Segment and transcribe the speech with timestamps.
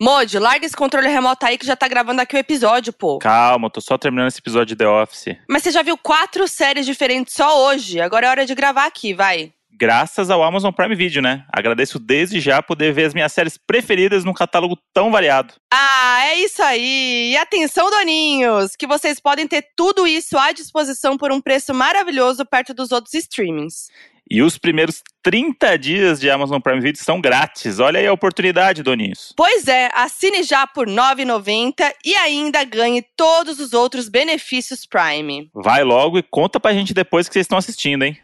[0.00, 3.18] Modi, larga esse controle remoto aí que já tá gravando aqui o episódio, pô.
[3.18, 5.36] Calma, tô só terminando esse episódio de The Office.
[5.48, 8.00] Mas você já viu quatro séries diferentes só hoje.
[8.00, 9.52] Agora é hora de gravar aqui, vai.
[9.76, 11.44] Graças ao Amazon Prime Video, né?
[11.52, 15.54] Agradeço desde já poder ver as minhas séries preferidas num catálogo tão variado.
[15.72, 17.32] Ah, é isso aí!
[17.32, 22.44] E atenção, doninhos, que vocês podem ter tudo isso à disposição por um preço maravilhoso
[22.44, 23.88] perto dos outros streamings.
[24.34, 27.78] E os primeiros 30 dias de Amazon Prime Video são grátis.
[27.78, 29.32] Olha aí a oportunidade, doninhos.
[29.36, 35.48] Pois é, assine já por R$ 9,90 e ainda ganhe todos os outros benefícios Prime.
[35.54, 38.18] Vai logo e conta pra gente depois que vocês estão assistindo, hein?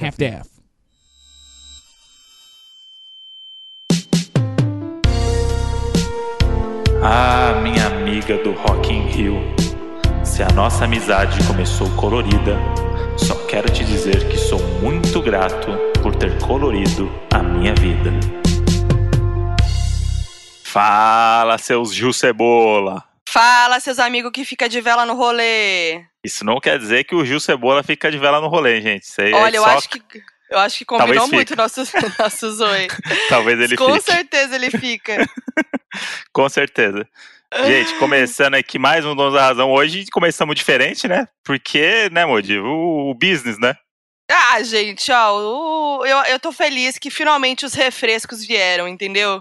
[0.00, 0.46] Half-Death.
[7.02, 9.40] Ah, minha amiga do Rock in Rio.
[10.24, 12.56] Se a nossa amizade começou colorida,
[13.56, 15.68] quero te dizer que sou muito grato
[16.02, 18.10] por ter colorido a minha vida.
[20.62, 23.02] Fala, seus Gil Cebola!
[23.26, 26.04] Fala, seus amigos que fica de vela no rolê.
[26.22, 29.04] Isso não quer dizer que o Gil Cebola fica de vela no rolê, gente.
[29.04, 30.02] Isso aí é Olha, eu só- acho que
[30.50, 31.56] eu acho que combinou muito fique.
[31.56, 31.80] nosso
[32.18, 32.88] nosso zoe.
[33.30, 34.04] Talvez ele Com fique.
[34.04, 35.26] certeza ele fica.
[36.30, 37.08] Com certeza.
[37.54, 39.70] Gente, começando aqui mais um Donos da Razão.
[39.72, 41.26] Hoje começamos diferente, né?
[41.44, 42.58] Porque, né, Modi?
[42.58, 43.74] O, o business, né?
[44.30, 45.36] Ah, gente, ó,
[46.00, 49.40] o- eu, eu tô feliz que finalmente os refrescos vieram, entendeu?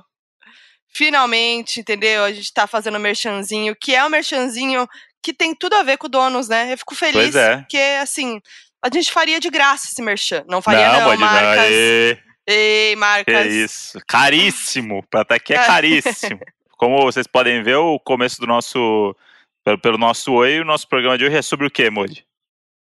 [0.93, 2.23] Finalmente, entendeu?
[2.23, 4.87] A gente tá fazendo merchanzinho, que é um merchanzinho
[5.23, 6.71] que tem tudo a ver com donos, né?
[6.71, 7.57] Eu fico feliz, Pois é.
[7.57, 8.39] porque, assim,
[8.83, 10.43] a gente faria de graça esse merchan.
[10.47, 11.59] Não faria, não, Modi, marcas.
[11.65, 13.45] Aê, Ei, que marcas.
[13.47, 13.97] isso.
[14.07, 15.03] Caríssimo.
[15.15, 16.39] Até que é caríssimo.
[16.77, 19.15] Como vocês podem ver, o começo do nosso.
[19.63, 22.25] Pelo, pelo nosso oi, o nosso programa de hoje é sobre o quê, Modi?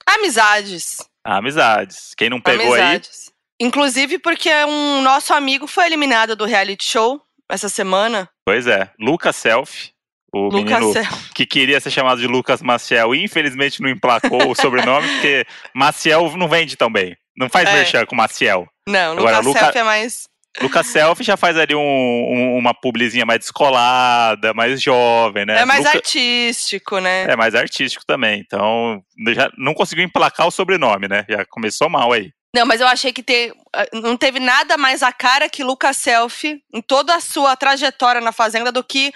[0.06, 0.98] Amizades.
[1.24, 2.14] Amizades.
[2.18, 3.32] Quem não pegou aí, Amizades.
[3.60, 8.30] Inclusive porque um nosso amigo foi eliminado do reality show essa semana.
[8.46, 8.90] pois é.
[9.00, 9.92] Lucas Self,
[10.34, 10.94] o Lucas menino
[11.34, 16.36] que queria ser chamado de Lucas Maciel e infelizmente não emplacou o sobrenome, porque Maciel
[16.36, 17.16] não vende tão bem.
[17.38, 17.74] Não faz É.
[17.74, 18.68] merchan com Maciel.
[18.88, 20.28] Não, Agora, Lucas Luca- Self é mais.
[20.62, 25.60] Lucas Self já faz ali um- um- uma publizinha mais descolada, mais jovem, né?
[25.62, 27.24] É mais Luca- artístico, né?
[27.24, 28.40] É mais artístico também.
[28.46, 29.02] Então,
[29.34, 31.26] já não conseguiu emplacar o sobrenome, né?
[31.30, 32.32] Já começou mal aí.
[32.56, 33.52] Não, mas eu achei que ter,
[33.92, 38.32] não teve nada mais a cara que Lucas Self em toda a sua trajetória na
[38.32, 39.12] Fazenda do que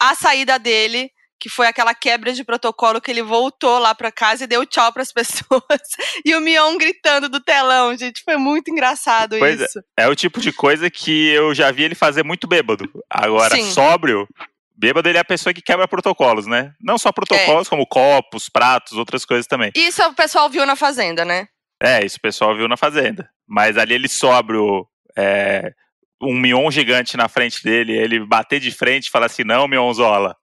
[0.00, 4.44] a saída dele, que foi aquela quebra de protocolo que ele voltou lá pra casa
[4.44, 5.80] e deu tchau pras pessoas.
[6.24, 8.22] E o Mion gritando do telão, gente.
[8.22, 9.64] Foi muito engraçado Pois é.
[9.64, 9.82] isso.
[9.96, 12.84] É o tipo de coisa que eu já vi ele fazer muito bêbado.
[13.08, 13.70] Agora, Sim.
[13.72, 14.28] sóbrio,
[14.76, 16.74] bêbado ele é a pessoa que quebra protocolos, né?
[16.80, 19.72] Não só protocolos, como copos, pratos, outras coisas também.
[19.74, 21.48] Isso o pessoal viu na Fazenda, né?
[21.82, 23.30] É, isso o pessoal viu na Fazenda.
[23.48, 24.86] Mas ali ele sóbrio,
[25.16, 25.72] é,
[26.20, 30.36] um Mion gigante na frente dele, ele bater de frente e falar assim, não, Mionzola,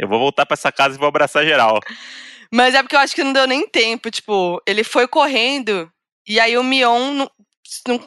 [0.00, 1.78] eu vou voltar pra essa casa e vou abraçar geral.
[2.52, 4.10] Mas é porque eu acho que não deu nem tempo.
[4.10, 5.90] Tipo, ele foi correndo
[6.26, 7.30] e aí o Mion não-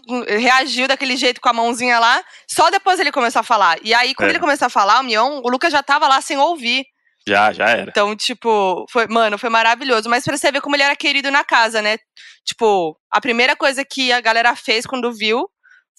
[0.07, 2.24] não- reagiu daquele jeito com a mãozinha lá.
[2.50, 3.78] Só depois ele começou a falar.
[3.84, 4.31] E aí, quando É.
[4.31, 6.85] ele começou a falar, o Mion, o Lucas já tava lá sem ouvir.
[7.28, 7.90] Já, já era.
[7.91, 10.09] Então, tipo, foi, mano, foi maravilhoso.
[10.09, 11.97] Mas pra você ver como ele era querido na casa, né?
[12.44, 15.47] Tipo, a primeira coisa que a galera fez quando viu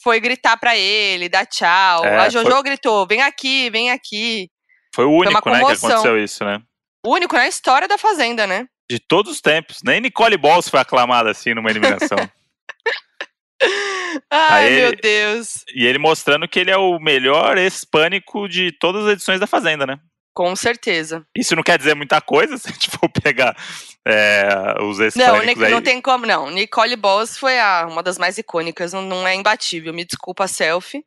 [0.03, 2.05] foi gritar pra ele, dar tchau.
[2.05, 4.49] É, a Jojo foi- gritou: vem aqui, vem aqui.
[4.95, 6.61] Foi o único, né, que aconteceu isso, né?
[7.05, 8.67] O único na história da Fazenda, né?
[8.91, 9.79] De todos os tempos.
[9.83, 12.19] Nem Nicole Balls foi aclamada assim numa eliminação.
[14.31, 15.65] Ai, meu Deus.
[15.75, 19.87] e ele mostrando que ele é o melhor ex-pânico de todas as edições da Fazenda,
[19.87, 19.99] né?
[20.35, 21.25] Com certeza.
[21.37, 23.57] Isso não quer dizer muita coisa, se a gente for pegar
[24.07, 25.71] é, os Não, ex-pânicos Nic- aí.
[25.71, 26.51] não tem como, não.
[26.51, 29.93] Nicole Balls foi a, uma das mais icônicas, não, não é imbatível.
[29.95, 31.05] Me desculpa, selfie.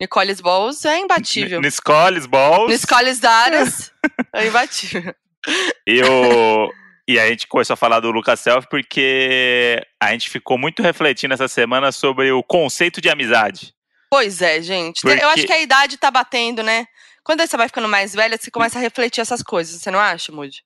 [0.00, 1.60] Nicole Balls é imbatível.
[1.60, 2.70] Niscoles Balls.
[2.80, 3.92] Nicole Daras
[4.34, 5.14] é imbatível.
[5.86, 6.70] E, o-
[7.08, 11.32] e a gente começou a falar do Lucas Self porque a gente ficou muito refletindo
[11.32, 13.72] essa semana sobre o conceito de amizade.
[14.10, 15.00] Pois é, gente.
[15.00, 16.84] Porque- Eu acho que a idade tá batendo, né?
[17.24, 20.30] Quando você vai ficando mais velha, você começa a refletir essas coisas, você não acha,
[20.30, 20.58] Moody?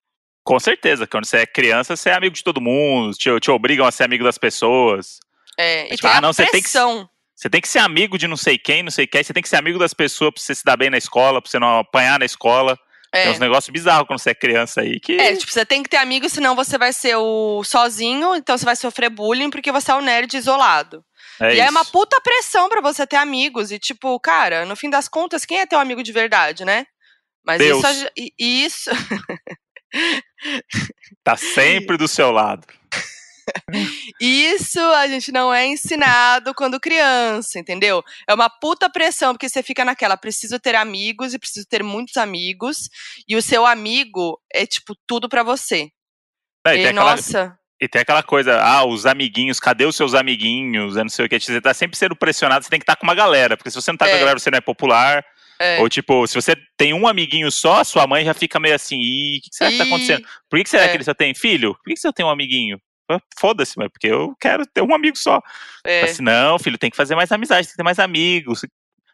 [0.42, 3.86] Com certeza, quando você é criança, você é amigo de todo mundo, te, te obrigam
[3.86, 5.20] a ser amigo das pessoas.
[5.56, 7.08] É, e Tipo, tem ah, a não, você tem que- pressão.
[7.44, 9.48] Você tem que ser amigo de não sei quem, não sei quem, você tem que
[9.50, 12.18] ser amigo das pessoas pra você se dar bem na escola, pra você não apanhar
[12.18, 12.74] na escola.
[13.12, 13.24] É.
[13.24, 15.20] Tem uns negócios bizarros quando você é criança aí que.
[15.20, 18.64] É, tipo, você tem que ter amigos, senão você vai ser o sozinho, então você
[18.64, 21.04] vai sofrer bullying porque você é o nerd isolado.
[21.38, 21.70] é e é isso.
[21.70, 23.70] uma puta pressão pra você ter amigos.
[23.70, 26.86] E, tipo, cara, no fim das contas, quem é teu amigo de verdade, né?
[27.44, 27.84] Mas Deus.
[27.84, 28.10] isso.
[28.38, 28.90] Isso.
[31.22, 32.66] Tá sempre do seu lado.
[34.20, 38.02] Isso a gente não é ensinado quando criança, entendeu?
[38.28, 42.16] É uma puta pressão, porque você fica naquela, preciso ter amigos e preciso ter muitos
[42.16, 42.88] amigos,
[43.28, 45.88] e o seu amigo é, tipo, tudo para você.
[46.66, 50.14] É, e, tem aquela- nossa, E tem aquela coisa, ah, os amiguinhos, cadê os seus
[50.14, 50.96] amiguinhos?
[50.96, 51.38] Eu não sei o que.
[51.38, 53.56] Você tá sempre sendo pressionado, você tem que estar com uma galera.
[53.56, 54.14] Porque se você não tá com É.
[54.14, 55.22] a galera, você não é popular.
[55.60, 55.80] é.
[55.80, 59.38] Ou tipo, se você tem um amiguinho só, sua mãe já fica meio assim, ih,
[59.38, 60.26] o que, que será que tá acontecendo?
[60.48, 60.88] Por que, que será É.
[60.88, 61.74] que ele só tem filho?
[61.74, 62.78] Por que, que você tem um amiguinho?
[63.10, 65.40] Ah, Foda-se, mas porque eu quero ter um amigo só.
[65.84, 66.02] é.
[66.02, 68.64] Assim, não, filho, tem que fazer mais amizade, tem que ter mais amigos.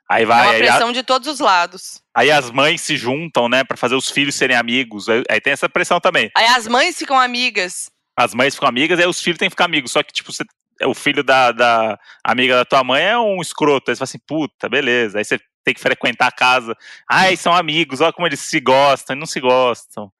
[0.08, 2.02] Aí É vai, uma aí, a- pressão de todos os lados.
[2.14, 5.08] aí as mães se juntam, né, pra fazer os filhos serem amigos.
[5.08, 6.30] Aí, aí tem essa pressão também.
[6.36, 7.90] Aí as mães ficam amigas.
[8.16, 9.92] As mães ficam amigas, aí os filhos têm que ficar amigos.
[9.92, 10.44] Só que, tipo, você,
[10.84, 13.90] o filho da, da amiga da tua mãe é um escroto.
[13.90, 15.18] Aí você fala assim, puta, beleza.
[15.18, 16.76] Aí você tem que frequentar a casa.
[17.08, 20.12] Ai, são amigos, olha como eles se gostam e não se gostam.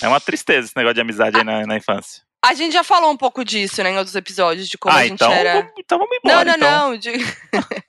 [0.00, 2.22] É uma tristeza esse negócio de amizade aí na, na infância.
[2.42, 5.02] A gente já falou um pouco disso, né, em outros episódios, de como ah, a
[5.02, 5.54] gente então, era.
[5.54, 6.56] vamos, então vamos Não, embora.
[6.56, 6.90] não, então.
[6.90, 6.96] não.
[6.98, 7.10] de-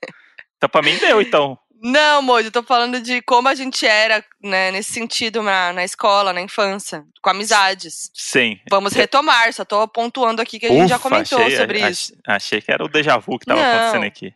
[0.57, 1.57] então pra mim deu, então.
[1.83, 5.83] Não, Mojo, eu tô falando de como a gente era, né, nesse sentido na, na
[5.83, 8.11] escola, na infância, com amizades.
[8.13, 8.59] Sim.
[8.69, 11.89] Vamos retomar, só tô pontuando aqui que a gente já Ufa, comentou achei, sobre ach-
[11.91, 12.13] isso.
[12.27, 13.67] Achei que era o déjà vu que tava Não.
[13.67, 14.31] acontecendo aqui.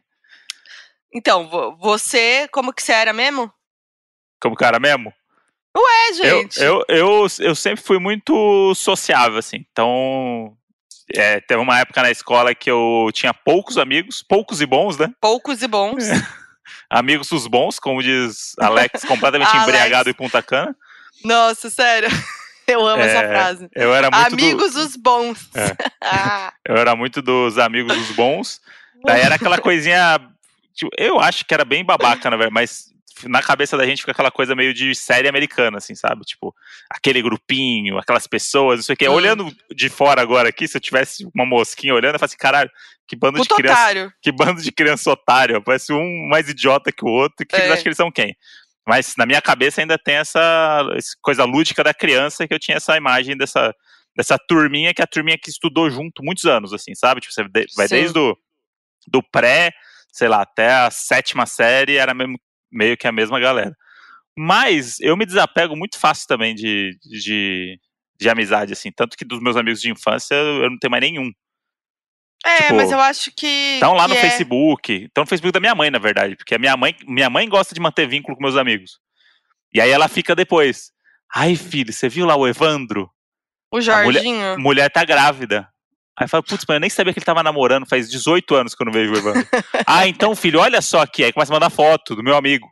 [1.13, 3.51] Então, vo- você, como que você era mesmo?
[4.41, 5.13] Como cara mesmo?
[5.77, 6.61] É, Eu, gente.
[6.61, 9.65] eu, eu, eu sempre fui muito sociável, assim.
[9.71, 10.55] Então,
[11.13, 15.11] é, teve uma época na escola que eu tinha poucos amigos, poucos e bons, né?
[15.19, 16.03] Poucos e bons.
[16.89, 19.63] Amigos os bons, como diz Alex, completamente Alex.
[19.67, 20.75] embriagado em Punta Cana.
[21.23, 22.09] Nossa, sério.
[22.67, 23.69] Eu amo essa É, frase.
[23.75, 25.49] Eu era muito, do- Amigos os bons.
[25.53, 25.75] É.
[26.01, 28.59] Ah, eu era muito dos amigos dos bons.
[29.05, 30.19] Daí era aquela coisinha.
[30.73, 32.85] tipo, eu acho que era bem babaca, na verdade, mas
[33.23, 36.21] na cabeça da gente fica aquela coisa meio de série americana, assim, sabe?
[36.25, 36.53] Tipo,
[36.89, 39.07] aquele grupinho, aquelas pessoas, não sei o quê.
[39.09, 39.13] Hum.
[39.13, 42.69] Olhando de fora agora aqui, se eu tivesse uma mosquinha olhando, eu falo assim, caralho,
[43.07, 43.79] que bando de puto criança.
[43.81, 44.13] otário.
[44.21, 45.61] Que bando de criança otário.
[45.63, 47.45] Parece um mais idiota que o outro.
[47.45, 47.59] Que É.
[47.59, 48.35] eles acham que eles são quem?
[48.87, 52.77] Mas na minha cabeça ainda tem essa, essa coisa lúdica da criança que eu tinha
[52.77, 53.73] essa imagem dessa,
[54.15, 57.21] dessa turminha que é a turminha que estudou junto muitos anos, assim, sabe?
[57.21, 57.95] Tipo, você de- vai Sim.
[57.95, 58.37] desde o
[59.07, 59.71] do pré,
[60.11, 62.39] sei lá, até a sétima série, era mesmo-
[62.75, 63.75] meio que a mesma galera.
[64.37, 67.79] Mas eu me desapego muito fácil também de, de,
[68.19, 68.91] de amizade, assim.
[68.91, 71.31] Tanto que dos meus amigos de infância eu não tenho mais nenhum.
[72.45, 73.47] É, Tipo, mas eu acho que.
[73.75, 74.93] Estão lá que no é- Facebook.
[75.05, 76.35] Estão no Facebook da minha mãe, na verdade.
[76.35, 78.99] Porque a minha mãe, minha mãe gosta de manter vínculo com meus amigos.
[79.73, 80.91] E aí ela fica depois.
[81.33, 83.09] Ai, filho, você viu lá o Evandro?
[83.71, 84.59] O mulher- Jorginho.
[84.59, 85.67] Mulher tá grávida.
[86.17, 88.73] Aí eu falo, putz, mas eu nem sabia que ele tava namorando, faz 18 anos
[88.73, 89.47] que eu não vejo o Evandro.
[89.85, 91.23] ah, então, filho, olha só aqui.
[91.23, 92.67] Aí começa a mandar foto do meu amigo.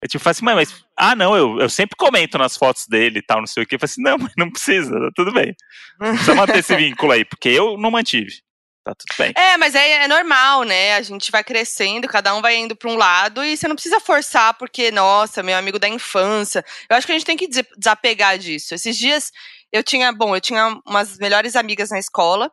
[0.00, 0.84] Eu tipo, falo assim, mãe, mas.
[0.96, 3.74] Ah, não, eu, eu sempre comento nas fotos dele e tal, não sei o quê.
[3.74, 5.54] Eu falo assim, não, mas não precisa, tá tudo bem.
[6.00, 8.32] Não precisa manter esse vínculo aí, porque eu não mantive.
[8.84, 9.32] Tá tudo bem.
[9.36, 10.94] É, mas é, é normal, né?
[10.94, 14.00] A gente vai crescendo, cada um vai indo pra um lado e você não precisa
[14.00, 16.64] forçar porque, nossa, meu amigo da infância.
[16.88, 18.74] Eu acho que a gente tem que des- desapegar disso.
[18.74, 19.30] Esses dias
[19.72, 22.50] eu tinha, bom, eu tinha umas melhores amigas na escola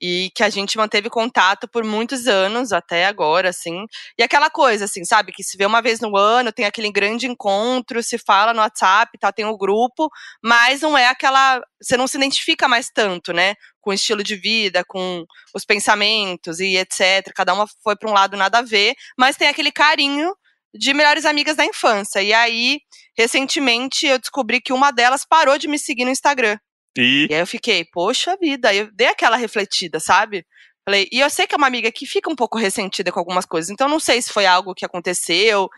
[0.00, 3.84] e que a gente manteve contato por muitos anos até agora, assim.
[4.18, 7.26] E aquela coisa, assim, sabe, que se vê uma vez no ano, tem aquele grande
[7.26, 10.08] encontro, se fala no WhatsApp, tá, tem o grupo,
[10.42, 13.54] mas não é aquela, você não se identifica mais tanto, né?
[13.80, 15.24] Com o estilo de vida, com
[15.54, 17.32] os pensamentos e etc.
[17.34, 20.32] Cada uma foi para um lado nada a ver, mas tem aquele carinho
[20.78, 22.22] de melhores amigas da infância.
[22.22, 22.80] E aí,
[23.16, 26.58] recentemente, eu descobri que uma delas parou de me seguir no Instagram.
[26.96, 30.44] E E aí eu fiquei, poxa vida, aí eu dei aquela refletida, sabe?
[30.88, 33.44] Falei, e eu sei que é uma amiga que fica um pouco ressentida com algumas
[33.44, 35.68] coisas, então não sei se foi algo que aconteceu.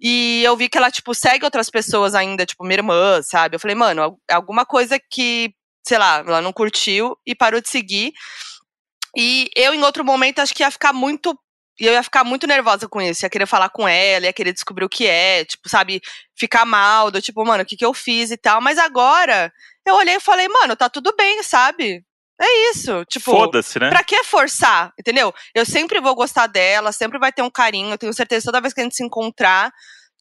[0.00, 3.56] E eu vi que ela, tipo, segue outras pessoas ainda, tipo, minha irmã, sabe?
[3.56, 5.52] Eu falei, mano, al- alguma coisa que,
[5.86, 8.12] sei lá, ela não curtiu e parou de seguir.
[9.16, 11.36] E eu, em outro momento, acho que ia ficar muito.
[11.86, 14.84] Eu ia ficar muito nervosa com isso, ia querer falar com ela, ia querer descobrir
[14.84, 16.00] o que é, tipo, sabe,
[16.36, 18.60] ficar mal, do tipo, mano, o que, que eu fiz e tal.
[18.60, 19.52] Mas agora,
[19.86, 22.04] eu olhei e falei, mano, tá tudo bem, sabe?
[22.40, 23.04] É isso.
[23.06, 23.88] Tipo, foda-se, né?
[23.88, 25.32] Pra que forçar, entendeu?
[25.54, 28.72] Eu sempre vou gostar dela, sempre vai ter um carinho, eu tenho certeza toda vez
[28.72, 29.72] que a gente se encontrar.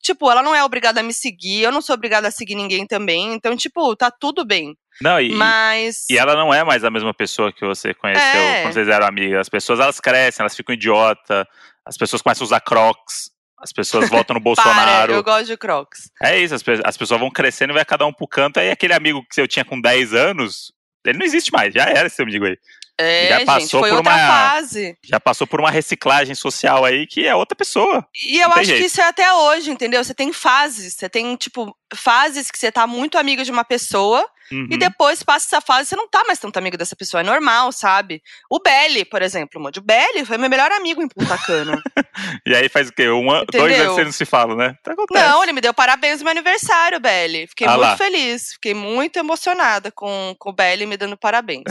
[0.01, 2.87] Tipo, ela não é obrigada a me seguir, eu não sou obrigada a seguir ninguém
[2.87, 3.33] também.
[3.33, 4.75] Então, tipo, tá tudo bem.
[5.01, 6.05] Não, e, Mas.
[6.09, 8.61] e ela não é mais a mesma pessoa que você conheceu É.
[8.63, 9.39] quando vocês eram amigas.
[9.41, 11.47] As pessoas, elas crescem, elas ficam idiota,
[11.85, 15.13] as pessoas começam a usar crocs, as pessoas votam no Para, Bolsonaro.
[15.13, 16.09] eu gosto de Crocs.
[16.21, 18.93] É isso, as, as pessoas vão crescendo e vai cada um pro canto, aí aquele
[18.93, 20.71] amigo que eu tinha com 10 anos,
[21.05, 22.57] ele não existe mais, já era esse amigo aí.
[22.99, 24.95] É, Já gente, passou foi por uma- fase.
[25.03, 28.05] Já passou por uma reciclagem social aí que é outra pessoa.
[28.13, 28.85] E eu acho que jeito.
[28.85, 30.03] isso é até hoje, entendeu?
[30.03, 34.23] Você tem fases, você tem, tipo, fases que você tá muito amiga de uma pessoa,
[34.51, 34.67] Uhum.
[34.69, 37.71] E depois passa essa fase, você não tá mais tanto amigo dessa pessoa, é normal,
[37.71, 38.21] sabe?
[38.49, 41.81] O Belly, por exemplo, o Belly foi meu melhor amigo em Punta Cana.
[42.45, 43.09] e aí faz o quê?
[43.09, 43.27] Um.
[43.51, 44.75] Dois anos vocês não se falam, né?
[44.83, 47.47] Tá não, ele me deu parabéns no meu aniversário, Belly.
[47.47, 47.97] Fiquei ah muito lá.
[47.97, 51.63] feliz, fiquei muito emocionada com, com o Belly me dando parabéns.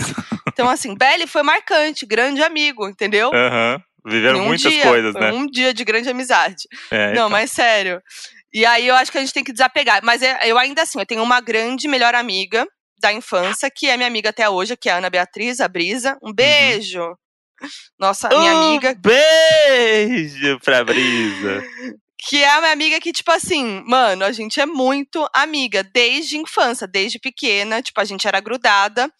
[0.48, 3.30] então, assim, Belly foi marcante, grande amigo, entendeu?
[3.34, 3.74] Aham.
[3.74, 3.90] Uhum.
[4.06, 5.30] Viveram um muitas dia, coisas, né?
[5.32, 6.66] Um dia de grande amizade.
[6.90, 7.30] É, não, então.
[7.30, 8.02] mas sério.
[8.52, 10.00] E aí eu acho que a gente tem que desapegar.
[10.02, 12.66] Mas é, eu ainda assim, eu tenho uma grande melhor amiga
[13.00, 16.18] da infância, que é minha amiga até hoje, que é a Ana Beatriz, a Brisa.
[16.22, 16.34] Um uhum.
[16.34, 17.02] beijo!
[17.02, 17.14] Uhum.
[17.98, 18.94] Nossa, minha um amiga.
[18.94, 21.62] Beijo pra Brisa!
[22.22, 26.36] que é a minha amiga que, tipo assim, mano, a gente é muito amiga desde
[26.36, 29.10] infância, desde pequena, tipo, a gente era grudada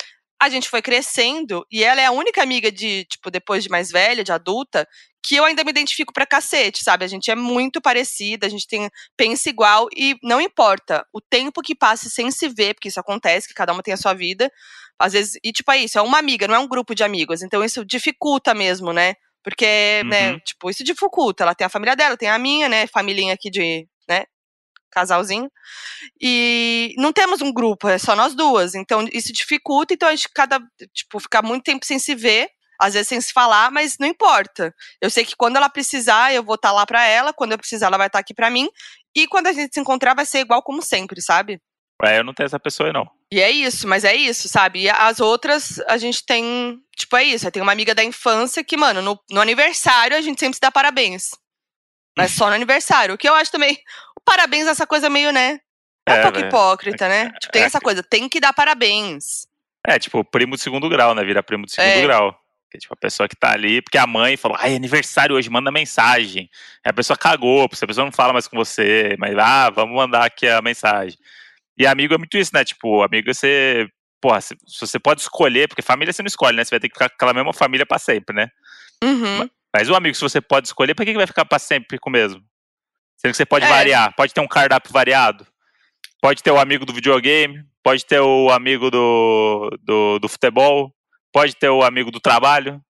[0.40, 3.90] a gente foi crescendo e ela é a única amiga de, tipo, depois de mais
[3.90, 4.88] velha, de adulta,
[5.22, 7.04] que eu ainda me identifico pra cacete, sabe?
[7.04, 11.60] A gente é muito parecida, a gente tem pensa igual e não importa o tempo
[11.62, 14.50] que passe sem se ver, porque isso acontece, que cada uma tem a sua vida.
[14.98, 17.42] Às vezes, e tipo, é isso, é uma amiga, não é um grupo de amigos.
[17.42, 19.14] Então isso dificulta mesmo, né?
[19.42, 20.32] Porque, né, uhum.
[20.34, 21.44] né, tipo, isso dificulta.
[21.44, 24.24] Ela tem a família dela, tem a minha, né, família aqui de, né,
[24.90, 25.50] casalzinho.
[26.20, 28.74] E não temos um grupo, é só nós duas.
[28.74, 30.60] Então isso dificulta, então a gente cada,
[30.92, 32.48] tipo, ficar muito tempo sem se ver,
[32.80, 34.74] às vezes sem se falar, mas não importa.
[35.00, 37.58] Eu sei que quando ela precisar, eu vou estar tá lá para ela, quando eu
[37.58, 38.68] precisar, ela vai estar tá aqui para mim.
[39.14, 41.60] E quando a gente se encontrar, vai ser igual como sempre, sabe?
[42.02, 43.08] É, eu não tenho essa pessoa, não.
[43.32, 44.82] E é isso, mas é isso, sabe?
[44.82, 46.78] E as outras, a gente tem.
[46.96, 47.46] Tipo, é isso.
[47.46, 50.60] Eu tenho uma amiga da infância que, mano, no, no aniversário a gente sempre se
[50.60, 51.30] dá parabéns.
[52.16, 53.14] Mas só no aniversário.
[53.14, 53.78] O que eu acho também
[54.24, 55.60] parabéns essa coisa meio, né?
[56.08, 56.46] É, é um pouco né?
[56.46, 57.30] hipócrita, né?
[57.40, 59.46] Tipo, tem é, essa coisa, tem que dar parabéns.
[59.86, 61.24] É, tipo, primo de segundo grau, né?
[61.24, 62.02] Vira primo de segundo é.
[62.02, 62.39] grau.
[62.70, 65.72] Que, tipo, a pessoa que tá ali, porque a mãe falou, ai, aniversário hoje, manda
[65.72, 66.48] mensagem.
[66.84, 69.94] Aí a pessoa cagou, porque a pessoa não fala mais com você, mas, ah, vamos
[69.94, 71.18] mandar aqui a mensagem.
[71.76, 72.64] E amigo é muito isso, né?
[72.64, 73.88] Tipo, amigo você,
[74.20, 76.64] porra, se, você pode escolher, porque família você não escolhe, né?
[76.64, 78.48] Você vai ter que ficar com aquela mesma família pra sempre, né?
[79.02, 79.48] Uhum.
[79.74, 82.10] Mas o amigo, se você pode escolher, por que, que vai ficar pra sempre com
[82.10, 82.42] o mesmo?
[83.16, 83.68] Sendo que você pode é.
[83.68, 85.46] variar, pode ter um cardápio variado.
[86.20, 90.94] Pode ter o amigo do videogame, pode ter o amigo do, do, do futebol,
[91.32, 92.82] pode ter o amigo do trabalho.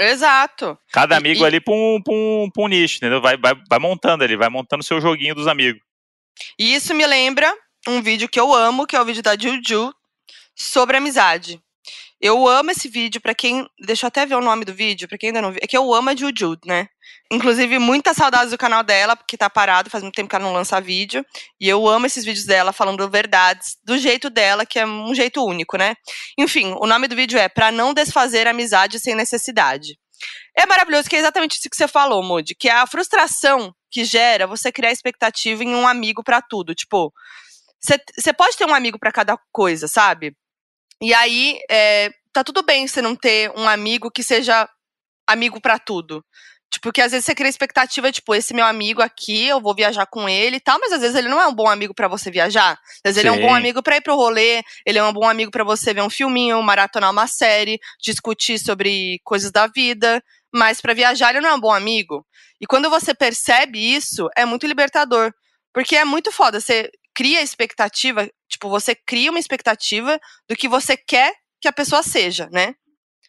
[0.00, 0.78] Exato.
[0.92, 3.20] Cada amigo e, ali pra um, um, um nicho, entendeu?
[3.20, 5.82] Vai, vai, vai montando ali, vai montando o seu joguinho dos amigos.
[6.58, 7.52] E isso me lembra
[7.86, 9.92] um vídeo que eu amo, que é o vídeo da Juju,
[10.54, 11.60] sobre amizade.
[12.20, 13.66] Eu amo esse vídeo, para quem.
[13.78, 15.60] Deixa eu até ver o nome do vídeo, pra quem ainda não viu.
[15.62, 16.88] É que eu amo a Juju, né?
[17.30, 20.54] Inclusive, muitas saudades do canal dela, porque tá parado, faz muito tempo que ela não
[20.54, 21.24] lança vídeo.
[21.60, 25.44] E eu amo esses vídeos dela falando verdades, do jeito dela, que é um jeito
[25.44, 25.94] único, né?
[26.38, 29.98] Enfim, o nome do vídeo é Pra não desfazer amizade sem necessidade.
[30.56, 34.04] É maravilhoso, que é exatamente isso que você falou, Moody, que é a frustração que
[34.04, 36.74] gera você criar expectativa em um amigo para tudo.
[36.74, 37.12] Tipo,
[37.80, 40.34] você pode ter um amigo para cada coisa, sabe?
[41.00, 44.68] E aí, é, tá tudo bem você não ter um amigo que seja
[45.28, 46.24] amigo para tudo.
[46.70, 50.06] Tipo, porque às vezes você cria expectativa, tipo, esse meu amigo aqui, eu vou viajar
[50.06, 52.30] com ele e tal, mas às vezes ele não é um bom amigo para você
[52.30, 52.72] viajar.
[53.04, 53.28] Às vezes Sim.
[53.28, 55.64] ele é um bom amigo para ir pro rolê, ele é um bom amigo para
[55.64, 60.22] você ver um filminho, maratonar uma série, discutir sobre coisas da vida,
[60.52, 62.26] mas para viajar ele não é um bom amigo.
[62.60, 65.32] E quando você percebe isso, é muito libertador.
[65.72, 70.96] Porque é muito foda, você cria expectativa, tipo, você cria uma expectativa do que você
[70.96, 72.74] quer que a pessoa seja, né?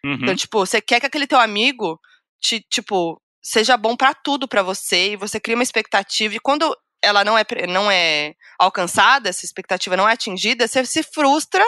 [0.03, 0.13] Uhum.
[0.21, 1.99] Então, tipo, você quer que aquele teu amigo
[2.41, 6.75] te, tipo, seja bom para tudo para você e você cria uma expectativa e quando
[7.01, 11.63] ela não é, não é alcançada, essa expectativa não é atingida, você se frustra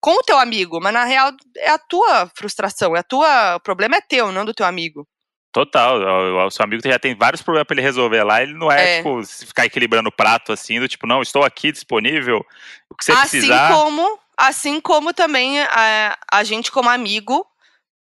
[0.00, 3.60] com o teu amigo, mas na real é a tua frustração, é a tua, o
[3.60, 5.06] problema é teu, não do teu amigo.
[5.52, 8.70] Total, o, o seu amigo já tem vários problemas para ele resolver lá, ele não
[8.70, 12.44] é, é, tipo, ficar equilibrando o prato assim, do tipo, não, estou aqui disponível,
[12.88, 13.72] o que você assim precisar.
[13.72, 17.44] Como, assim como também a, a gente como amigo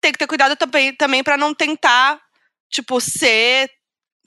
[0.01, 2.19] tem que ter cuidado também, também para não tentar,
[2.75, 3.71] tipo, ser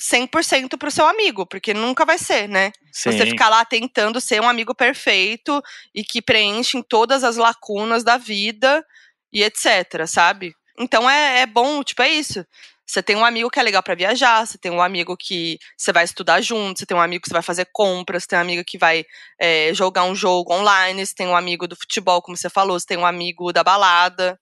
[0.01, 2.71] 100% pro seu amigo, porque nunca vai ser, né?
[2.93, 3.11] Sim.
[3.11, 5.61] Você ficar lá tentando ser um amigo perfeito
[5.93, 8.85] e que preenche em todas as lacunas da vida
[9.33, 10.53] e etc, sabe?
[10.79, 12.45] Então é, é bom, tipo, é isso.
[12.85, 15.91] Você tem um amigo que é legal para viajar, você tem um amigo que você
[15.91, 18.43] vai estudar junto, você tem um amigo que você vai fazer compras, você tem um
[18.43, 19.03] amigo que vai
[19.37, 22.85] é, jogar um jogo online, você tem um amigo do futebol, como você falou, você
[22.85, 24.39] tem um amigo da balada.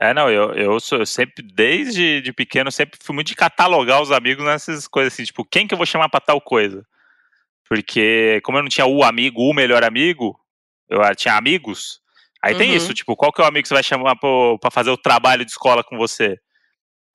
[0.00, 4.00] É, não, eu, eu, sou, eu sempre, desde de pequeno, sempre fui muito de catalogar
[4.00, 6.86] os amigos nessas coisas assim, tipo, quem que eu vou chamar pra tal coisa?
[7.68, 10.38] Porque, como eu não tinha o amigo, o melhor amigo,
[10.88, 12.00] eu tinha amigos,
[12.40, 12.58] aí uhum.
[12.58, 14.96] tem isso, tipo, qual que é o amigo que você vai chamar pra fazer o
[14.96, 16.38] trabalho de escola com você?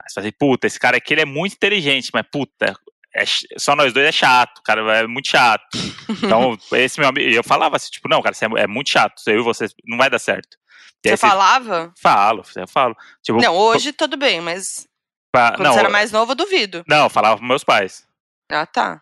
[0.02, 2.76] Aí você fala assim, puta, esse cara aqui ele é muito inteligente, mas puta,
[3.16, 3.24] é,
[3.58, 5.64] só nós dois é chato, cara, é muito chato.
[6.24, 9.22] Então, esse meu amigo, eu falava assim, tipo, não, cara, você é, é muito chato,
[9.28, 10.58] eu e você não vai dar certo.
[11.06, 11.92] E você falava?
[11.98, 12.96] Falo, eu falo.
[13.22, 14.88] Tipo, não, hoje tudo bem, mas
[15.32, 16.84] pra, quando não, você era mais novo, eu duvido.
[16.88, 18.08] Não, eu falava pros meus pais.
[18.50, 19.02] Ah, tá.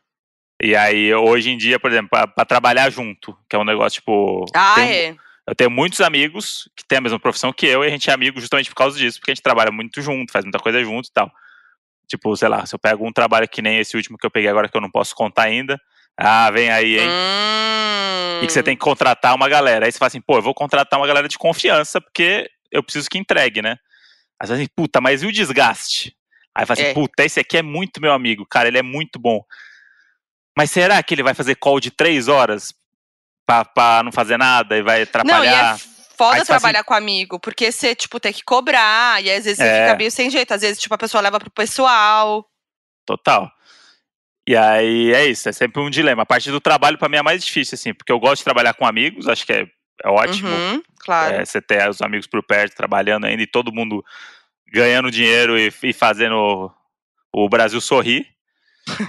[0.62, 4.00] E aí, hoje em dia, por exemplo, pra, pra trabalhar junto, que é um negócio,
[4.00, 4.46] tipo...
[4.56, 5.16] Ah, é?
[5.48, 8.14] Eu tenho muitos amigos que têm a mesma profissão que eu, e a gente é
[8.14, 11.08] amigo justamente por causa disso, porque a gente trabalha muito junto, faz muita coisa junto
[11.08, 11.32] e tal.
[12.08, 14.50] Tipo, sei lá, se eu pego um trabalho que nem esse último que eu peguei
[14.50, 15.82] agora, que eu não posso contar ainda,
[16.18, 17.10] ah, vem aí, hein?
[17.10, 18.44] Hum.
[18.44, 19.86] E que você tem que contratar uma galera.
[19.86, 23.10] Aí você fala assim, pô, eu vou contratar uma galera de confiança, porque eu preciso
[23.10, 23.78] que entregue, né?
[24.40, 26.16] Aí você fala assim, puta, mas e o desgaste?
[26.56, 26.94] Aí fala assim, é.
[26.94, 29.42] puta, esse aqui é muito meu amigo, cara, ele é muito bom.
[30.58, 32.74] Mas será que ele vai fazer call de três horas
[33.46, 35.40] pra, pra não fazer nada e vai atrapalhar?
[35.40, 39.32] Não, e é foda trabalhar assim, com amigo, porque você, tipo, tem que cobrar, e
[39.32, 39.66] às vezes é.
[39.66, 42.46] você fica meio sem jeito, às vezes, tipo, a pessoa leva pro pessoal.
[43.06, 43.52] Total.
[44.48, 46.24] E aí é isso, é sempre um dilema.
[46.24, 48.74] A parte do trabalho para mim é mais difícil, assim, porque eu gosto de trabalhar
[48.74, 49.68] com amigos, acho que é,
[50.04, 50.50] é ótimo.
[50.50, 51.36] Uhum, claro.
[51.36, 54.04] É, você ter os amigos por perto, trabalhando ainda, e todo mundo
[54.74, 56.36] ganhando dinheiro e, e fazendo
[57.34, 58.26] o, o Brasil sorrir.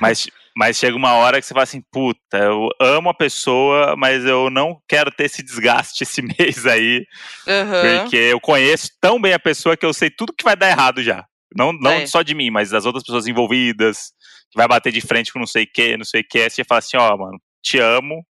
[0.01, 4.25] Mas, mas chega uma hora que você fala assim, puta, eu amo a pessoa, mas
[4.27, 7.07] eu não quero ter esse desgaste esse mês aí.
[7.47, 8.03] Uhum.
[8.03, 11.03] Porque eu conheço tão bem a pessoa que eu sei tudo que vai dar errado
[11.03, 11.25] já.
[11.57, 12.07] Não, não é.
[12.07, 14.13] só de mim, mas das outras pessoas envolvidas,
[14.53, 16.41] que vai bater de frente com não sei o que, não sei o que.
[16.41, 18.25] Aí você fala assim, ó, oh, mano, te amo,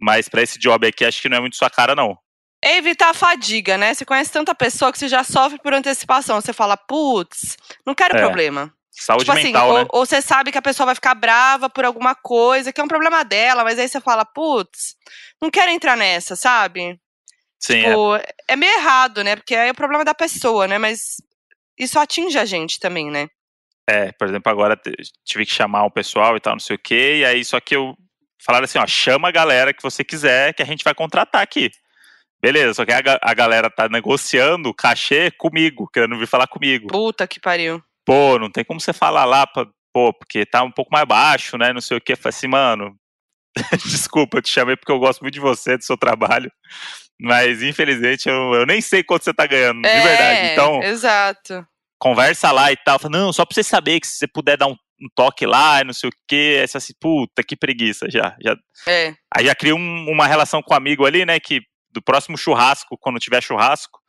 [0.00, 2.16] mas para esse job aqui acho que não é muito sua cara, não.
[2.62, 3.92] É evitar a fadiga, né?
[3.92, 6.40] Você conhece tanta pessoa que você já sofre por antecipação.
[6.40, 8.20] Você fala, putz, não quero é.
[8.20, 8.72] problema.
[8.92, 9.88] Saúde tipo assim, mental, assim, né?
[9.90, 12.84] Ou, ou, você sabe que a pessoa vai ficar brava por alguma coisa, que é
[12.84, 14.94] um problema dela, mas aí você fala, putz,
[15.40, 17.00] não quero entrar nessa, sabe?
[17.58, 18.24] Sim, tipo, é.
[18.48, 19.36] é meio errado, né?
[19.36, 20.76] Porque aí é o problema da pessoa, né?
[20.76, 21.16] Mas
[21.78, 23.28] isso atinge a gente também, né?
[23.90, 24.80] É, por exemplo, agora
[25.24, 27.74] tive que chamar o pessoal e tal, não sei o quê, e aí só que
[27.74, 27.96] eu
[28.40, 31.72] falaram assim, ó, chama a galera que você quiser que a gente vai contratar aqui.
[32.40, 36.86] Beleza, só que a, a galera tá negociando cachê comigo, querendo vir falar comigo.
[36.86, 37.82] Puta que pariu.
[38.06, 41.58] Pô, não tem como você falar lá, pra, pô, porque tá um pouco mais baixo,
[41.58, 42.14] né, não sei o quê.
[42.14, 42.94] Falei assim, mano,
[43.84, 46.50] desculpa, eu te chamei porque eu gosto muito de você, do seu trabalho.
[47.20, 50.52] Mas, infelizmente, eu, eu nem sei quanto você tá ganhando, é, de verdade.
[50.52, 51.66] Então, exato.
[52.00, 52.98] Conversa lá e tal.
[52.98, 55.84] Fala, não, só pra você saber que se você puder dar um, um toque lá,
[55.84, 56.58] não sei o quê.
[56.60, 58.36] Essa assim, puta, que preguiça já.
[58.42, 58.56] já...
[58.88, 59.14] É.
[59.32, 61.38] Aí já cria um, uma relação com o amigo ali, né?
[61.38, 61.60] Que
[61.92, 64.00] do próximo churrasco, quando tiver churrasco.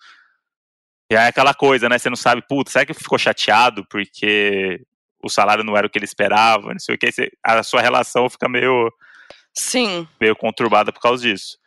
[1.11, 1.99] E aí é aquela coisa, né?
[1.99, 4.81] Você não sabe, puta, será que ficou chateado porque
[5.21, 7.09] o salário não era o que ele esperava, não sei o que.
[7.43, 8.91] A sua relação fica meio.
[9.53, 10.07] Sim.
[10.19, 11.57] Meio conturbada por causa disso.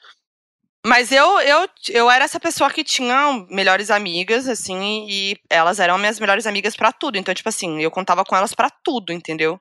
[0.87, 5.97] Mas eu, eu, eu era essa pessoa que tinha melhores amigas, assim, e elas eram
[5.97, 7.17] minhas melhores amigas para tudo.
[7.17, 9.59] Então, tipo assim, eu contava com elas para tudo, entendeu?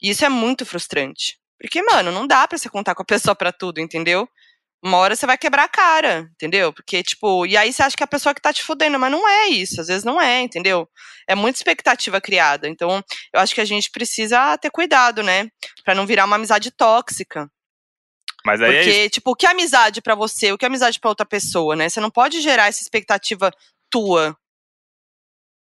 [0.00, 1.38] E isso é muito frustrante.
[1.60, 4.28] Porque, mano, não dá pra você contar com a pessoa para tudo, entendeu?
[4.82, 6.72] Uma hora você vai quebrar a cara, entendeu?
[6.72, 9.10] Porque, tipo, e aí você acha que é a pessoa que tá te fudendo, mas
[9.10, 10.88] não é isso, às vezes não é, entendeu?
[11.28, 12.68] É muita expectativa criada.
[12.68, 13.02] Então,
[13.34, 15.48] eu acho que a gente precisa ter cuidado, né?
[15.84, 17.50] Pra não virar uma amizade tóxica.
[18.44, 20.68] Mas aí é Porque, é tipo, o que é amizade para você, o que é
[20.68, 21.88] amizade para outra pessoa, né?
[21.88, 23.50] Você não pode gerar essa expectativa
[23.90, 24.36] tua.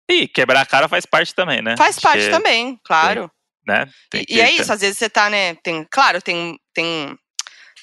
[0.10, 1.76] E quebrar a cara faz parte também, né?
[1.78, 2.30] Faz parte que...
[2.30, 3.30] também, claro.
[3.66, 3.90] Tem, né?
[4.10, 5.56] Tem e, e é isso, às vezes você tá, né?
[5.56, 7.18] Tem, claro, tem, tem,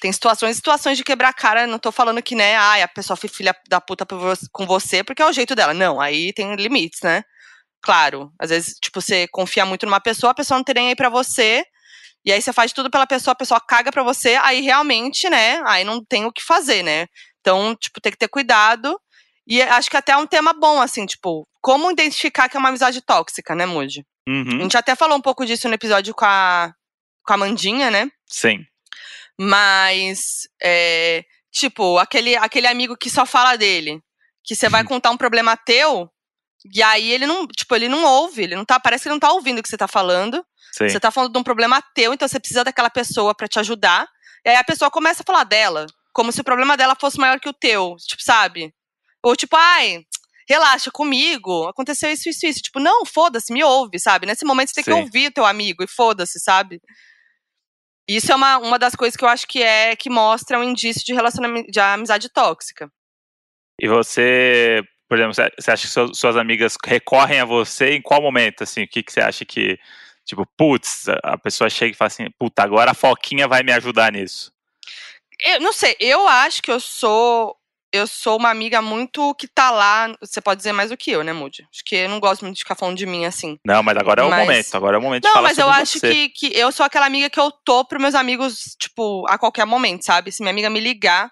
[0.01, 1.67] tem situações situações de quebrar a cara.
[1.67, 4.05] Não tô falando que, né, ai, a pessoa foi filha da puta
[4.51, 5.73] com você porque é o jeito dela.
[5.73, 7.23] Não, aí tem limites, né?
[7.81, 10.95] Claro, às vezes, tipo, você confia muito numa pessoa, a pessoa não tem nem aí
[10.95, 11.63] pra você,
[12.25, 15.61] e aí você faz tudo pela pessoa, a pessoa caga pra você, aí realmente, né,
[15.65, 17.07] aí não tem o que fazer, né?
[17.39, 18.99] Então, tipo, tem que ter cuidado.
[19.47, 22.69] E acho que até é um tema bom, assim, tipo, como identificar que é uma
[22.69, 24.03] amizade tóxica, né, Moody?
[24.27, 24.57] Uhum.
[24.57, 26.73] A gente até falou um pouco disso no episódio com a,
[27.23, 28.09] com a Mandinha, né?
[28.27, 28.65] Sim.
[29.39, 34.01] Mas, é, tipo, aquele, aquele amigo que só fala dele,
[34.43, 34.87] que você vai uhum.
[34.87, 36.09] contar um problema teu,
[36.73, 39.19] e aí ele não, tipo, ele não ouve, ele não tá, parece que ele não
[39.19, 40.43] tá ouvindo o que você tá falando.
[40.75, 40.89] Sim.
[40.89, 44.07] Você tá falando de um problema teu, então você precisa daquela pessoa para te ajudar.
[44.45, 47.39] E aí a pessoa começa a falar dela, como se o problema dela fosse maior
[47.39, 48.73] que o teu, tipo, sabe?
[49.23, 50.03] Ou tipo, ai,
[50.47, 52.59] relaxa comigo, aconteceu isso, isso, isso.
[52.59, 54.25] Tipo, não, foda-se, me ouve, sabe?
[54.27, 54.91] Nesse momento você tem Sim.
[54.91, 56.81] que ouvir o teu amigo e foda-se, sabe?
[58.07, 61.05] Isso é uma, uma das coisas que eu acho que é que mostra um indício
[61.05, 62.91] de relacionamento de amizade tóxica.
[63.81, 68.63] E você, por exemplo, você acha que suas amigas recorrem a você em qual momento,
[68.63, 68.83] assim?
[68.83, 69.79] O que, que você acha que
[70.25, 74.11] Tipo, putz, a pessoa chega e fala assim, puta, agora a Foquinha vai me ajudar
[74.11, 74.51] nisso.
[75.43, 77.55] Eu não sei, eu acho que eu sou.
[77.93, 80.15] eu sou uma amiga muito que tá lá.
[80.21, 81.67] Você pode dizer mais do que eu, né, Moody?
[81.71, 83.59] Acho que eu não gosto muito de ficar falando de mim assim.
[83.65, 84.75] Não, mas agora é o momento.
[84.75, 86.11] Agora é o momento não, de falar mas eu acho você.
[86.11, 89.65] que, que eu sou aquela amiga que eu tô pros meus amigos, tipo, a qualquer
[89.65, 90.31] momento, sabe?
[90.31, 91.31] Se minha amiga me ligar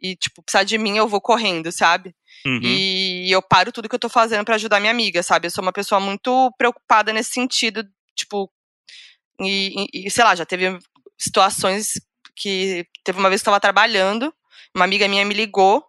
[0.00, 2.14] e, tipo, precisar de mim, eu vou correndo, sabe?
[2.44, 2.60] Uhum.
[2.62, 5.46] E eu paro tudo que eu tô fazendo para ajudar minha amiga, sabe?
[5.46, 8.50] Eu sou uma pessoa muito preocupada nesse sentido, tipo.
[9.40, 10.78] E, e, sei lá, já teve
[11.18, 11.92] situações
[12.36, 12.86] que.
[13.04, 14.32] Teve uma vez que eu tava trabalhando,
[14.74, 15.84] uma amiga minha me ligou,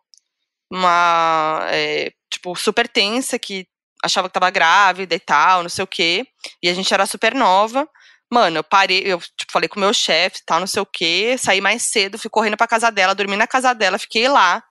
[0.72, 1.66] uma.
[1.70, 3.68] É, tipo, super tensa, que
[4.04, 6.28] achava que tava grávida e tal, não sei o quê.
[6.62, 7.88] E a gente era super nova.
[8.32, 11.36] Mano, eu parei, eu tipo, falei com o meu chefe tal, não sei o quê,
[11.38, 14.64] saí mais cedo, fui correndo pra casa dela, dormi na casa dela, fiquei lá,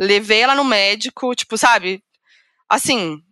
[0.00, 2.02] levei ela no médico, tipo, sabe?
[2.68, 3.22] Assim.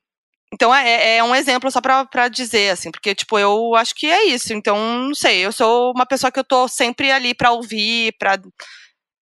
[0.53, 4.07] Então é, é um exemplo só pra, pra dizer, assim, porque, tipo, eu acho que
[4.07, 4.53] é isso.
[4.53, 8.37] Então, não sei, eu sou uma pessoa que eu tô sempre ali pra ouvir, pra.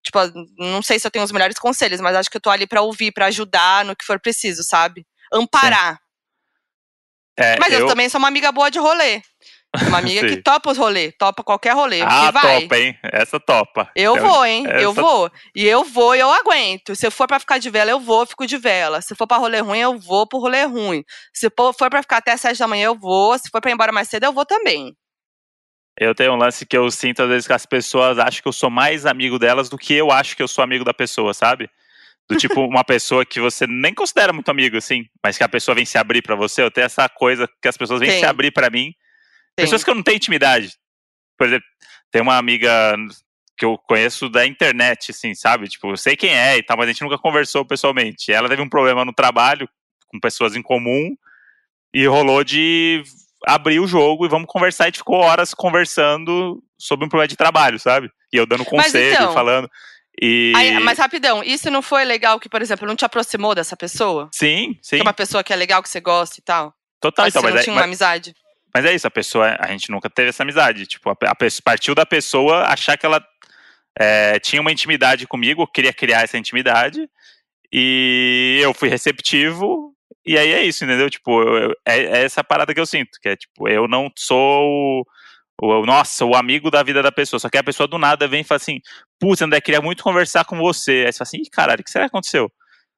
[0.03, 0.19] Tipo,
[0.59, 2.83] não sei se eu tenho os melhores conselhos, mas acho que eu tô ali pra
[2.83, 5.07] ouvir, pra ajudar no que for preciso, sabe?
[5.33, 6.01] Amparar.
[7.39, 7.81] É, Mas eu...
[7.81, 9.23] eu também sou uma amiga boa de rolê.
[9.87, 10.43] Uma amiga que Sim.
[10.43, 12.01] topa os rolês, topa qualquer rolê.
[12.03, 12.63] Ah, vai.
[12.63, 12.99] topa, hein?
[13.05, 13.89] Essa topa.
[13.95, 14.65] Eu Então, vou, hein?
[14.67, 15.31] Eu essa- vou.
[15.55, 16.97] E eu vou e eu aguento.
[16.97, 19.01] Se eu for pra ficar de vela, eu vou, eu fico de vela.
[19.01, 21.05] Se for pra rolê ruim, eu vou pro rolê ruim.
[21.33, 23.39] Se for pra ficar até sete da manhã, eu vou.
[23.39, 24.93] Se for pra ir embora mais cedo, eu vou também.
[25.99, 28.53] Eu tenho um lance que eu sinto às vezes que as pessoas acham que eu
[28.53, 31.71] sou mais amigo delas do que eu acho que eu sou amigo da pessoa, sabe?
[32.29, 35.75] Do tipo, uma pessoa que você nem considera muito amigo, assim, mas que a pessoa
[35.75, 36.63] vem se abrir pra você.
[36.63, 38.19] Eu tenho essa coisa que as pessoas vêm Tem.
[38.21, 38.93] se abrir pra mim.
[39.61, 40.73] Pessoas que eu não tenho intimidade.
[41.37, 41.67] Por exemplo,
[42.11, 42.97] tem uma amiga
[43.57, 45.69] que eu conheço da internet, assim, sabe?
[45.69, 48.33] Tipo, eu sei quem é e tal, mas a gente nunca conversou pessoalmente.
[48.33, 49.69] Ela teve um problema no trabalho
[50.09, 51.15] com pessoas em comum
[51.95, 53.03] e rolou de
[53.47, 54.89] abrir o jogo e vamos conversar.
[54.89, 58.11] E ficou horas conversando sobre um problema de trabalho, sabe?
[58.33, 59.71] E eu dando conselho, então- falando.
[60.21, 60.53] E...
[60.57, 64.29] Aí, mas rapidão, isso não foi legal que, por exemplo, não te aproximou dessa pessoa?
[64.33, 64.97] Sim, sim.
[64.97, 66.75] Que é uma pessoa que é legal, que você gosta e tal?
[67.01, 68.35] Total, mas então, você mas, não é, tinha uma mas, amizade?
[68.75, 70.87] Mas é isso, a pessoa, a gente nunca teve essa amizade.
[70.87, 73.25] Tipo, a, a partiu da pessoa achar que ela
[73.99, 77.09] é, tinha uma intimidade comigo, queria criar essa intimidade,
[77.73, 79.95] e eu fui receptivo,
[80.27, 81.09] e aí é isso, entendeu?
[81.11, 84.65] Tipo, eu- é, é essa parada que eu sinto, que é tipo, eu não sou
[84.67, 85.05] o,
[85.63, 88.41] o- nossa, o amigo da vida da pessoa, só que a pessoa do nada vem
[88.41, 88.81] e fala assim,
[89.21, 91.05] putz, André, queria muito conversar com você.
[91.07, 92.51] Aí você fala assim, Ih, caralho, o que será que aconteceu?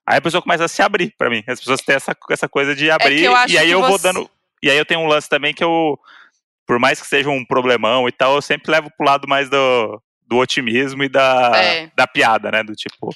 [0.07, 1.43] Aí a pessoa começa a se abrir pra mim.
[1.47, 4.03] As pessoas têm essa, essa coisa de abrir, eu acho e aí eu vou você-
[4.13, 4.29] dando.
[4.63, 5.99] E aí eu tenho um lance também que eu,
[6.67, 10.01] por mais que seja um problemão e tal, eu sempre levo pro lado mais do,
[10.27, 11.91] do otimismo e da, É.
[11.97, 12.63] da piada, né?
[12.63, 13.11] Do tipo,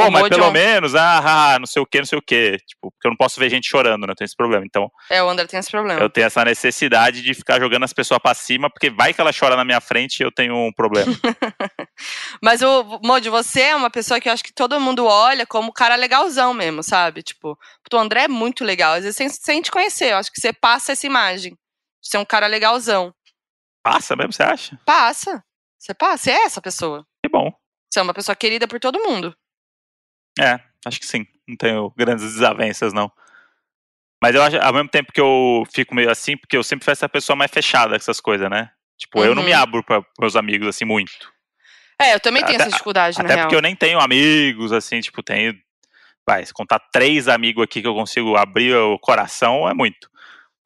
[0.00, 2.58] pô, mas pelo menos, ah, ah, não sei o que, não sei o que.
[2.66, 4.12] Tipo, porque eu não posso ver gente chorando, né?
[4.12, 4.64] Eu tenho esse problema.
[4.64, 6.00] Então, É, o André tem esse problema.
[6.00, 9.32] eu tenho essa necessidade de ficar jogando as pessoas pra cima, porque vai que ela
[9.32, 11.12] chora na minha frente e eu tenho um problema.
[12.42, 15.72] Mas o Modi, você é uma pessoa que eu acho que todo mundo olha como
[15.72, 17.22] cara legalzão mesmo, sabe?
[17.22, 17.58] Tipo,
[17.92, 18.94] o André é muito legal.
[18.94, 21.52] Às vezes sem, sem te conhecer, eu acho que você passa essa imagem
[22.02, 23.12] de ser um cara legalzão.
[23.82, 24.78] Passa mesmo, você acha?
[24.84, 25.42] Passa.
[25.78, 27.06] Você passa, você é essa pessoa.
[27.24, 27.52] Que bom.
[27.90, 29.34] Você é uma pessoa querida por todo mundo.
[30.38, 31.26] É, acho que sim.
[31.46, 33.10] Não tenho grandes desavenças, não.
[34.22, 36.92] Mas eu acho, ao mesmo tempo que eu fico meio assim, porque eu sempre fui
[36.92, 38.70] essa pessoa mais fechada com essas coisas, né?
[38.98, 39.58] Tipo, eu não me Uhum.
[39.58, 41.12] abro para meus amigos assim muito.
[42.00, 43.46] É, eu também tenho Até- essa dificuldade, na Até real.
[43.46, 45.54] porque eu nem tenho amigos, assim, tipo, tenho.
[46.26, 50.10] Vai, se contar três amigos aqui que eu consigo abrir o coração, é muito.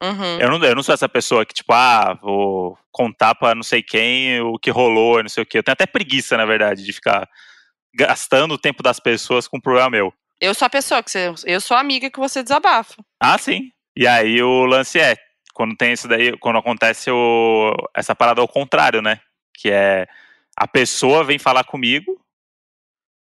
[0.01, 0.39] Uhum.
[0.39, 3.83] Eu não, eu não sou essa pessoa que, tipo, ah, vou contar pra não sei
[3.83, 5.59] quem o que rolou, e não sei o quê.
[5.59, 7.29] Eu tenho até preguiça, na verdade, de ficar
[7.93, 10.13] gastando o tempo das pessoas com um problema meu.
[10.39, 11.33] Eu sou a pessoa que você.
[11.45, 12.95] Eu sou a amiga que você desabafa.
[13.19, 13.71] Ah, sim.
[13.95, 15.15] E aí o lance é,
[15.53, 19.19] quando tem isso daí, quando acontece o, essa parada ao contrário, né?
[19.53, 20.07] Que é
[20.57, 22.19] a pessoa vem falar comigo,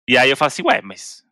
[0.08, 1.24] e aí eu falo assim, ué, mas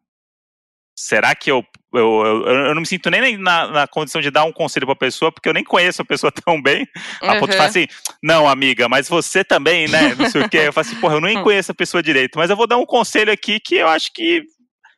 [1.07, 1.63] será que eu.
[1.91, 4.95] Eu, eu, eu não me sinto nem na, na condição de dar um conselho pra
[4.95, 6.85] pessoa, porque eu nem conheço a pessoa tão bem,
[7.19, 7.69] a ponto de falar Uhum.
[7.69, 7.87] assim,
[8.21, 10.13] não, amiga, mas você também, né?
[10.13, 10.57] Não sei o quê.
[10.67, 12.85] Eu falo assim, porra, eu nem conheço a pessoa direito, mas eu vou dar um
[12.85, 14.43] conselho aqui que eu acho que,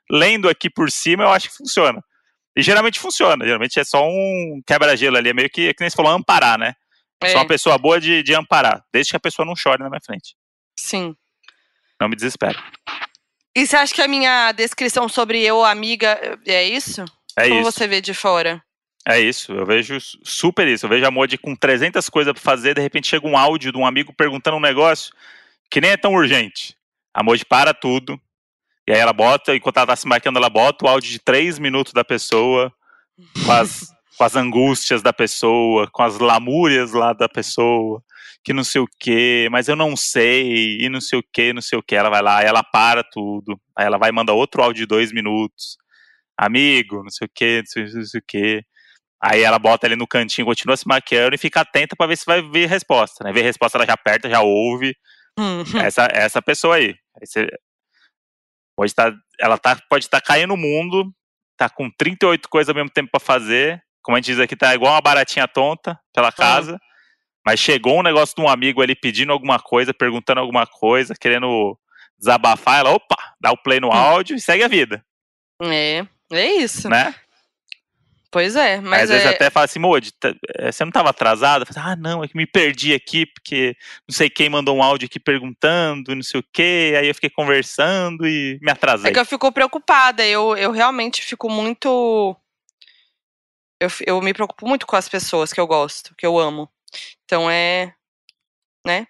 [0.09, 2.03] lendo aqui por cima, eu acho que funciona.
[2.57, 5.95] E geralmente funciona, geralmente é só um quebra-gelo ali, é meio que, que nem você
[5.95, 6.73] falou, amparar, né?
[7.23, 9.89] Sou É, uma pessoa boa de, de amparar, desde que a pessoa não chore na
[9.89, 10.35] minha frente.
[10.77, 11.15] sim.
[12.01, 12.59] Não me desespero.
[13.55, 17.03] E você acha que a minha descrição sobre eu, amiga, é isso?
[17.37, 17.71] É Como isso.
[17.71, 18.63] você vê de fora?
[19.07, 20.85] É isso, eu vejo super isso.
[20.85, 23.77] Eu vejo a Modi com 300 coisas pra fazer, de repente chega um áudio de
[23.77, 25.13] um amigo perguntando um negócio
[25.69, 26.75] que nem é tão urgente.
[27.13, 28.19] A Modi para tudo,
[28.87, 31.59] e aí ela bota, enquanto ela tá se marcando, ela bota o áudio de 3
[31.59, 32.71] minutos da pessoa,
[33.45, 33.87] com as,
[34.17, 38.03] com as angústias da pessoa, com as lamúrias lá da pessoa.
[38.43, 41.62] Que não sei o que, mas eu não sei, e não sei o que, não
[41.62, 41.95] sei o que.
[41.95, 45.77] Ela vai lá, ela para tudo, aí ela vai mandar outro áudio de dois minutos.
[46.38, 48.63] Amigo, não sei o que, não sei, não sei o que.
[49.23, 52.25] Aí ela bota ali no cantinho, continua se maquiando e fica atenta para ver se
[52.25, 53.32] vai ver resposta, né?
[53.32, 54.95] Ver resposta, ela já aperta, já ouve.
[55.38, 55.80] Uhum.
[55.80, 56.95] Essa, essa pessoa aí.
[57.23, 57.47] você,
[58.75, 61.13] pode tá, ela tá, pode estar tá caindo no mundo,
[61.56, 63.84] tá com 38 coisas ao mesmo tempo para fazer.
[64.01, 66.73] Como a gente diz aqui, tá igual uma baratinha tonta pela casa.
[66.73, 66.90] Uhum.
[67.45, 71.77] Mas chegou um negócio de um amigo ali pedindo alguma coisa, perguntando alguma coisa, querendo
[72.17, 73.93] desabafar, ela, opa, dá o play no hum.
[73.93, 75.04] áudio e segue a vida.
[75.62, 76.88] É, é isso.
[76.88, 77.13] Né?
[78.32, 79.04] Pois é, mas.
[79.04, 79.13] Às é...
[79.13, 81.65] vezes até fala assim, Modi, eh, você não estava atrasada?
[81.75, 83.75] ah, não, é que me perdi aqui, porque
[84.08, 87.30] não sei quem mandou um áudio aqui perguntando, não sei o quê, aí eu fiquei
[87.30, 89.12] conversando e me atrasei.
[89.12, 92.34] É que eu fico preocupada, eu, eu realmente fico muito.
[93.82, 96.69] Eu, eu me preocupo muito com as pessoas que eu gosto, que eu amo.
[97.25, 97.93] Então é.
[98.86, 99.08] Né?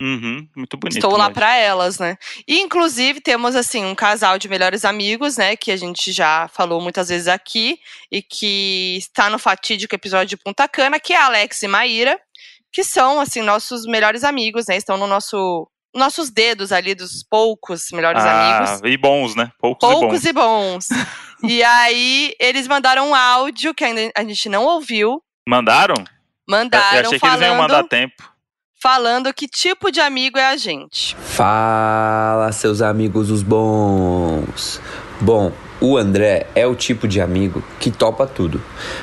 [0.00, 0.98] Uhum, muito bonito.
[0.98, 2.18] Estou lá para elas, né?
[2.46, 6.82] E inclusive temos assim um casal de melhores amigos, né, que a gente já falou
[6.82, 7.78] muitas vezes aqui
[8.12, 12.20] e que está no fatídico episódio de Punta Cana, que é Alex e Maíra,
[12.70, 14.76] que são assim nossos melhores amigos, né?
[14.76, 18.80] Estão no nosso nossos dedos ali dos poucos melhores ah, amigos.
[18.84, 19.50] E bons, né?
[19.58, 20.90] Poucos, poucos e bons.
[20.90, 21.06] E, bons.
[21.50, 25.22] e aí eles mandaram um áudio que ainda a gente não ouviu.
[25.48, 25.94] Mandaram?
[26.46, 26.98] Mandaram.
[26.98, 28.36] Eu achei falando, que eles iam mandar tempo
[28.86, 31.16] falando que tipo de amigo é a gente.
[31.16, 34.80] Fala, seus amigos os bons.
[35.20, 38.62] Bom, o André é o tipo de amigo que topa tudo.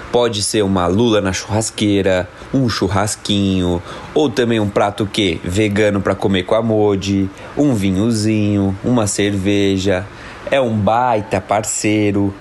[0.10, 6.16] Pode ser uma lula na churrasqueira, um churrasquinho, ou também um prato que vegano para
[6.16, 10.06] comer com a Modi, um vinhozinho, uma cerveja.
[10.50, 12.34] É um baita parceiro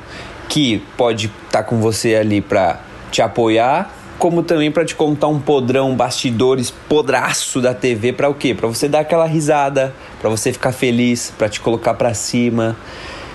[0.49, 5.27] que pode estar tá com você ali para te apoiar como também para te contar
[5.27, 8.55] um podrão, bastidores, podraço da TV para o quê?
[8.55, 12.77] Para você dar aquela risada, para você ficar feliz, para te colocar para cima.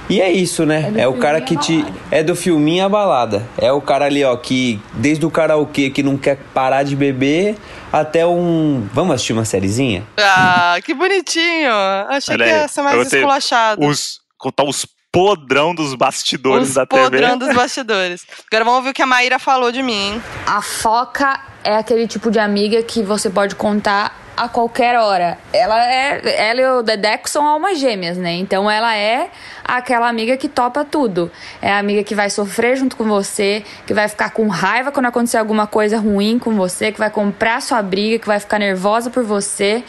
[0.09, 0.93] E é isso, né?
[0.95, 1.85] É, é o cara que te.
[2.09, 3.45] É do filminho a balada.
[3.57, 7.57] É o cara ali, ó, que desde o karaokê que não quer parar de beber
[7.91, 8.87] até um.
[8.93, 10.07] Vamos assistir uma sériezinha?
[10.17, 11.73] Ah, que bonitinho!
[12.07, 13.85] Achei Olha que ia ser mais esculachado.
[13.85, 17.01] Os, contar os podrão dos bastidores Os da TV.
[17.03, 18.25] podrão dos bastidores.
[18.51, 20.23] Agora vamos ver o que a Maíra falou de mim, hein?
[20.45, 25.39] A foca é aquele tipo de amiga que você pode contar a qualquer hora.
[25.51, 28.33] Ela é, ela e o Dedeco são almas gêmeas, né?
[28.33, 29.31] Então ela é
[29.63, 31.31] aquela amiga que topa tudo.
[31.59, 35.07] É a amiga que vai sofrer junto com você, que vai ficar com raiva quando
[35.07, 39.09] acontecer alguma coisa ruim com você, que vai comprar sua briga, que vai ficar nervosa
[39.09, 39.83] por você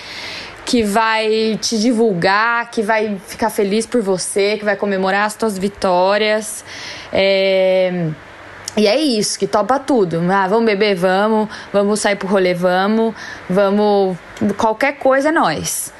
[0.68, 5.56] que vai te divulgar, que vai ficar feliz por você, que vai comemorar as suas
[5.56, 6.62] vitórias.
[7.10, 8.10] É...
[8.76, 10.20] E é isso, que topa tudo.
[10.30, 11.48] Ah, vamos beber, vamos.
[11.72, 13.14] Vamos sair pro rolê, vamos.
[13.48, 14.18] Vamos.
[14.58, 15.90] Qualquer coisa é nós.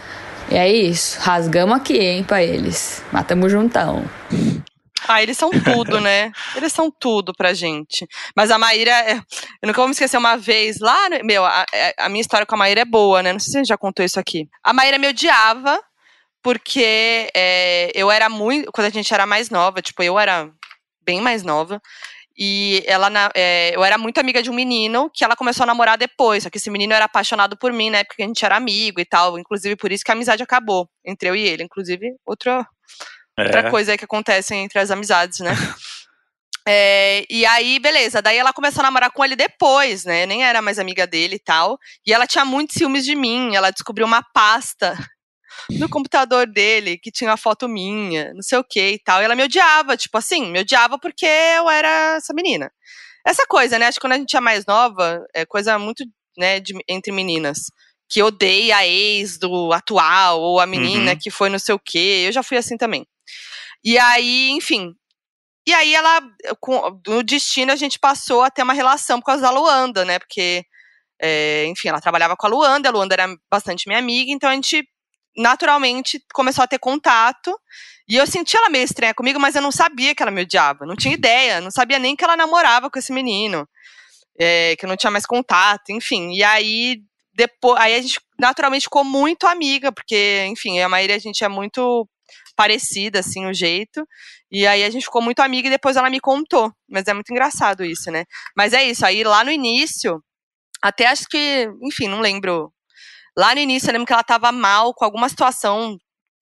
[0.50, 1.18] E é isso.
[1.18, 3.02] Rasgamos aqui, hein, pra eles.
[3.10, 4.04] Matamos juntão.
[5.08, 6.30] Ah, eles são tudo, né?
[6.54, 8.06] Eles são tudo pra gente.
[8.36, 9.16] Mas a Maíra, é,
[9.62, 12.54] eu nunca vou me esquecer uma vez lá, meu, a, é, a, minha história com
[12.54, 13.32] a Maíra é boa, né?
[13.32, 14.46] Não sei se a gente já contou isso aqui.
[14.62, 15.82] A Maíra me odiava
[16.42, 20.50] porque é, eu era muito, quando a gente era mais nova, tipo, eu era
[21.04, 21.80] bem mais nova.
[22.38, 25.98] E ela, é, eu era muito amiga de um menino que ela começou a namorar
[25.98, 26.44] depois.
[26.44, 28.04] Só que esse menino era apaixonado por mim, né?
[28.04, 29.38] Porque a gente era amigo e tal.
[29.38, 31.64] Inclusive, por isso que a amizade acabou entre eu e ele.
[31.64, 32.64] Inclusive, outro,
[33.44, 35.52] Outra coisa que acontece entre as amizades, né?
[36.70, 38.20] É, e aí, beleza.
[38.20, 40.26] Daí ela começou a namorar com ele depois, né?
[40.26, 41.78] Nem era mais amiga dele e tal.
[42.06, 43.56] E ela tinha muitos ciúmes de mim.
[43.56, 44.94] Ela descobriu uma pasta
[45.70, 49.22] no computador dele que tinha uma foto minha, não sei o que e tal.
[49.22, 52.70] E ela me odiava, tipo assim, me odiava porque eu era essa menina.
[53.26, 53.86] Essa coisa, né?
[53.86, 56.04] Acho que quando a gente é mais nova, é coisa muito,
[56.36, 57.70] né, de, entre meninas.
[58.10, 61.18] Que odeia a ex do atual, ou a menina uhum.
[61.18, 62.24] que foi não sei o quê.
[62.26, 63.06] Eu já fui assim também.
[63.88, 64.94] E aí, enfim.
[65.66, 66.20] E aí ela,
[66.60, 70.18] com, no destino, a gente passou a ter uma relação por causa da Luanda, né?
[70.18, 70.62] Porque,
[71.18, 74.54] é, enfim, ela trabalhava com a Luanda, a Luanda era bastante minha amiga, então a
[74.54, 74.86] gente
[75.34, 77.58] naturalmente começou a ter contato.
[78.06, 80.84] E eu senti ela meio estranha comigo, mas eu não sabia que ela me odiava.
[80.84, 83.66] Não tinha ideia, não sabia nem que ela namorava com esse menino.
[84.38, 86.34] É, que eu não tinha mais contato, enfim.
[86.34, 86.98] E aí,
[87.34, 91.48] depois, aí a gente naturalmente ficou muito amiga, porque, enfim, a maioria a gente é
[91.48, 92.06] muito
[92.58, 94.04] parecida, assim, o jeito.
[94.50, 96.72] E aí a gente ficou muito amiga e depois ela me contou.
[96.90, 98.24] Mas é muito engraçado isso, né?
[98.56, 100.20] Mas é isso, aí lá no início,
[100.82, 102.72] até acho que, enfim, não lembro.
[103.36, 105.96] Lá no início eu lembro que ela tava mal com alguma situação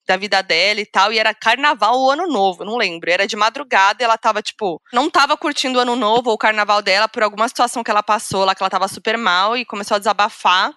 [0.07, 3.11] da vida dela e tal, e era carnaval ou ano novo, não lembro.
[3.11, 6.37] Era de madrugada e ela tava, tipo, não tava curtindo o ano novo ou o
[6.37, 9.65] carnaval dela por alguma situação que ela passou lá, que ela tava super mal e
[9.65, 10.73] começou a desabafar.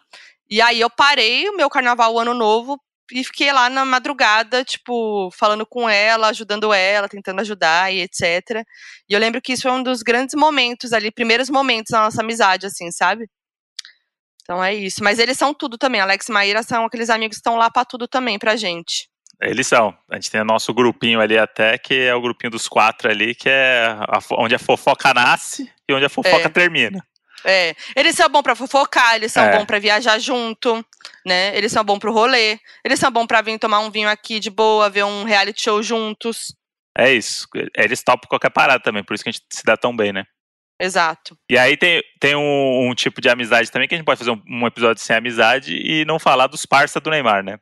[0.50, 2.79] E aí eu parei o meu carnaval ano novo
[3.12, 8.64] e fiquei lá na madrugada, tipo, falando com ela, ajudando ela, tentando ajudar e etc.
[9.09, 12.23] E eu lembro que isso foi um dos grandes momentos ali, primeiros momentos da nossa
[12.23, 13.27] amizade, assim, sabe?
[14.42, 15.03] Então é isso.
[15.05, 16.01] Mas eles são tudo também.
[16.01, 19.09] Alex e Maíra são aqueles amigos que estão lá pra tudo também, pra gente.
[19.40, 19.96] Eles são.
[20.11, 23.35] A gente tem o nosso grupinho ali até, que é o grupinho dos quatro ali,
[23.35, 26.49] que é a, onde a fofoca nasce e onde a fofoca é.
[26.49, 27.03] termina.
[27.44, 29.57] É, eles são bons pra fofocar, eles são é.
[29.57, 30.85] bons pra viajar junto,
[31.24, 31.57] né?
[31.57, 34.50] Eles são bons pro rolê, eles são bons pra vir tomar um vinho aqui de
[34.50, 36.55] boa, ver um reality show juntos.
[36.96, 39.96] É isso, eles topam qualquer parada também, por isso que a gente se dá tão
[39.96, 40.24] bem, né?
[40.81, 41.37] Exato.
[41.48, 44.31] E aí tem, tem um, um tipo de amizade também, que a gente pode fazer
[44.31, 47.59] um, um episódio sem amizade e não falar dos parça do Neymar, né?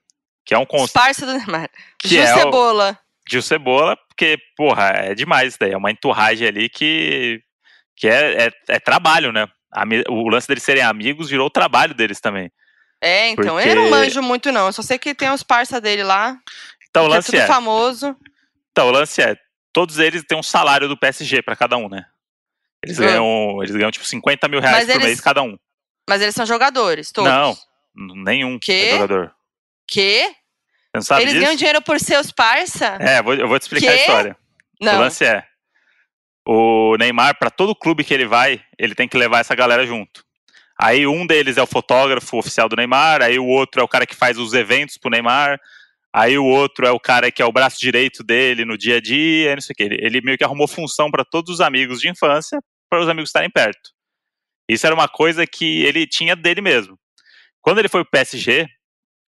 [0.47, 0.93] Que é um conceito.
[0.93, 1.69] Parça do Neymar.
[2.05, 2.93] Gil é Cebola.
[2.93, 5.73] O, Gil Cebola, porque, porra, é demais isso daí.
[5.73, 7.43] É uma enturragem ali que,
[7.97, 9.49] que é, é, é trabalho, né?
[10.09, 12.51] O lance deles serem amigos virou o trabalho deles também.
[13.01, 13.55] É, então.
[13.55, 13.69] Porque...
[13.69, 14.67] Eu não manjo muito, não.
[14.67, 16.37] Eu só sei que tem os parça dele lá.
[16.89, 17.41] Então o lance é.
[17.41, 18.17] é famoso.
[18.73, 19.37] Então, o lance é.
[19.73, 22.07] Todos eles têm um salário do PSG para cada um, né?
[22.83, 25.07] Eles, ganham, eles ganham, tipo, 50 mil reais Mas por eles...
[25.07, 25.59] mês cada um.
[26.09, 27.31] Mas eles são jogadores, todos?
[27.31, 27.57] Não,
[27.95, 28.73] nenhum que?
[28.73, 29.35] é jogador.
[29.87, 30.35] Que?
[30.95, 31.41] Eles disso?
[31.41, 32.97] ganham dinheiro por seus parça?
[33.01, 33.99] É, vou, eu vou te explicar que?
[33.99, 34.37] a história.
[34.81, 34.97] Não.
[34.97, 35.45] O lance é:
[36.51, 40.25] o Neymar, para todo clube que ele vai, ele tem que levar essa galera junto.
[40.81, 44.07] Aí um deles é o fotógrafo oficial do Neymar, aí o outro é o cara
[44.07, 45.61] que faz os eventos pro Neymar,
[46.11, 49.01] aí o outro é o cara que é o braço direito dele no dia a
[49.01, 49.83] dia, não sei o que.
[49.83, 52.59] Ele, meio que arrumou função para todos os amigos de infância,
[52.89, 53.91] para os amigos estarem perto.
[54.67, 56.99] Isso era uma coisa que ele tinha dele mesmo.
[57.61, 58.67] Quando ele foi pro PSG,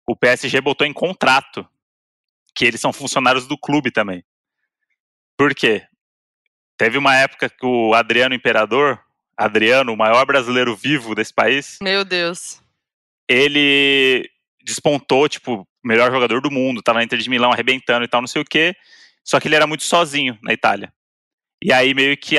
[0.07, 1.67] o PSG botou em contrato
[2.55, 4.23] que eles são funcionários do clube também.
[5.39, 5.87] Por quê?
[6.79, 9.01] Teve uma época que o Adriano Imperador,
[9.37, 11.79] Adriano, o maior brasileiro vivo desse país.
[11.83, 12.63] Meu Deus.
[13.29, 14.31] Ele
[14.65, 18.29] despontou, tipo, melhor jogador do mundo, tava na Inter de Milão arrebentando e tal, não
[18.29, 18.77] sei o quê.
[19.25, 20.93] Só que ele era muito sozinho na Itália.
[21.63, 22.37] E aí meio que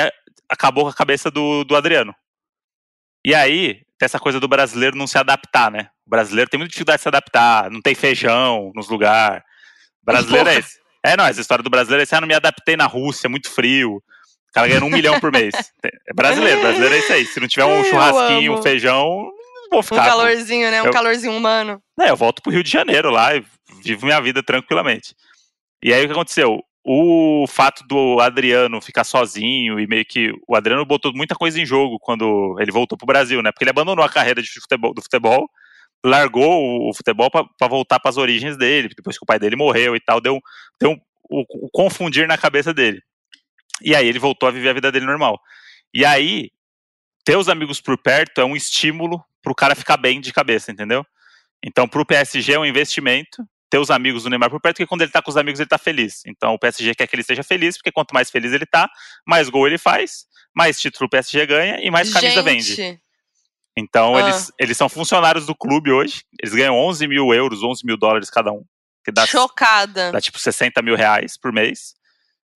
[0.50, 2.16] acabou com a cabeça do, do Adriano.
[3.26, 5.90] E aí, tem essa coisa do brasileiro não se adaptar, né?
[6.08, 9.44] O brasileiro tem muita dificuldade de se adaptar, não tem feijão nos lugares.
[10.02, 10.80] Brasileiro é esse.
[11.04, 13.30] É, não, essa história do brasileiro é esse, ah, não me adaptei na Rússia, é
[13.30, 14.02] muito frio.
[14.50, 15.54] O cara ganhando um milhão por mês.
[15.84, 17.26] É brasileiro, brasileiro é isso aí.
[17.26, 19.32] Se não tiver um churrasquinho, um feijão,
[19.70, 20.02] não vou ficar.
[20.02, 20.82] Um calorzinho, né?
[20.82, 21.82] Um eu, calorzinho humano.
[22.00, 23.44] É, eu volto pro Rio de Janeiro lá e
[23.84, 25.16] vivo minha vida tranquilamente.
[25.84, 26.64] E aí o que aconteceu?
[26.92, 31.66] o fato do Adriano ficar sozinho e meio que o Adriano botou muita coisa em
[31.66, 33.52] jogo quando ele voltou pro Brasil, né?
[33.52, 35.48] Porque ele abandonou a carreira de futebol, do futebol,
[36.04, 39.96] largou o futebol para voltar para as origens dele, depois que o pai dele morreu
[39.96, 40.40] e tal, deu,
[40.80, 40.98] deu um,
[41.30, 43.02] o, o confundir na cabeça dele.
[43.82, 45.40] E aí ele voltou a viver a vida dele normal.
[45.94, 46.52] E aí
[47.24, 51.06] ter os amigos por perto é um estímulo pro cara ficar bem de cabeça, entendeu?
[51.64, 55.04] Então, pro PSG é um investimento ter os amigos do Neymar por perto, porque quando
[55.04, 56.24] ele tá com os amigos ele tá feliz.
[56.26, 58.90] Então o PSG quer que ele esteja feliz, porque quanto mais feliz ele tá,
[59.26, 62.76] mais gol ele faz, mais título o PSG ganha e mais camisa Gente.
[62.76, 63.00] vende.
[63.78, 64.22] Então ah.
[64.22, 68.30] eles, eles são funcionários do clube hoje, eles ganham 11 mil euros, 11 mil dólares
[68.30, 68.64] cada um.
[69.06, 70.12] Que dá, Chocada.
[70.12, 71.94] Dá tipo 60 mil reais por mês,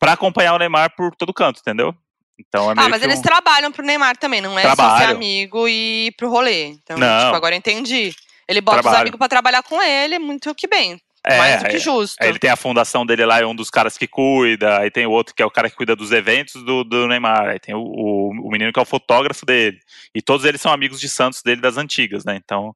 [0.03, 1.95] para acompanhar o Neymar por todo canto, entendeu?
[2.37, 3.21] Então é ah, mas eles um...
[3.21, 4.89] trabalham pro Neymar também, não é Trabalho.
[4.89, 6.65] só ser amigo e ir pro rolê.
[6.65, 7.25] Então, não.
[7.25, 8.13] Tipo, agora entendi.
[8.45, 8.95] Ele bota Trabalho.
[8.95, 10.99] os amigos para trabalhar com ele, muito que bem.
[11.25, 12.21] É, mais do que justo.
[12.21, 15.11] Ele tem a fundação dele lá, é um dos caras que cuida, aí tem o
[15.11, 17.79] outro que é o cara que cuida dos eventos do, do Neymar, aí tem o,
[17.79, 19.79] o, o, menino que é o fotógrafo dele.
[20.13, 22.35] E todos eles são amigos de Santos dele das antigas, né?
[22.43, 22.75] Então.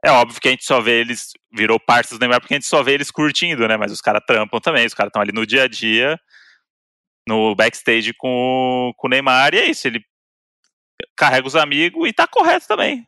[0.00, 2.68] É óbvio que a gente só vê eles, virou parte do Neymar porque a gente
[2.68, 3.76] só vê eles curtindo, né?
[3.76, 6.16] Mas os caras trampam também, os caras estão ali no dia a dia,
[7.28, 10.02] no backstage com, com o Neymar, e é isso, ele
[11.16, 13.06] carrega os amigos e tá correto também.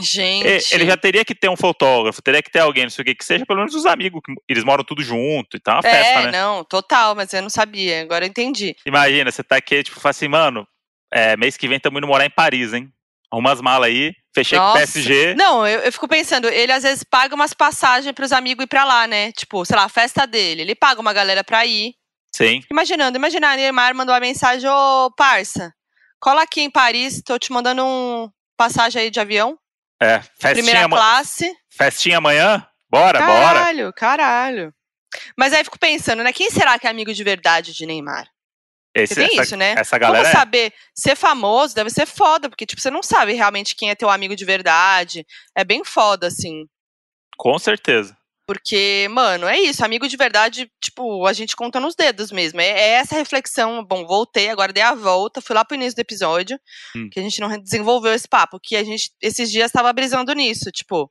[0.00, 0.74] Gente.
[0.74, 3.14] Ele já teria que ter um fotógrafo, teria que ter alguém, não sei o que
[3.14, 6.24] que seja, pelo menos os amigos, eles moram tudo junto e tal, uma festa, é,
[6.24, 6.32] né?
[6.32, 8.74] não, total, mas eu não sabia, agora eu entendi.
[8.86, 10.66] Imagina, você tá aqui, tipo, fala assim, mano,
[11.12, 12.90] é, mês que vem estamos indo morar em Paris, hein?
[13.30, 14.72] Arruma as malas aí, fechei Nossa.
[14.72, 15.34] com o PSG.
[15.34, 18.84] Não, eu, eu fico pensando, ele às vezes paga umas passagens pros amigos ir pra
[18.84, 19.30] lá, né?
[19.32, 21.94] Tipo, sei lá, a festa dele, ele paga uma galera pra ir.
[22.34, 22.62] Sim.
[22.70, 25.72] Imaginando, imaginar, Neymar mandou uma mensagem, ô, parça,
[26.18, 29.58] cola aqui em Paris, tô te mandando um passagem aí de avião.
[30.00, 31.54] É, festinha Primeira classe.
[31.70, 32.66] Festinha amanhã?
[32.90, 33.54] Bora, caralho, bora.
[33.54, 34.74] Caralho, caralho.
[35.36, 36.32] Mas aí fico pensando, né?
[36.32, 38.26] Quem será que é amigo de verdade de Neymar?
[38.94, 39.74] Esse, tem essa, isso, né?
[39.76, 40.72] Essa galera Como saber?
[40.94, 44.36] Ser famoso deve ser foda, porque, tipo, você não sabe realmente quem é teu amigo
[44.36, 45.24] de verdade.
[45.56, 46.66] É bem foda, assim.
[47.38, 48.16] Com certeza.
[48.46, 49.84] Porque, mano, é isso.
[49.84, 52.60] Amigo de verdade, tipo, a gente conta nos dedos mesmo.
[52.60, 53.84] É, é essa reflexão.
[53.84, 56.58] Bom, voltei, agora dei a volta, fui lá pro início do episódio,
[56.96, 57.08] Hum.
[57.10, 60.70] que a gente não desenvolveu esse papo, que a gente, esses dias, tava brisando nisso.
[60.72, 61.10] Tipo,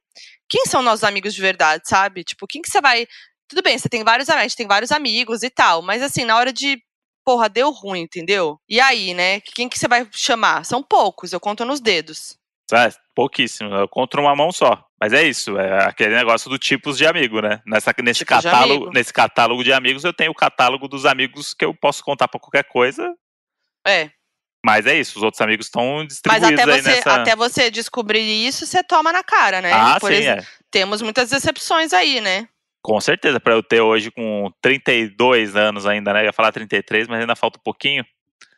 [0.49, 2.23] quem são nossos amigos de verdade, sabe?
[2.23, 3.07] Tipo, quem que você vai.
[3.47, 6.25] Tudo bem, você tem vários amigos, a gente tem vários amigos e tal, mas assim,
[6.25, 6.77] na hora de.
[7.23, 8.59] Porra, deu ruim, entendeu?
[8.67, 9.39] E aí, né?
[9.41, 10.65] Quem que você vai chamar?
[10.65, 12.35] São poucos, eu conto nos dedos.
[12.73, 13.69] É, pouquíssimo.
[13.75, 14.83] Eu conto uma mão só.
[15.01, 17.59] Mas é isso, é aquele negócio do tipos de amigo, né?
[17.65, 21.55] Nessa, nesse, Tipos de catálogo, nesse catálogo de amigos, eu tenho o catálogo dos amigos
[21.55, 23.11] que eu posso contar pra qualquer coisa.
[23.87, 24.11] É.
[24.63, 27.15] Mas é isso, os outros amigos estão Mas distribuídos até aí você, nessa.
[27.15, 29.71] até você descobrir isso, você toma na cara, né?
[29.73, 30.47] ah, Por sim, exemplo, é.
[30.69, 32.47] temos muitas decepções aí, né?
[32.83, 36.21] Com certeza, pra eu ter hoje com 32 anos ainda, né?
[36.21, 38.05] Eu ia falar 33, mas ainda falta um pouquinho.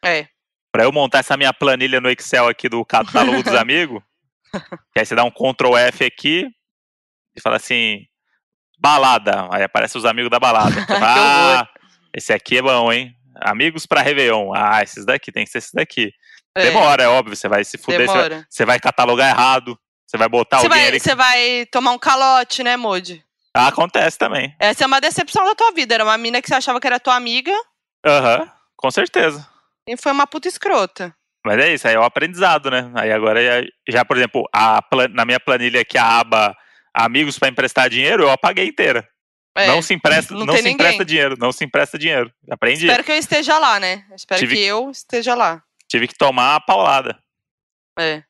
[0.04, 0.28] É.
[0.74, 4.04] Pra eu montar essa minha planilha no Excel aqui do catálogo dos amigos,
[4.94, 6.48] que aí você dá um Ctrl F aqui
[7.36, 8.06] e fala assim,
[8.80, 9.48] balada.
[9.52, 10.76] Aí aparece os amigos da balada.
[11.02, 11.68] ah,
[12.14, 13.16] esse aqui é bom, hein?
[13.42, 14.54] Amigos pra Réveillon.
[14.56, 16.12] Ah, esses daqui, tem que ser esses daqui.
[16.56, 20.18] é, Demora, é óbvio, você vai se fuder, você vai, você vai catalogar errado, você
[20.18, 23.24] vai botar Você alguém vai, que- você vai tomar um calote, né, Moody?
[23.56, 24.56] Ah, acontece também.
[24.60, 25.94] Essa é uma decepção da tua vida.
[25.94, 27.52] Era uma mina que você achava que era tua amiga
[28.06, 29.48] Aham, com certeza.
[29.88, 31.16] e foi uma puta escrota.
[31.46, 32.90] Mas é isso, aí é o aprendizado, né?
[32.96, 34.80] Aí agora, já, já, por exemplo, a
[35.12, 36.56] na minha planilha aqui, a aba
[36.96, 39.08] Amigos para emprestar dinheiro, eu apaguei inteira.
[39.56, 40.74] É, não se empresta, não não, se ninguém.
[40.74, 42.32] empresta dinheiro, não se empresta dinheiro.
[42.50, 42.86] Aprendi.
[42.86, 44.06] Espero que eu esteja lá, né?
[44.16, 45.62] Espero Tive- que eu esteja lá.
[45.90, 47.20] Tive que tomar a paulada.
[48.00, 48.24] É.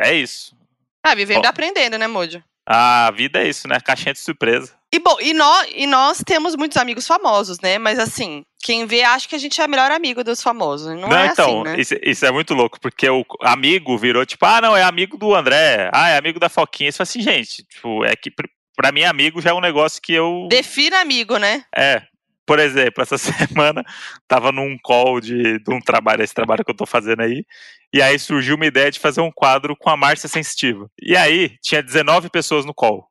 [0.00, 0.56] É isso.
[1.04, 2.42] Ah, vivendo e aprendendo, né, Moody?
[2.66, 3.78] A vida é isso, né?
[3.80, 4.74] Caixinha de surpresa.
[4.92, 7.78] E bom, e nós, e nós temos muitos amigos famosos, né?
[7.78, 10.98] Mas assim, quem vê acha que a gente é o melhor amigo dos famosos.
[10.98, 11.78] Não, é então, assim, né?
[11.78, 15.34] isso, isso é muito louco, porque o amigo virou tipo, ah, não, é amigo do
[15.34, 16.88] André, ah, é amigo da Foquinha.
[16.88, 20.14] Isso assim, gente, tipo, é que pr- pra mim amigo já é um negócio que
[20.14, 20.48] eu.
[20.48, 21.64] Defina amigo, né?
[21.76, 22.02] É.
[22.46, 23.84] Por exemplo, essa semana
[24.26, 27.44] tava num call de, de um trabalho, esse trabalho que eu tô fazendo aí,
[27.92, 30.90] e aí surgiu uma ideia de fazer um quadro com a Márcia Sensitiva.
[31.02, 33.06] E aí tinha 19 pessoas no call,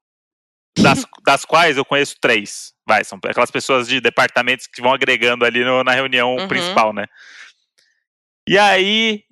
[0.79, 2.72] das, das quais eu conheço três.
[2.85, 6.47] Vai, são aquelas pessoas de departamentos que vão agregando ali no- na reunião Uhum.
[6.47, 7.05] principal, né?
[8.47, 9.23] E aí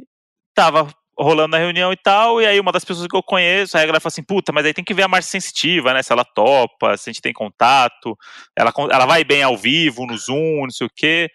[0.56, 0.88] tava
[1.20, 3.86] rolando na reunião e tal, e aí uma das pessoas que eu conheço, aí a
[3.86, 6.02] galera fala assim, puta, mas aí tem que ver a Márcia Sensitiva, né?
[6.02, 8.18] Se ela topa, se a gente tem contato,
[8.58, 11.30] ela, ela vai bem ao vivo, no Zoom, não sei o quê.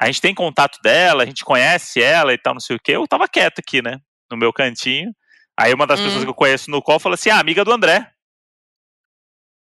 [0.00, 2.92] A gente tem contato dela, a gente conhece ela e tal, não sei o quê.
[2.96, 3.98] Eu tava quieto aqui, né?
[4.30, 5.12] No meu cantinho.
[5.58, 6.04] Aí uma das Hum.
[6.04, 8.10] pessoas que eu conheço no call falou assim, ah, amiga do André.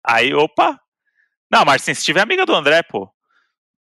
[0.05, 0.79] Aí, opa.
[1.51, 3.09] Não, a Márcia Sensitiva é amiga do André, pô.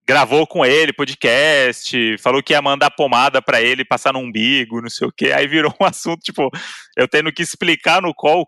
[0.07, 4.89] Gravou com ele podcast, falou que ia mandar pomada pra ele passar no umbigo, não
[4.89, 5.31] sei o quê.
[5.31, 6.49] Aí virou um assunto, tipo,
[6.97, 8.47] eu tendo que explicar no call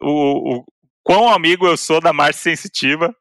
[0.00, 0.64] o, o
[1.02, 3.14] quão amigo eu sou da Márcia Sensitiva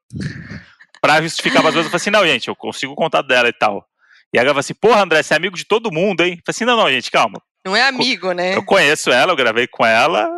[1.02, 1.86] pra justificar as vezes.
[1.86, 3.86] Eu falei assim, não, gente, eu consigo o contato dela e tal.
[4.34, 6.34] E aí ela falou assim, porra, André, você é amigo de todo mundo, hein?
[6.34, 7.42] Eu falei assim, não, não, gente, calma.
[7.66, 8.56] Não é amigo, né?
[8.56, 10.30] Eu conheço ela, eu gravei com ela,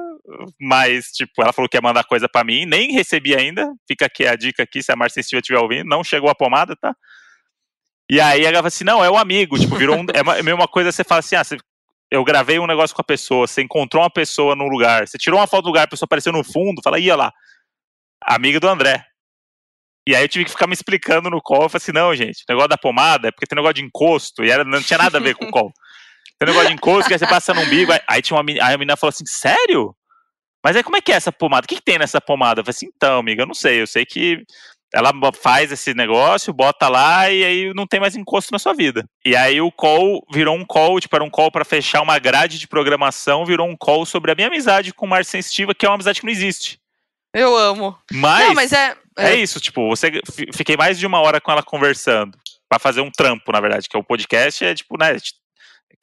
[0.60, 3.72] mas, tipo, ela falou que ia mandar coisa pra mim, nem recebi ainda.
[3.88, 6.76] Fica aqui a dica aqui, se a Márcia Sensitiva estiver ouvindo, não chegou a pomada,
[6.76, 6.96] tá?
[8.10, 10.40] E aí ela falou assim, não, é um amigo, tipo, virou um, é uma- é
[10.40, 11.58] a mesma coisa, você fala assim, ah, você-
[12.12, 15.40] eu gravei um negócio com a pessoa, você encontrou uma pessoa num lugar, você tirou
[15.40, 17.32] uma foto do lugar, a pessoa apareceu no fundo, fala, ia lá,
[18.24, 19.04] amiga do André.
[20.08, 22.44] E aí eu tive que ficar me explicando no call, eu falei assim, não, gente,
[22.44, 25.00] o negócio da pomada é porque tem um negócio de encosto, e era, não tinha
[25.00, 25.72] nada a ver com o call.
[26.38, 28.52] Tem um negócio de encosto que aí você passa no umbigo, aí, aí tinha uma
[28.52, 29.96] aí a menina falou assim, sério?
[30.66, 31.66] Mas aí como é que é essa pomada?
[31.66, 32.60] O que, que tem nessa pomada?
[32.62, 34.44] Eu falei assim, então, amiga, eu não sei, eu sei que
[34.92, 39.06] ela faz esse negócio, bota lá e aí não tem mais encosto na sua vida.
[39.24, 42.58] E aí o call virou um call, tipo, era um call pra fechar uma grade
[42.58, 45.90] de programação, virou um call sobre a minha amizade com o Márcio Sensitiva, que é
[45.90, 46.80] uma amizade que não existe.
[47.32, 47.96] Eu amo.
[48.12, 48.96] Mas, Não, mas é.
[49.20, 52.36] é isso, tipo, você fi- fiquei mais de uma hora com ela conversando
[52.68, 55.16] Pra fazer um trampo, na verdade, que é o podcast é tipo, né,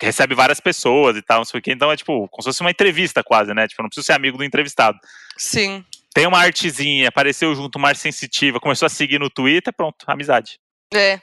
[0.03, 2.49] que recebe várias pessoas e tal, não sei o quê, então é tipo, como se
[2.49, 3.69] fosse uma entrevista quase, né?
[3.69, 4.99] Tipo, não preciso ser amigo do entrevistado.
[5.39, 5.85] Sim.
[6.13, 10.59] Tem uma artezinha, apareceu junto, arte sensitiva, começou a seguir no Twitter, pronto, amizade.
[10.93, 11.21] É.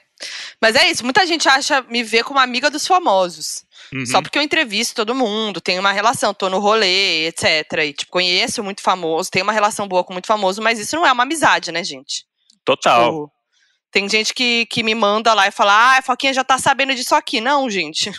[0.60, 3.64] Mas é isso, muita gente acha me ver como amiga dos famosos.
[3.92, 4.06] Uhum.
[4.06, 7.72] Só porque eu entrevisto todo mundo, tenho uma relação, tô no rolê, etc.
[7.84, 11.06] E, tipo, conheço muito famoso, tenho uma relação boa com muito famoso, mas isso não
[11.06, 12.24] é uma amizade, né, gente?
[12.64, 13.12] Total.
[13.12, 13.32] Tipo,
[13.90, 16.94] tem gente que, que me manda lá e fala, ah, a Foquinha já tá sabendo
[16.94, 17.40] disso aqui.
[17.42, 18.10] Não, gente.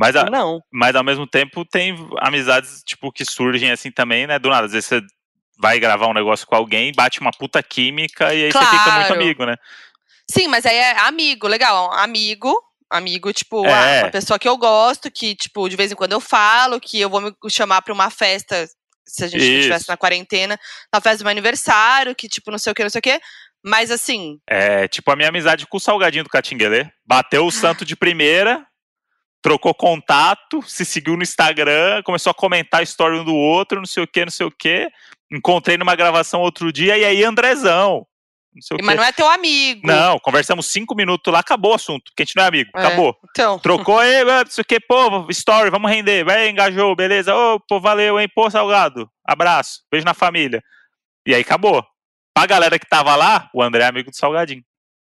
[0.00, 0.60] Mas, a- Não.
[0.72, 4.38] mas ao mesmo tempo tem amizades, tipo, que surgem assim também, né?
[4.38, 4.66] Do nada.
[4.66, 5.00] Às vezes você
[5.58, 9.06] vai gravar um negócio com alguém, bate uma puta química e aí você fica muito
[9.06, 9.14] Claro.
[9.14, 9.54] amigo, né?
[10.30, 11.92] Sim, mas aí é amigo, legal.
[11.94, 12.54] Amigo,
[12.90, 14.00] amigo, tipo, É.
[14.00, 17.00] ah, uma pessoa que eu gosto, que, tipo, de vez em quando eu falo, que
[17.00, 18.68] eu vou me chamar pra uma festa
[19.08, 20.58] se a gente estivesse na quarentena,
[20.92, 23.20] na festa do meu aniversário, que tipo, não sei o que, não sei o que.
[23.64, 26.86] Mas assim, É tipo a minha amizade com o Salgadinho do Catinguelê.
[27.06, 28.66] Bateu o santo de primeira,
[29.46, 33.86] trocou contato, se seguiu no Instagram, começou a comentar a história um do outro, não
[33.86, 34.90] sei o que, não sei o que.
[35.30, 38.04] Encontrei numa gravação outro dia, e aí, Andrezão.
[38.52, 39.00] Não sei o mas quê.
[39.00, 39.86] não é teu amigo.
[39.86, 42.80] Não, conversamos cinco minutos lá, acabou o assunto, porque a gente não é amigo, É.
[42.86, 43.16] acabou.
[43.30, 47.60] Então, Trocou, ei, não sei o que, pô, story, vamos render, vai, engajou, beleza, ô,
[47.60, 50.60] pô, valeu, hein, pô, Salgado, abraço, beijo na família.
[51.24, 51.86] E aí acabou.
[52.34, 54.64] Pra galera que tava lá, o André é amigo do Salgadinho,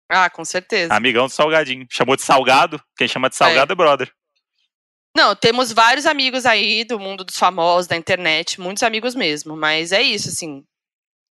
[0.10, 0.94] ah, com certeza.
[0.94, 1.86] amigão do Salgadinho.
[1.92, 4.10] Chamou de Salgado, quem chama de Salgado é, brother.
[5.20, 9.92] Não, temos vários amigos aí do mundo dos famosos, da internet, muitos amigos mesmo, mas
[9.92, 10.64] é isso, assim.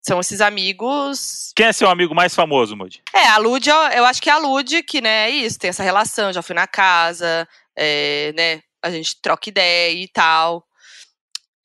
[0.02, 1.52] São esses amigos.
[1.56, 3.04] Quem é seu amigo mais famoso, Moody?
[3.14, 5.70] É, a Lud, eu, eu acho que é a Lud, que, né, é isso, tem
[5.70, 10.66] essa relação, já fui na casa, é, né, a gente troca ideia e tal.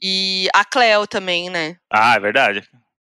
[0.03, 1.77] E a Cleo também, né?
[1.91, 2.69] Ah, é verdade.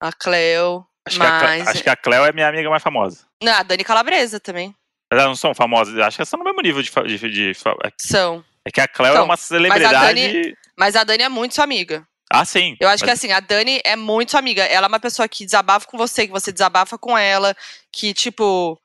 [0.01, 0.85] A Cleo.
[1.07, 1.69] Acho, que, a, Cle- mas.
[1.69, 3.27] acho que a Cleo é minha amiga mais famosa.
[3.43, 4.73] Não, a Dani Calabresa também.
[5.11, 6.91] Elas não são famosas, acho que elas são no mesmo nível de.
[7.19, 8.45] de, de fa- São.
[8.67, 9.25] É que a Cleo é São.
[9.25, 10.55] uma celebridade.
[10.77, 12.05] Mas a Dani é muito sua amiga.
[12.33, 12.77] Ah, sim.
[12.81, 14.65] Eu acho que Mas- assim, a Dani é muito sua amiga.
[14.65, 17.55] Ela é uma pessoa que desabafa com você, que você desabafa com ela,
[17.93, 18.79] que, tipo,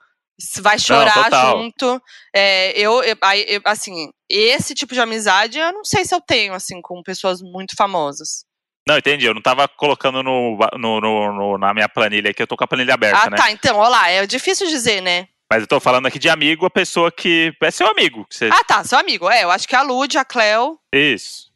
[0.59, 1.57] vai chorar total.
[1.57, 2.01] junto.
[2.35, 3.15] É, eu, eu-
[3.47, 7.41] eu, assim, esse tipo de amizade eu não sei se eu tenho, assim, com pessoas
[7.41, 8.45] muito famosas.
[8.87, 9.25] Não, entendi.
[9.25, 12.67] Eu não tava colocando no, no- no- na minha planilha aqui, eu tô com a
[12.67, 13.37] planilha aberta, ah, né?
[13.37, 13.51] tá.
[13.51, 15.27] Então, olha lá, é difícil dizer, né?
[15.49, 18.25] Mas eu tô falando aqui de amigo, a pessoa que é seu amigo.
[18.29, 19.29] você- Ah, tá, seu amigo.
[19.29, 21.47] É, eu acho que a Lud, a Cleo, Isso.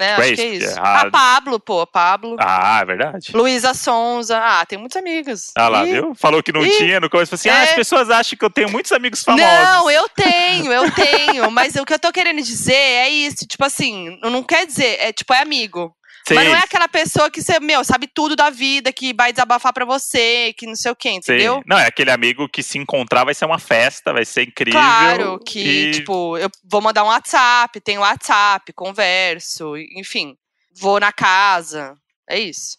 [0.00, 0.06] né?
[0.10, 2.36] É acho que é isso, é a- Pablo, pô, Pablo.
[2.40, 3.30] Ah, é verdade.
[3.32, 4.38] Luísa Sonza.
[4.42, 5.52] Ah, tem muitos amigos.
[5.56, 6.14] Ah lá, viu?
[6.16, 7.30] Falou que não tinha no começo.
[7.30, 7.68] Falou assim: ah, é.
[7.70, 9.46] as pessoas acham que eu tenho muitos amigos famosos.
[9.46, 11.50] Não, eu tenho, eu tenho.
[11.50, 13.46] mas o que eu tô querendo dizer é isso.
[13.46, 15.94] Tipo assim, não quer dizer, é tipo, é amigo.
[16.26, 19.32] Sim, Mas não é aquela pessoa que você, meu, sabe tudo da vida, que vai
[19.32, 21.16] desabafar pra você, que não sei o quê, sim.
[21.16, 21.62] entendeu?
[21.66, 24.80] Não, é aquele amigo que se encontrar vai ser uma festa, vai ser incrível.
[24.80, 30.36] Claro, que, e- tipo, eu vou mandar um WhatsApp, tenho WhatsApp, converso, enfim.
[30.78, 31.96] Vou na casa.
[32.28, 32.78] É isso.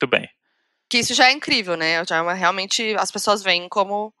[0.00, 0.28] Muito bem.
[0.90, 2.04] Que isso já é incrível, né?
[2.06, 4.12] Já é uma- realmente as pessoas veem como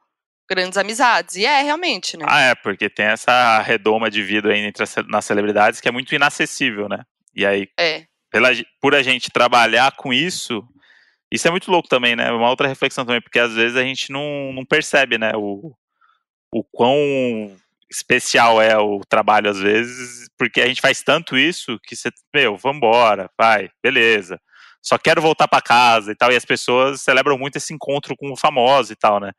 [0.48, 1.36] grandes amizades.
[1.36, 2.24] E é realmente, né?
[2.28, 5.92] Ah, é, porque tem essa redoma de vida aí entre as, nas celebridades que é
[5.92, 7.02] muito inacessível, né?
[7.34, 8.06] E aí, É.
[8.34, 8.48] pela,
[8.80, 10.66] por a gente trabalhar com isso,
[11.30, 12.32] isso é muito louco também, né?
[12.32, 15.30] Uma outra reflexão também, porque às vezes a gente não, não percebe, né?
[15.36, 15.72] O,
[16.52, 17.56] o quão
[17.88, 22.56] especial é o trabalho às vezes, porque a gente faz tanto isso que você, meu,
[22.56, 24.40] vambora, vai, beleza.
[24.82, 28.32] Só quero voltar pra casa e tal, e as pessoas celebram muito esse encontro com
[28.32, 29.30] o famoso e tal, né?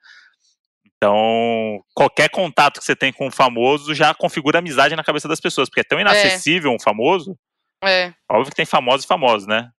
[0.96, 5.42] Então, qualquer contato que você tem com o famoso já configura amizade na cabeça das
[5.42, 7.38] pessoas, porque é tão inacessível um famoso.
[7.86, 8.14] É.
[8.30, 9.70] Óbvio que tem famosos e famosos, né?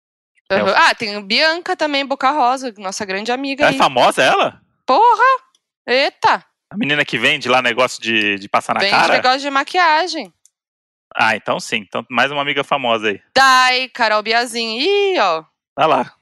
[0.51, 0.69] É, Uhum.
[0.77, 3.77] Ah, tem Bianca também, Boca Rosa, nossa grande amiga Ela aí.
[3.77, 4.61] é famosa ela?
[4.87, 5.43] Porra!
[5.87, 6.45] Eita!
[6.71, 9.13] A menina que vende lá negócio de, de passar na Vende cara?
[9.15, 10.33] negócio de maquiagem.
[11.15, 11.79] Ah, então sim.
[11.79, 13.21] Então mais uma amiga famosa aí.
[13.35, 14.79] Dai, Carol Biazin.
[14.79, 15.45] Ih, ó.
[15.77, 16.13] Olha lá.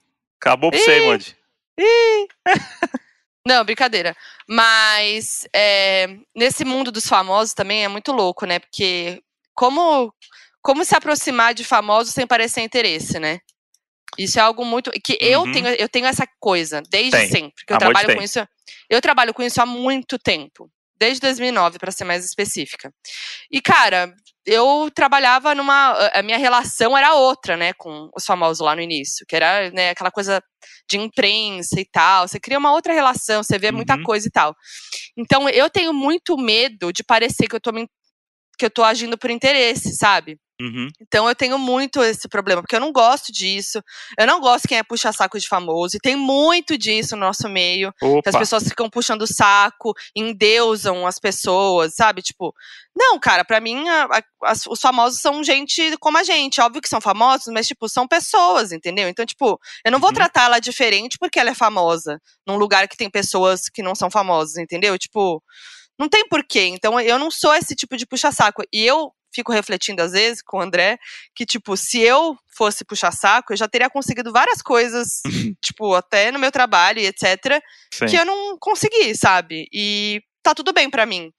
[0.41, 1.07] Acabou pra você, Ih.
[1.07, 1.37] Modi.
[3.47, 4.16] Não, brincadeira.
[4.49, 8.59] Mas é, nesse mundo dos famosos também é muito louco, né?
[8.59, 9.22] Porque
[9.55, 10.12] como,
[10.65, 13.39] como se aproximar de famosos sem parecer interesse, né?
[14.19, 14.91] Isso é algo muito.
[15.05, 15.53] Que eu, Uhum.
[15.53, 17.29] tenho, eu tenho essa coisa, desde Tem.
[17.29, 17.65] sempre.
[17.67, 18.39] Que eu trabalho com isso.
[18.89, 20.71] Eu trabalho com isso há muito tempo.
[20.97, 22.91] Desde 2009, para ser mais específica.
[23.51, 24.15] E, cara,
[24.47, 25.91] eu trabalhava numa.
[26.15, 29.27] A minha relação era outra, né, com os famosos lá no início.
[29.29, 30.41] Que era né, aquela coisa
[30.89, 32.29] de imprensa e tal.
[32.29, 34.05] Você cria uma outra relação, você vê muita Uhum.
[34.05, 34.55] coisa e tal.
[35.19, 37.89] Então, eu tenho muito medo de parecer que eu tô, me-
[38.57, 40.39] que eu tô agindo por interesse, sabe?
[40.61, 40.89] Uhum.
[41.01, 43.83] Então eu tenho muito esse problema, porque eu não gosto disso.
[44.17, 45.97] Eu não gosto quem é puxa-saco de famoso.
[45.97, 47.93] E tem muito disso no nosso meio.
[48.29, 52.23] As pessoas ficam puxando o saco, endeusam as pessoas, sabe?
[52.23, 52.55] Tipo,
[52.97, 56.61] não, cara, pra mim, a- a- as- os famosos são gente como a gente.
[56.61, 59.09] Óbvio que são famosos, mas, tipo, são pessoas, entendeu?
[59.09, 60.15] Então, tipo, eu não vou Uhum.
[60.15, 64.11] tratar ela diferente porque ela é famosa, num lugar que tem pessoas que não são
[64.11, 64.97] famosas, entendeu?
[64.99, 65.43] Tipo,
[65.99, 66.67] não tem porquê.
[66.67, 68.63] Então, eu não sou esse tipo de puxa-saco.
[68.73, 70.99] E eu fico refletindo, às vezes, com o André,
[71.35, 75.20] que, tipo, se eu fosse puxa-saco, eu já teria conseguido várias coisas,
[75.61, 77.61] tipo, até no meu trabalho e etc
[77.93, 78.07] Sim.
[78.07, 79.66] que eu não consegui, sabe?
[79.72, 81.32] E tá tudo bem pra mim.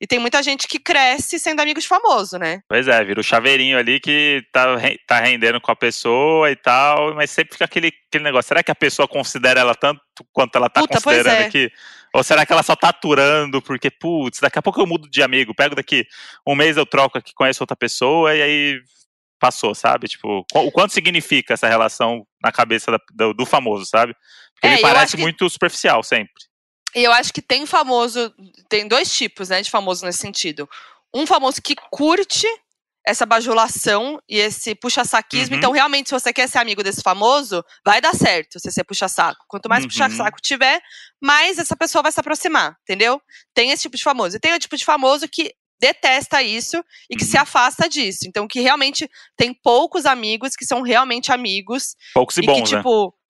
[0.00, 2.60] E tem muita gente que cresce sendo amigo de famoso, né?
[2.68, 4.76] Pois é, vira o chaveirinho ali que tá,
[5.06, 8.48] tá rendendo com a pessoa e tal, mas sempre fica aquele, aquele negócio.
[8.48, 10.00] Será que a pessoa considera ela tanto
[10.32, 11.46] quanto ela tá Puta, considerando é.
[11.46, 11.70] aqui?
[12.14, 15.22] Ou será que ela só tá aturando porque, putz, daqui a pouco eu mudo de
[15.22, 16.06] amigo, pego daqui
[16.46, 18.80] um mês eu troco aqui, conheço outra pessoa e aí
[19.38, 20.08] passou, sabe?
[20.08, 24.14] Tipo, o quanto significa essa relação na cabeça da, do, do, famoso, sabe?
[24.54, 26.47] Porque é, ele parece muito superficial sempre.
[26.94, 28.32] E eu acho que tem famoso,
[28.68, 30.68] tem dois tipos, né, de famoso nesse sentido.
[31.14, 32.46] Um famoso que curte
[33.06, 35.54] essa bajulação e esse puxa-saquismo.
[35.54, 35.58] Uhum.
[35.58, 39.44] Então, realmente, se você quer ser amigo desse famoso, vai dar certo se você puxa-saco.
[39.48, 39.88] Quanto mais uhum.
[39.88, 40.80] puxa-saco tiver,
[41.20, 43.20] mais essa pessoa vai se aproximar, entendeu?
[43.54, 44.36] Tem esse tipo de famoso.
[44.36, 47.30] E tem o tipo de famoso que detesta isso e que uhum.
[47.30, 48.26] se afasta disso.
[48.26, 51.96] Então, que realmente tem poucos amigos que são realmente amigos.
[52.12, 52.82] Poucos e, e bons, que, né?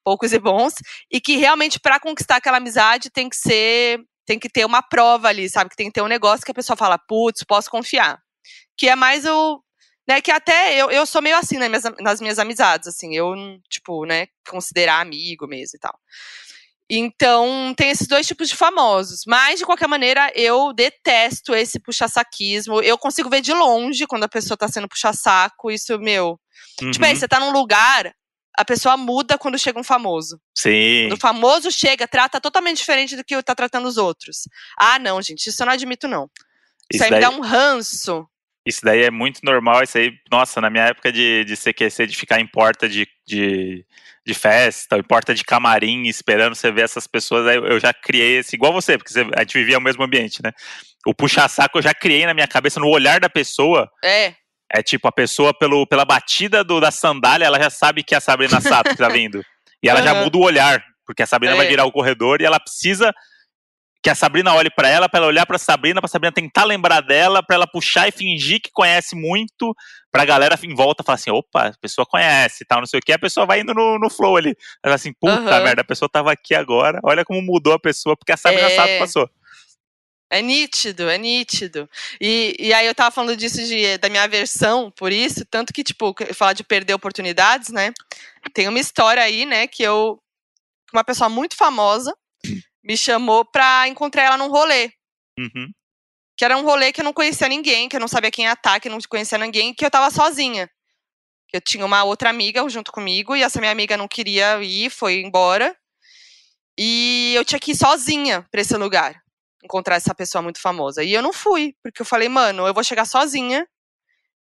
[0.08, 0.72] Poucos e bons.
[1.10, 4.00] E que realmente, para conquistar aquela amizade, tem que ser.
[4.24, 5.70] Tem que ter uma prova ali, sabe?
[5.70, 8.18] Que tem que ter um negócio que a pessoa fala, putz, posso confiar.
[8.76, 9.62] Que é mais o
[10.06, 11.68] né, que até eu, eu sou meio assim né,
[12.00, 13.34] nas minhas amizades, assim, eu,
[13.68, 15.94] tipo, né, considerar amigo mesmo e tal.
[16.90, 19.24] Então, tem esses dois tipos de famosos.
[19.26, 22.80] Mas, de qualquer maneira, eu detesto esse puxa-saquismo.
[22.80, 25.70] Eu consigo ver de longe quando a pessoa tá sendo puxa-saco.
[25.70, 26.40] Isso, meu.
[26.80, 26.90] Uhum.
[26.90, 27.18] Tipo, aí, uhum.
[27.18, 28.10] você tá num lugar,
[28.58, 30.40] a pessoa muda quando chega um famoso.
[30.52, 31.04] Sim.
[31.04, 34.48] Quando o famoso chega, trata totalmente diferente do que tá tratando os outros.
[34.76, 36.28] Ah, não, gente, isso eu não admito, não.
[36.92, 37.20] Isso, isso aí daí...
[37.20, 38.26] me dá um ranço.
[38.66, 42.16] Isso daí é muito normal, isso aí, nossa, na minha época de, de CQC, de
[42.16, 43.86] ficar em porta de, de,
[44.26, 48.38] de festa, em porta de camarim, esperando você ver essas pessoas, aí eu já criei
[48.38, 50.50] esse, igual você, porque você, a gente vivia o mesmo ambiente, né?
[51.06, 53.88] O puxa-saco eu já criei na minha cabeça, no olhar da pessoa.
[54.04, 54.34] É.
[54.72, 58.18] É tipo, a pessoa, pelo, pela batida do, da sandália, ela já sabe que é
[58.18, 59.42] a Sabrina Sato que tá vindo.
[59.82, 60.06] E ela uhum.
[60.06, 61.56] já muda o olhar, porque a Sabrina é.
[61.56, 63.12] vai virar o corredor e ela precisa
[64.02, 67.00] que a Sabrina olhe para ela, para ela olhar para Sabrina, para Sabrina tentar lembrar
[67.00, 69.74] dela, para ela puxar e fingir que conhece muito,
[70.12, 73.02] para a galera em volta falar assim, opa, a pessoa conhece, tal, não sei o
[73.04, 74.54] que, a pessoa vai indo no, no flow ali.
[74.84, 75.64] Ela assim, puta uhum.
[75.64, 78.76] merda, a pessoa tava aqui agora, olha como mudou a pessoa, porque a Sabrina é...
[78.76, 79.28] Sato passou.
[80.30, 81.88] É nítido, é nítido.
[82.20, 85.82] E, e aí eu tava falando disso de, da minha aversão por isso, tanto que,
[85.82, 87.92] tipo, falar de perder oportunidades, né?
[88.52, 90.20] Tem uma história aí, né, que eu.
[90.92, 92.14] Uma pessoa muito famosa
[92.82, 94.90] me chamou pra encontrar ela num rolê.
[95.38, 95.70] Uhum.
[96.36, 98.52] Que era um rolê que eu não conhecia ninguém, que eu não sabia quem ia
[98.52, 100.70] estar, que eu não conhecia ninguém, que eu tava sozinha.
[101.52, 105.20] Eu tinha uma outra amiga junto comigo, e essa minha amiga não queria ir, foi
[105.20, 105.76] embora.
[106.78, 109.20] E eu tinha que ir sozinha pra esse lugar,
[109.62, 111.02] encontrar essa pessoa muito famosa.
[111.02, 113.66] E eu não fui, porque eu falei, mano, eu vou chegar sozinha,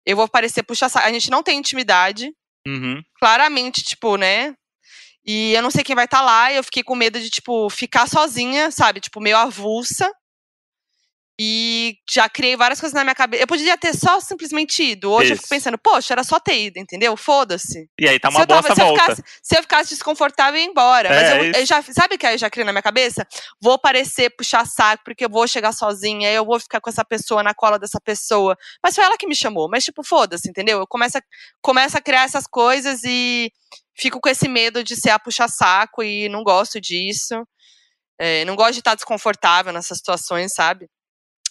[0.04, 2.32] eu vou parecer puxa A gente não tem intimidade.
[2.66, 3.02] Uhum.
[3.18, 4.54] Claramente, tipo, né?
[5.24, 7.28] E eu não sei quem vai estar tá lá, e eu fiquei com medo de,
[7.28, 9.00] tipo, ficar sozinha, sabe?
[9.00, 10.10] Tipo, meio avulsa.
[11.38, 13.42] E já criei várias coisas na minha cabeça.
[13.42, 15.12] Eu poderia ter só simplesmente ido.
[15.12, 15.32] Hoje Isso.
[15.34, 17.14] eu fico pensando, poxa, era só ter ido, entendeu?
[17.14, 17.90] Foda-se.
[18.00, 19.02] E aí tá uma se bosta tava, volta.
[19.02, 21.08] Se eu, ficasse, se eu ficasse desconfortável, eu ia embora.
[21.08, 23.26] É, Mas eu, eu, já, sabe o que eu já criei na minha cabeça?
[23.60, 27.42] Vou parecer puxar saco, porque eu vou chegar sozinha, eu vou ficar com essa pessoa
[27.42, 28.56] na cola dessa pessoa.
[28.82, 29.68] Mas foi ela que me chamou.
[29.68, 30.78] Mas, tipo, foda-se, entendeu?
[30.78, 31.22] Eu começo a,
[31.60, 33.52] começo a criar essas coisas e
[33.94, 37.34] fico com esse medo de ser a puxa-saco e não gosto disso.
[38.18, 40.88] É, não gosto de estar desconfortável nessas situações, sabe?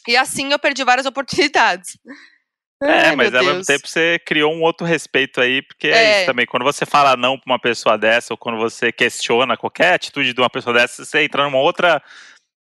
[0.07, 1.97] E assim eu perdi várias oportunidades.
[2.83, 5.91] É, Ai, mas ao mesmo tempo você criou um outro respeito aí, porque é.
[5.91, 6.45] é, isso também.
[6.45, 10.41] Quando você fala não pra uma pessoa dessa, ou quando você questiona qualquer atitude de
[10.41, 12.01] uma pessoa dessa, você entra numa outra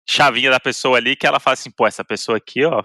[0.07, 2.84] chavinha da pessoa ali que ela fala assim, pô, essa pessoa aqui, ó,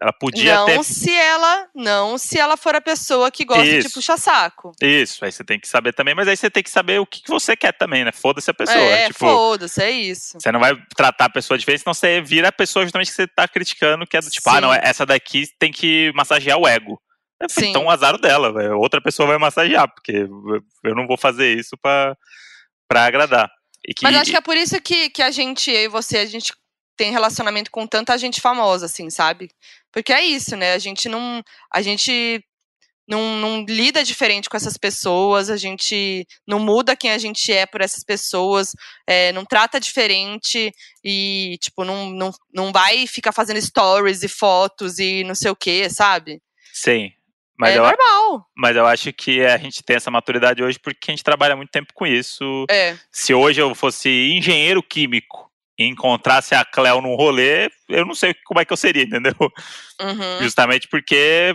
[0.00, 0.82] ela podia não ter.
[0.82, 3.88] se ela, não se ela for a pessoa que gosta Isso.
[3.88, 4.72] de puxar saco.
[4.80, 7.20] Isso, aí você tem que saber também, mas aí você tem que saber o que,
[7.28, 8.10] você quer também, né?
[8.10, 8.78] Foda-se a pessoa.
[8.78, 10.40] É, tipo, foda-se, é isso.
[10.40, 13.26] Você não vai tratar a pessoa diferente, senão você vira a pessoa justamente que você
[13.26, 14.56] tá criticando, que é do tipo, Sim.
[14.56, 16.98] ah, não, essa daqui tem que massagear o ego.
[17.50, 18.78] Falei, então, o azar dela, véio.
[18.78, 20.26] outra pessoa vai massagear, porque
[20.84, 22.16] eu não vou fazer isso pra,
[22.88, 23.50] pra agradar.
[23.96, 24.02] Que...
[24.02, 26.52] Mas acho que é por isso que, que a gente, eu e você, a gente
[27.00, 29.50] tem relacionamento com tanta gente famosa, assim, sabe?
[29.92, 30.74] Porque é isso, né?
[30.74, 31.42] A gente não.
[31.72, 32.42] A gente
[33.10, 37.66] não, não, lida diferente com essas pessoas, a gente não muda quem a gente é
[37.66, 38.72] por essas pessoas,
[39.04, 40.72] é, não trata diferente
[41.04, 45.56] e, tipo, não, não, não vai ficar fazendo stories e fotos e não sei o
[45.56, 46.40] que, sabe?
[46.72, 47.10] Sim.
[47.58, 48.46] Mas é eu, normal.
[48.56, 51.70] Mas eu acho que a gente tem essa maturidade hoje porque a gente trabalha muito
[51.70, 52.64] tempo com isso.
[52.70, 52.96] É.
[53.10, 55.49] Se hoje eu fosse engenheiro químico
[55.84, 59.34] encontrasse a Cleo num rolê, eu não sei como é que eu seria, entendeu?
[59.40, 60.42] Uhum.
[60.42, 61.54] Justamente porque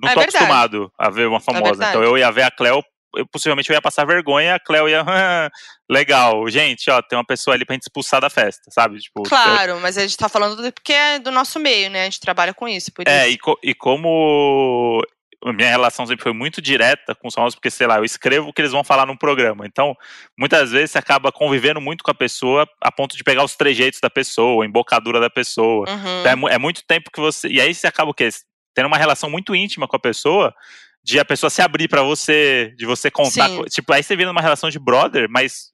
[0.00, 1.84] não é tô acostumado a ver uma famosa.
[1.84, 2.82] É então eu ia ver a Cleo,
[3.16, 5.04] eu, possivelmente eu ia passar vergonha, a Cleo ia.
[5.90, 8.98] Legal, gente, ó, tem uma pessoa ali pra gente expulsar da festa, sabe?
[8.98, 9.80] Tipo, claro, eu...
[9.80, 12.02] mas a gente tá falando porque é do nosso meio, né?
[12.02, 12.92] A gente trabalha com isso.
[13.06, 13.34] é, isso.
[13.34, 15.02] E, co e como
[15.44, 18.48] a minha relação sempre foi muito direta com os famosos, porque, sei lá, eu escrevo
[18.48, 19.66] o que eles vão falar num programa.
[19.66, 19.96] Então,
[20.38, 24.00] muitas vezes você acaba convivendo muito com a pessoa a ponto de pegar os trejeitos
[24.00, 25.88] da pessoa, a embocadura da pessoa.
[25.88, 26.20] Uhum.
[26.20, 27.48] Então, é, é, muito tempo que você.
[27.48, 28.28] E aí você acaba o quê?
[28.74, 30.54] Tendo uma relação muito íntima com a pessoa.
[31.02, 33.48] de a pessoa se abrir pra você, de você contar.
[33.48, 35.70] Co- Tipo, aí você vira numa relação de brother, mas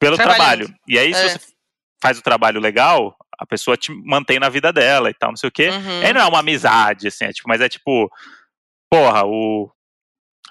[0.00, 0.74] pelo trabalho.
[0.88, 1.28] E aí, se É.
[1.28, 1.40] você
[2.02, 5.48] faz o trabalho legal, a pessoa te mantém na vida dela e tal, não sei
[5.48, 5.68] o quê.
[5.68, 6.00] Uhum.
[6.06, 8.10] Aí não é uma amizade, assim, é tipo, mas é tipo,
[8.90, 9.70] porra, o.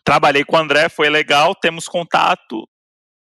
[0.04, 2.68] Trabalhei com o André, foi legal, temos contato.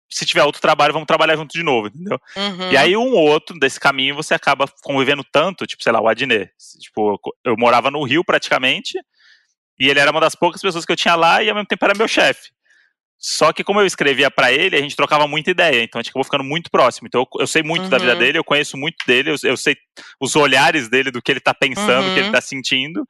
[0.08, 2.18] Se tiver outro trabalho, vamos trabalhar junto de novo, entendeu?
[2.36, 2.70] Uhum.
[2.70, 6.06] E aí, um ou outro desse caminho, você acaba convivendo tanto, tipo, sei lá, o
[6.06, 6.48] Adnet.
[6.80, 8.96] Tipo, eu, morava no Rio praticamente,
[9.80, 11.84] e ele era uma das poucas pessoas que eu tinha lá, e ao mesmo tempo
[11.84, 12.50] era meu chefe.
[13.18, 16.10] Só que como eu escrevia pra ele, a gente trocava muita ideia, então a gente
[16.10, 17.08] acabou ficando muito próximo.
[17.08, 18.18] Então eu, eu sei muito da vida Uhum.
[18.18, 19.74] dele, eu conheço muito dele, eu, eu sei
[20.20, 22.32] os olhares dele, do que ele tá pensando, o que ele Uhum.
[22.32, 23.04] tá sentindo.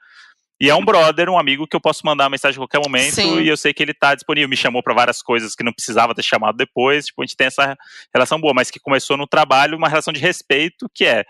[0.60, 3.14] E é um brother, um amigo que eu posso mandar uma mensagem a qualquer momento
[3.14, 3.40] Sim.
[3.40, 4.48] e eu sei que ele tá disponível.
[4.48, 7.06] Me chamou pra várias coisas que não precisava ter chamado depois.
[7.06, 7.76] Tipo, a gente tem essa
[8.14, 11.24] relação boa, mas que começou no trabalho, uma relação de respeito, que é,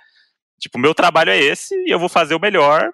[0.60, 2.90] tipo, meu trabalho é esse e eu vou fazer o melhor.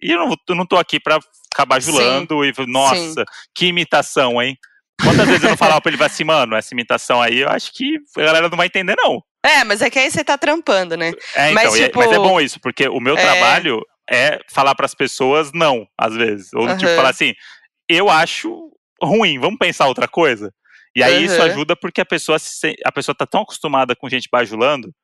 [0.00, 1.18] E eu não, eu não tô aqui pra
[1.50, 4.56] ficar bajulando e, nossa, que imitação, hein?
[5.02, 7.96] Quantas vezes eu não falava pra ele assim, mano, essa imitação aí, eu acho que
[8.16, 9.20] a galera não vai entender, não.
[9.44, 11.12] É, mas é que aí você tá trampando, né?
[11.34, 14.38] É, Mas, então, é- tipo, mas é bom isso, porque o meu é- trabalho é
[14.50, 16.52] falar pras pessoas não, às vezes.
[16.54, 16.96] Ou tipo, Aham.
[16.96, 17.34] falar assim,
[17.88, 18.70] eu acho
[19.02, 20.52] ruim, vamos pensar outra coisa.
[20.96, 21.50] E aí isso Aham.
[21.50, 24.94] ajuda porque a pessoa, se a pessoa tá tão acostumada com gente bajulando,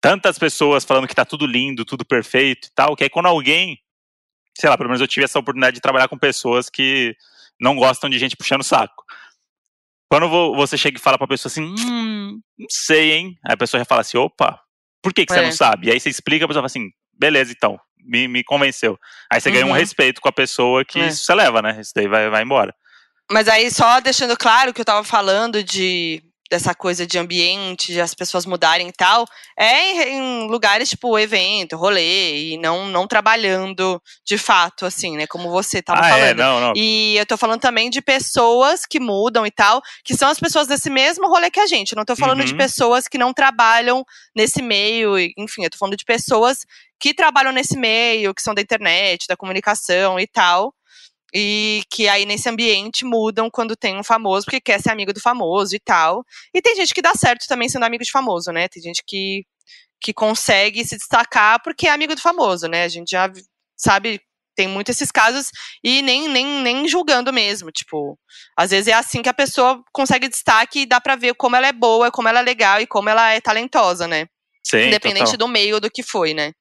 [0.00, 3.78] tantas pessoas falando que tá tudo lindo, tudo perfeito e tal, que aí quando alguém,
[4.58, 7.16] sei lá, pelo menos eu tive essa oportunidade de trabalhar com pessoas que
[7.60, 9.02] não gostam de gente puxando o saco.
[10.10, 13.38] Quando vo- você chega e fala pra pessoa assim, hum, não sei, hein?
[13.44, 14.60] Aí a pessoa já fala assim, opa,
[15.02, 15.42] por que, que você É.
[15.42, 15.86] não sabe?
[15.88, 18.98] E aí você explica, a pessoa fala assim, beleza, então, me, me convenceu.
[19.32, 19.74] Aí você ganha um Uhum.
[19.74, 21.10] respeito com a pessoa que É.
[21.10, 21.78] você leva, né?
[21.80, 22.74] Isso daí vai, vai embora.
[23.30, 26.22] Mas aí, só deixando claro que eu tava falando de
[26.54, 29.26] dessa coisa de ambiente, de as pessoas mudarem e tal,
[29.58, 35.26] é em, em lugares tipo evento, rolê, e não, não trabalhando de fato, assim, né?
[35.26, 36.24] Como você tava ah, falando.
[36.24, 36.72] é, não, não.
[36.76, 40.68] E eu tô falando também de pessoas que mudam e tal, que são as pessoas
[40.68, 41.92] desse mesmo rolê que a gente.
[41.92, 42.58] Eu não tô falando de Uhum.
[42.58, 46.58] pessoas que não trabalham nesse meio, enfim, eu tô falando de pessoas
[47.00, 50.72] que trabalham nesse meio, que são da internet, da comunicação e tal.
[51.34, 55.20] E que aí nesse ambiente mudam quando tem um famoso, porque quer ser amigo do
[55.20, 56.24] famoso e tal.
[56.54, 58.68] E tem gente que dá certo também sendo amigo de famoso, né?
[58.68, 59.44] Tem gente que,
[60.00, 62.84] que consegue se destacar porque é amigo do famoso, né?
[62.84, 63.30] A gente já
[63.76, 64.20] sabe,
[64.54, 65.50] tem muito esses casos
[65.82, 67.72] e nem, nem, nem julgando mesmo.
[67.72, 68.16] Tipo,
[68.56, 71.66] às vezes é assim que a pessoa consegue destaque e dá pra ver como ela
[71.66, 74.26] é boa, como ela é legal e como ela é talentosa, né?
[74.64, 75.38] Sim, Independente total.
[75.38, 76.52] do meio do que foi, né?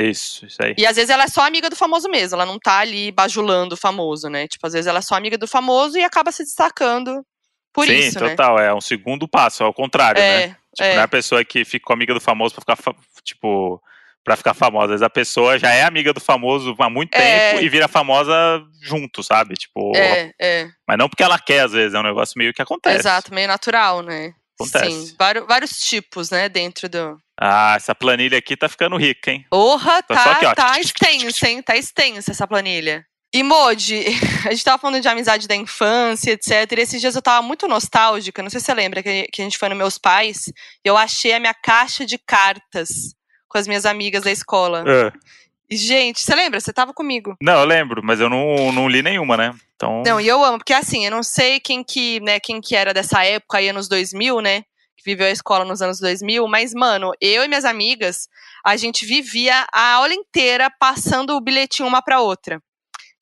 [0.00, 0.74] Isso, isso aí.
[0.76, 3.74] E às vezes ela é só amiga do famoso mesmo, ela não tá ali bajulando
[3.74, 4.48] o famoso, né?
[4.48, 7.24] Tipo, às vezes ela é só amiga do famoso e acaba se destacando
[7.72, 8.30] por Sim, isso, né?
[8.30, 8.58] total.
[8.58, 10.42] É um segundo passo, é o contrário, né?
[10.44, 10.94] É, Tipo, é.
[10.94, 13.80] não é a pessoa que ficou amiga do famoso pra ficar, tipo,
[14.24, 14.86] pra ficar famosa.
[14.86, 17.52] Às vezes a pessoa já é amiga do famoso há muito É.
[17.52, 18.32] tempo e vira famosa
[18.82, 19.54] junto, sabe?
[19.54, 22.60] Tipo, É, é, mas não porque ela quer, às vezes, é um negócio meio que
[22.62, 22.98] acontece.
[22.98, 24.32] exato, meio natural, né?
[24.58, 25.08] Acontece.
[25.08, 27.18] Sim, vários, vários tipos, né, dentro do...
[27.40, 29.44] Ah, essa planilha aqui tá ficando rica, hein?
[29.50, 31.62] Porra, Tá tá, aqui, tá extensa, hein?
[31.62, 33.04] Tá extensa essa planilha.
[33.34, 34.04] E, Modi,
[34.46, 36.70] a gente tava falando de amizade da infância, etc.
[36.70, 39.58] E esses dias eu tava muito nostálgica, não sei se você lembra, que a gente
[39.58, 40.46] foi nos meus pais,
[40.84, 43.12] e eu achei a minha caixa de cartas
[43.48, 44.84] com as minhas amigas da escola.
[44.86, 45.12] E,
[45.70, 46.60] gente, você lembra?
[46.60, 47.36] Você tava comigo.
[47.40, 49.54] não, eu lembro, mas eu não, não li nenhuma, né?
[49.74, 50.02] Então.
[50.04, 52.94] Não, e eu amo, porque assim, eu não sei quem que, né, quem que era
[52.94, 54.62] dessa época aí, anos 2000, né?
[54.96, 58.28] Que viveu a escola nos anos 2000, mas, mano, eu e minhas amigas,
[58.64, 62.60] a gente vivia a aula inteira passando o bilhetinho uma pra outra.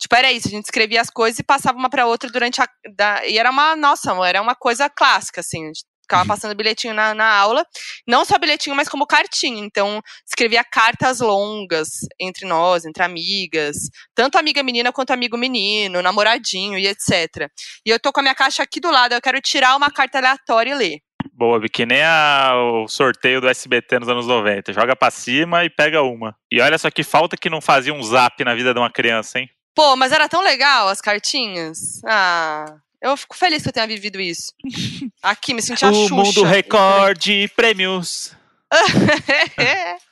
[0.02, 2.66] Tipo, era isso, a gente escrevia as coisas e passava uma pra outra durante a.
[2.96, 5.70] Da, e era uma, nossa, era uma coisa clássica, assim.
[6.02, 7.64] Ficava passando bilhetinho na, na aula.
[8.06, 9.64] Não só bilhetinho, mas como cartinha.
[9.64, 11.88] Então, escrevia cartas longas
[12.20, 13.76] entre nós, entre amigas
[14.14, 17.48] tanto amiga menina quanto amigo menino, namoradinho e etc.
[17.86, 20.18] E eu tô com a minha caixa aqui do lado, eu quero tirar uma carta
[20.18, 20.98] aleatória e ler.
[21.32, 24.72] Boa, que nem a- o sorteio do SBT nos anos 90.
[24.72, 26.34] Joga pra cima e pega uma.
[26.50, 29.38] E olha só que falta que não fazia um zap na vida de uma criança,
[29.38, 29.48] hein?
[29.74, 32.02] Pô, mas era tão legal as cartinhas.
[32.06, 32.66] Ah,
[33.02, 34.52] eu fico feliz que eu tenha vivido isso.
[35.22, 36.14] Aqui, me senti a o Xuxa.
[36.14, 38.34] mundo recorde prêmios.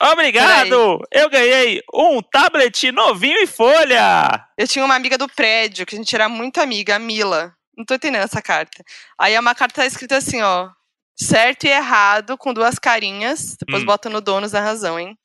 [0.00, 1.06] Obrigado!
[1.10, 4.44] Eu ganhei um tablet novinho e folha!
[4.56, 7.54] eu tinha uma amiga do prédio, que a gente era muito amiga, a Mila.
[7.76, 8.82] Não tô entendendo essa carta.
[9.18, 10.70] Aí é uma carta escrita assim, ó.
[11.16, 13.56] Certo e errado, com duas carinhas.
[13.58, 13.86] Depois Hum.
[13.86, 15.16] bota no donos da razão, hein?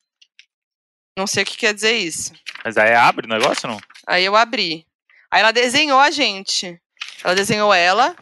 [1.18, 2.32] Não sei o que quer dizer isso.
[2.64, 3.80] Mas aí abre o negócio, não?
[4.06, 4.85] Aí eu abri.
[5.30, 6.80] Aí ela desenhou a gente.
[7.22, 8.14] Ela desenhou ela,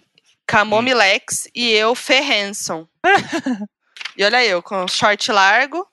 [0.46, 2.86] Camomilex e eu, Ferrenson.
[4.16, 5.86] e olha eu, com short largo.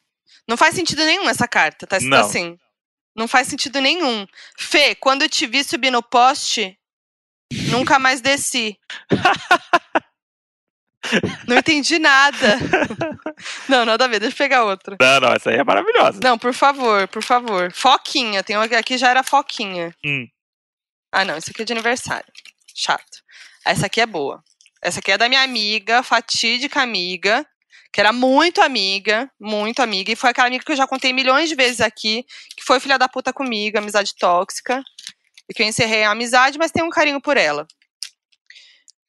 [0.48, 1.88] Não faz sentido nenhum essa carta.
[1.88, 2.26] Tá escrito Não.
[2.26, 2.58] assim.
[3.16, 4.26] Não faz sentido nenhum.
[4.58, 6.78] Fê, quando eu te vi subir no poste,
[7.70, 8.78] nunca mais desci.
[11.48, 12.58] Não entendi nada.
[13.68, 14.96] Não, nada a ver, deixa eu pegar outra.
[15.02, 16.20] Não, não, essa aí é maravilhosa.
[16.24, 17.72] Não, por favor, por favor.
[17.74, 19.94] Foquinha, tem uma que aqui já era foquinha.
[20.06, 20.28] Hum.
[21.12, 22.32] Ah, não, isso aqui é de aniversário.
[22.74, 23.22] Chato.
[23.66, 24.44] Essa aqui é boa.
[24.82, 27.46] Essa aqui é da minha amiga, fatídica amiga,
[27.94, 31.50] que era muito amiga, muito amiga, e foi aquela amiga que eu já contei milhões
[31.50, 34.82] de vezes aqui, que foi filha da puta comigo, amizade tóxica,
[35.50, 37.68] e que eu encerrei a amizade, mas tenho um carinho por ela.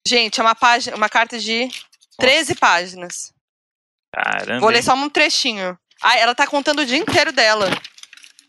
[0.06, 1.68] Gente, é uma página, uma carta de
[2.18, 3.32] 13 páginas.
[4.12, 4.60] Caramba.
[4.60, 5.78] Vou ler só um trechinho.
[6.02, 7.70] Ah, ela tá contando o dia inteiro dela.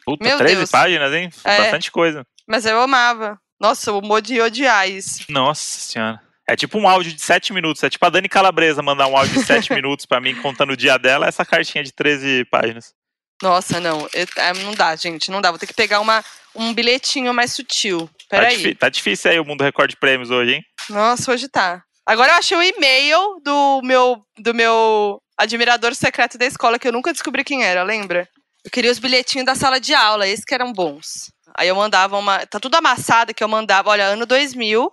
[0.03, 0.71] Puta, meu 13 Deus.
[0.71, 1.29] páginas, hein?
[1.43, 1.57] É.
[1.59, 2.25] Bastante coisa.
[2.47, 3.39] Mas eu amava.
[3.63, 5.23] Nossa, eu de odiar isso.
[5.29, 6.19] Nossa senhora.
[6.45, 7.81] É tipo um áudio de 7 minutos.
[7.81, 10.77] É tipo a Dani Calabresa mandar um áudio de 7 minutos pra mim contando o
[10.77, 12.93] dia dela, essa cartinha de 13 páginas.
[13.41, 14.01] Nossa, não.
[14.13, 15.31] Eu- é, não dá, gente.
[15.31, 15.49] Não dá.
[15.49, 16.21] Vou ter que pegar uma,
[16.53, 18.09] um bilhetinho mais sutil.
[18.29, 18.57] Tá, Peraí.
[18.57, 20.63] difí- tá difícil aí o mundo recorde prêmios hoje, hein?
[20.89, 21.81] Nossa, hoje tá.
[22.05, 26.91] Agora eu achei o e-mail do meu, do meu admirador secreto da escola, que eu
[26.91, 28.27] nunca descobri quem era, lembra?
[28.65, 31.31] Eu queria os bilhetinhos da sala de aula, esses que eram bons.
[31.57, 32.45] Aí eu mandava uma.
[32.45, 33.89] Tá tudo amassado que eu mandava.
[33.89, 34.91] Olha, ano 2000,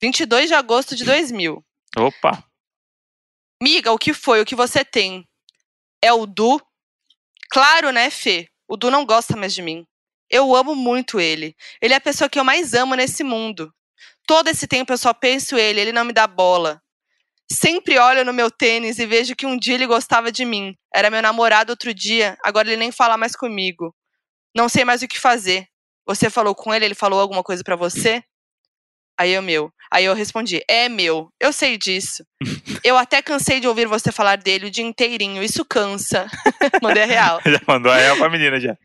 [0.00, 1.64] 22 de agosto de 2000.
[1.98, 2.44] Opa.
[3.62, 4.40] Miga, o que foi?
[4.40, 5.26] O que você tem?
[6.02, 6.60] É o Du?
[7.50, 8.48] Claro, né, Fê?
[8.66, 9.86] O Du não gosta mais de mim.
[10.28, 11.54] Eu amo muito ele.
[11.80, 13.72] Ele é a pessoa que eu mais amo nesse mundo.
[14.26, 16.80] Todo esse tempo eu só penso ele, ele não me dá bola.
[17.52, 20.74] Sempre olho no meu tênis e vejo que um dia ele gostava de mim.
[20.94, 23.94] Era meu namorado outro dia, agora ele nem fala mais comigo.
[24.56, 25.68] Não sei mais o que fazer.
[26.06, 28.22] Você falou com ele, ele falou alguma coisa pra você?
[29.18, 29.72] Aí eu, meu.
[29.92, 32.24] Aí eu respondi: É meu, eu sei disso.
[32.84, 36.26] Eu até cansei de ouvir você falar dele o dia inteirinho, isso cansa.
[36.82, 37.40] Mandei a real.
[37.46, 38.76] Já mandou a real pra menina já.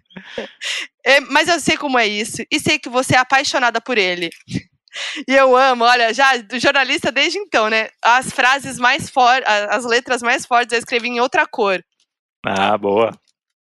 [1.04, 2.44] É, mas eu sei como é isso.
[2.52, 4.30] E sei que você é apaixonada por ele.
[5.28, 7.90] E eu amo, olha, já do jornalista desde então, né?
[8.04, 11.84] As frases mais fortes, as letras mais fortes eu escrevi em outra cor.
[12.46, 13.12] Ah, boa.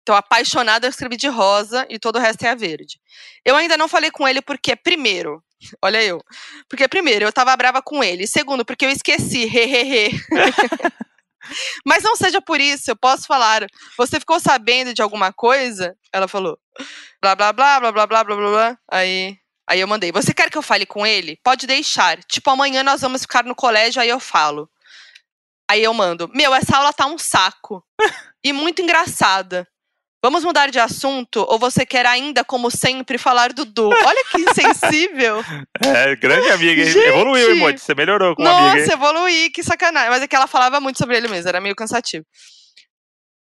[0.02, 2.98] Então, apaixonada, eu escrevi de rosa e todo o resto é a verde.
[3.44, 5.42] Eu ainda não falei com ele porque, primeiro,
[5.82, 6.22] olha eu,
[6.68, 8.26] porque, primeiro, eu tava brava com ele.
[8.26, 10.10] Segundo, porque eu esqueci, hehehe.
[11.84, 13.66] Mas não seja por isso, eu posso falar.
[13.96, 15.96] Você ficou sabendo de alguma coisa?
[16.12, 16.58] Ela falou.
[17.20, 18.78] Blá, blá, blá, blá, blá, blá, blá, blá.
[18.90, 19.36] Aí,
[19.66, 20.12] aí eu mandei.
[20.12, 21.38] Você quer que eu fale com ele?
[21.42, 22.22] Pode deixar.
[22.24, 24.70] Tipo, amanhã nós vamos ficar no colégio, aí eu falo.
[25.68, 26.28] Aí eu mando.
[26.34, 27.84] Meu, essa aula tá um saco.
[28.44, 29.66] e muito engraçada.
[30.22, 31.46] Vamos mudar de assunto?
[31.48, 33.88] Ou você quer ainda, como sempre, falar do Du?
[33.88, 35.42] Olha que insensível.
[35.82, 36.84] É, grande amiga?
[36.84, 36.98] Gente!
[37.06, 37.80] Evoluiu, Emote.
[37.80, 38.92] Você melhorou com a Nossa, amiga, hein?
[38.92, 40.10] evoluí, que sacanagem.
[40.10, 42.24] Mas é que ela falava muito sobre ele mesmo, era meio cansativo.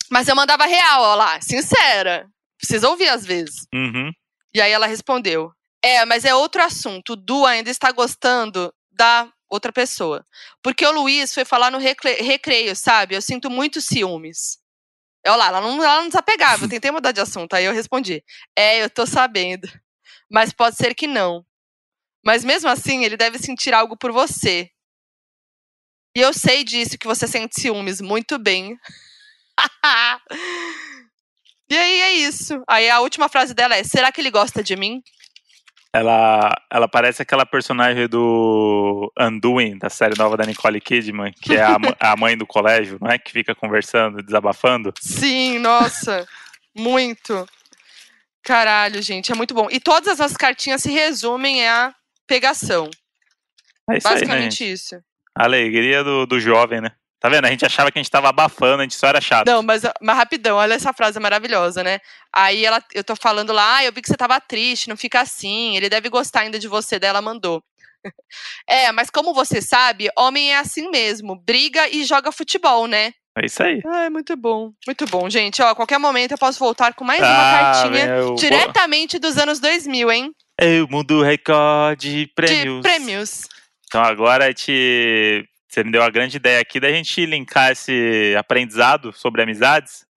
[0.10, 2.28] Mas eu mandava real, ó lá, sincera.
[2.60, 3.66] Precisa ouvir às vezes.
[3.74, 4.12] Uhum.
[4.54, 5.52] E aí ela respondeu:
[5.84, 7.14] É, mas é outro assunto.
[7.14, 10.24] O Du ainda está gostando da outra pessoa.
[10.62, 13.16] Porque o Luiz foi falar no recre- recreio, sabe?
[13.16, 14.58] Eu sinto muito ciúmes.
[15.28, 16.64] Olha lá, ela não, ela não desapegava.
[16.66, 17.54] Eu tentei mudar de assunto.
[17.54, 18.24] Aí eu respondi:
[18.56, 19.68] É, eu tô sabendo.
[20.30, 21.46] Mas pode ser que não.
[22.26, 24.70] Mas mesmo assim, ele deve sentir algo por você.
[26.16, 28.78] E eu sei disso, que você sente ciúmes muito bem.
[31.70, 32.62] e aí é isso.
[32.68, 35.02] Aí a última frase dela é: Será que ele gosta de mim?
[35.98, 41.64] Ela, ela parece aquela personagem do Undoing, da série nova da Nicole Kidman, que é
[41.64, 43.18] a, a mãe do colégio, não é?
[43.18, 44.94] Que fica conversando, desabafando.
[45.02, 46.28] Sim, nossa.
[46.78, 47.48] muito.
[48.44, 49.68] Caralho, gente, é muito bom.
[49.72, 51.96] E todas as cartinhas se resumem a
[52.28, 52.92] pegação.
[53.90, 54.96] É isso aí, né, Basicamente isso.
[55.36, 56.92] A alegria do, do jovem, né?
[57.20, 57.46] Tá vendo?
[57.46, 59.48] A gente achava que a gente tava abafando, a gente só era chato.
[59.48, 62.00] Não, mas, mas rapidão, olha essa frase maravilhosa, né?
[62.32, 65.20] Aí ela, eu tô falando lá, ah, eu vi que você tava triste, não fica
[65.20, 67.64] assim, ele deve gostar ainda de você, daí ela mandou.
[68.70, 73.14] é, mas como você sabe, homem é assim mesmo, briga e joga futebol, né?
[73.40, 73.82] É isso aí.
[73.86, 75.62] Ai, muito bom, muito bom, gente.
[75.62, 79.38] Ó, a qualquer momento eu posso voltar com mais uma Ah, cartinha meu, diretamente dos
[79.38, 80.32] anos 2000, hein?
[80.60, 82.76] É o mundo recorde prêmios.
[82.78, 83.42] De prêmios.
[83.86, 85.48] Então agora a gente.
[85.78, 90.08] Você me deu a grande ideia aqui da gente linkar esse aprendizado sobre amizades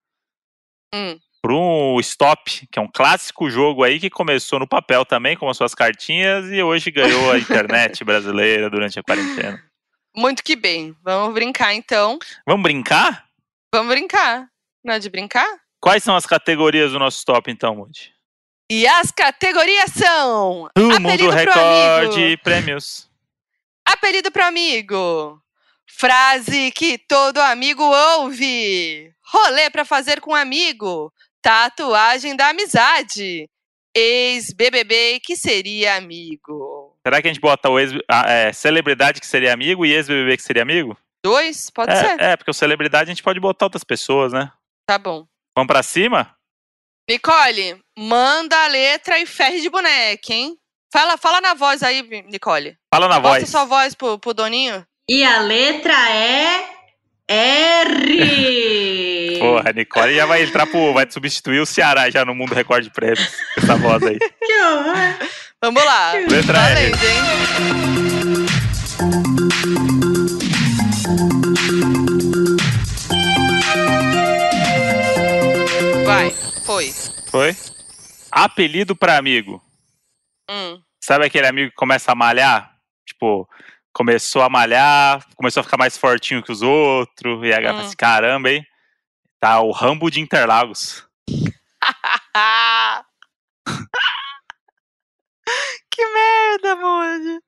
[0.94, 1.20] Hum.
[1.42, 5.50] para um Stop, que é um clássico jogo aí que começou no papel também, com
[5.50, 9.62] as suas cartinhas, e hoje ganhou a internet brasileira durante a quarentena.
[10.16, 10.96] Muito que bem.
[11.02, 12.18] Vamos brincar então.
[12.46, 13.26] Vamos brincar?
[13.74, 14.48] Vamos brincar.
[14.82, 15.46] Não é de brincar?
[15.78, 18.14] Quais são as categorias do nosso Stop, então, Moody?
[18.72, 23.10] E as categorias são: O Apelido mundo recorde prêmios.
[23.86, 25.38] apelido pro amigo,
[25.96, 31.12] frase que todo amigo ouve, rolê pra fazer com amigo,
[31.42, 33.48] tatuagem da amizade,
[33.94, 36.96] ex-BBB que seria amigo.
[37.06, 40.36] Será que a gente bota o ex, a, é, celebridade que seria amigo e ex-BBB
[40.36, 40.96] que seria amigo?
[41.24, 41.70] Dois?
[41.70, 42.20] Pode é, ser.
[42.20, 44.50] É, porque o celebridade a gente pode botar outras pessoas, né?
[44.86, 45.26] Tá bom.
[45.56, 46.34] Vamos pra cima?
[47.08, 50.56] Nicole, manda a letra e ferre de boneca, hein?
[50.92, 52.76] Fala, fala na voz aí, Nicole.
[52.92, 53.48] Fala na Bota voz.
[53.48, 54.84] sua voz pro, pro Doninho.
[55.08, 56.64] E a letra é
[57.28, 59.38] R.
[59.40, 60.92] Porra, a Nicole já vai entrar pro.
[60.92, 63.28] Vai substituir o Ceará já no mundo recorde de prêmios.
[63.54, 64.18] com Essa voz aí.
[64.40, 65.16] Que horror.
[65.62, 66.12] Vamos lá.
[66.12, 66.90] Letra R.
[66.90, 68.50] Valendo, hein?
[76.04, 76.30] Vai,
[76.64, 76.92] foi.
[77.30, 77.56] Foi?
[78.30, 79.62] Apelido pra amigo.
[80.50, 80.80] Hum.
[81.02, 82.74] Sabe aquele amigo que começa a malhar?
[83.06, 83.48] Tipo,
[83.92, 87.44] começou a malhar, começou a ficar mais fortinho que os outros.
[87.44, 87.68] E aí Hum.
[87.68, 88.64] fala assim, caramba, hein?
[89.40, 91.06] Tá o Rambo de Interlagos.
[95.90, 97.40] Que merda, Moody.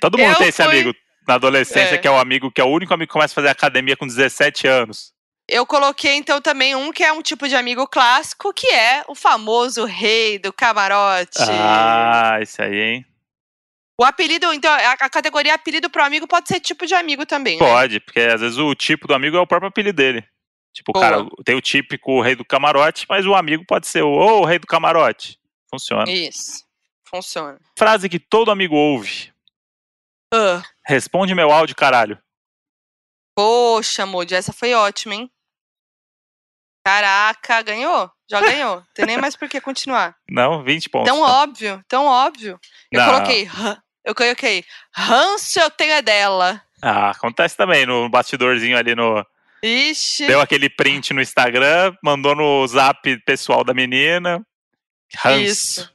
[0.00, 0.92] Todo mundo Eu tem esse fui- amigo
[1.28, 1.98] na adolescência É.
[1.98, 4.06] que é o amigo que é o único amigo que começa a fazer academia com
[4.06, 5.12] 17 anos.
[5.48, 9.14] Eu coloquei então também um que é um tipo de amigo clássico, que é o
[9.14, 11.38] famoso rei do camarote.
[11.40, 13.06] Ah, isso aí, hein?
[14.02, 17.56] O apelido, então, a, categoria apelido pro amigo pode ser tipo de amigo também.
[17.58, 17.64] né?
[17.64, 20.26] Pode, porque às vezes o tipo do amigo é o próprio apelido dele.
[20.74, 21.04] Tipo, Boa.
[21.04, 24.44] cara tem o típico rei do camarote, mas o amigo pode ser o, "Ô, o
[24.44, 25.38] rei do camarote.
[25.70, 26.10] Funciona.
[26.10, 26.64] Isso.
[27.08, 27.60] Funciona.
[27.78, 29.32] Frase que todo amigo ouve.
[30.34, 32.18] Ah, Responde meu áudio, caralho.
[33.36, 35.30] poxa, Moody, essa foi ótima, hein?
[36.84, 38.10] Caraca, ganhou?
[38.28, 38.82] Já ganhou.
[38.94, 40.16] Tem nem mais por que continuar.
[40.28, 41.08] Não, 20 pontos.
[41.12, 42.58] Tão óbvio, tão óbvio.
[42.90, 43.12] Eu Não.
[43.12, 43.44] coloquei.
[43.44, 44.64] "Rã", Eu coloquei.
[44.94, 46.62] Ranço eu tenho é dela.
[46.82, 49.24] Ah, acontece também no bastidorzinho ali no.
[49.62, 50.26] Ixi.
[50.26, 54.44] Deu aquele print no Instagram, mandou no zap pessoal da menina.
[55.16, 55.42] Ranço.
[55.44, 55.92] Isso.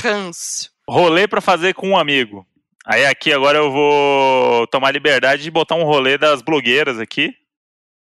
[0.00, 0.70] Ranço.
[0.88, 2.46] Rolê pra fazer com um amigo.
[2.86, 7.34] Aí aqui agora eu vou tomar liberdade de botar um rolê das blogueiras aqui,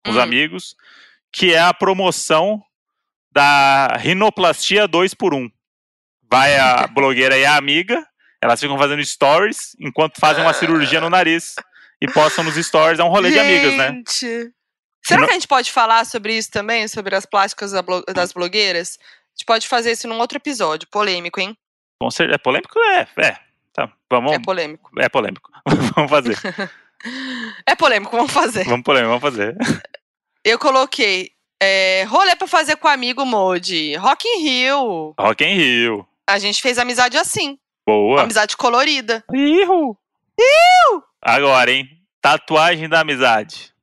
[0.03, 0.21] com os Hum.
[0.21, 0.75] amigos,
[1.31, 2.61] que é a promoção
[3.31, 5.49] da rinoplastia 2 por 1
[6.29, 8.05] Vai a blogueira e a amiga,
[8.43, 11.55] elas ficam fazendo stories enquanto fazem uma cirurgia no nariz
[12.01, 12.99] e postam nos stories.
[12.99, 13.87] É um rolê de amigas, né?
[13.89, 14.51] Gente.
[15.05, 16.87] Será Não- que a gente pode falar sobre isso também?
[16.87, 17.71] Sobre as plásticas
[18.13, 18.97] das blogueiras?
[19.01, 20.87] A gente pode fazer isso num outro episódio.
[20.89, 21.57] Polêmico, hein?
[22.11, 22.35] Certeza.
[22.35, 22.77] É polêmico?
[22.79, 23.37] É, é.
[23.73, 24.91] Tá, vamos, É polêmico.
[24.99, 25.49] é polêmico.
[25.95, 26.37] vamos fazer.
[27.65, 28.63] É polêmico, vamos fazer.
[28.63, 29.57] Vamos polêmico, vamos fazer.
[30.45, 31.31] Eu coloquei
[31.61, 33.93] é, rolê pra fazer com amigo Modi.
[33.95, 35.13] Rock in Rio.
[35.19, 36.07] Rock in Rio.
[36.27, 37.57] A gente fez amizade assim.
[37.86, 38.23] Boa.
[38.23, 39.23] Amizade colorida.
[39.34, 39.97] Ihu.
[41.21, 41.88] Agora, hein?
[42.21, 43.73] Tatuagem da amizade.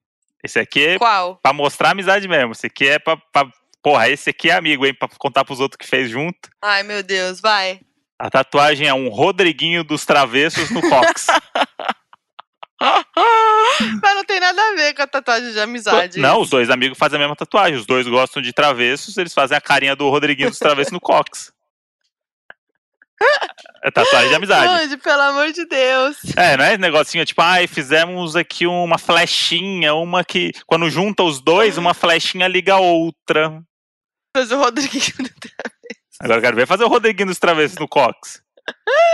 [0.42, 1.36] Esse aqui é Qual?
[1.42, 2.52] pra mostrar a amizade mesmo.
[2.52, 3.48] Esse aqui é pra, pra-
[3.82, 4.94] Porra, esse aqui é amigo, hein?
[4.94, 6.50] Pra contar pros outros que fez junto.
[6.62, 7.80] Ai, meu Deus, vai.
[8.18, 11.26] A tatuagem é um Rodriguinho dos Travessos no Cox.
[14.02, 16.18] Mas não tem nada a ver com a tatuagem de amizade.
[16.18, 17.78] Não, os dois amigos fazem a mesma tatuagem.
[17.78, 21.52] Os dois gostam de travessos, eles fazem a carinha do Rodriguinho dos Travessos no Cox.
[23.82, 24.66] É tatuagem de amizade.
[24.82, 26.16] Modi, pelo amor de Deus.
[26.36, 30.52] É, não é negocinho tipo, ai, fizemos aqui uma flechinha, uma que.
[30.66, 33.62] Quando junta os dois, uma flechinha liga a outra.
[34.36, 35.02] Mas o Rodriguinho.
[36.20, 38.42] Agora eu quero ver fazer o Rodriguinho dos Travessos no Cox.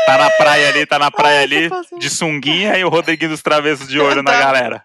[0.06, 3.42] Tá na praia ali, tá na praia Ai, ali, de sunguinha e o Rodriguinho dos
[3.42, 4.38] Travessos de olho na Tá.
[4.40, 4.84] galera.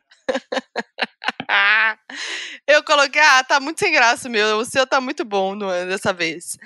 [1.49, 1.97] Ah,
[2.67, 3.22] eu coloquei.
[3.22, 4.57] Ah, tá muito sem graça, meu.
[4.59, 6.57] O seu tá muito bom no- dessa vez.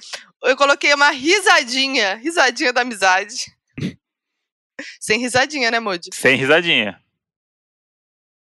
[0.45, 2.15] Eu coloquei uma risadinha.
[2.15, 3.45] Risadinha da amizade.
[4.99, 6.09] Sem risadinha, né, Modi?
[6.13, 6.99] Sem risadinha.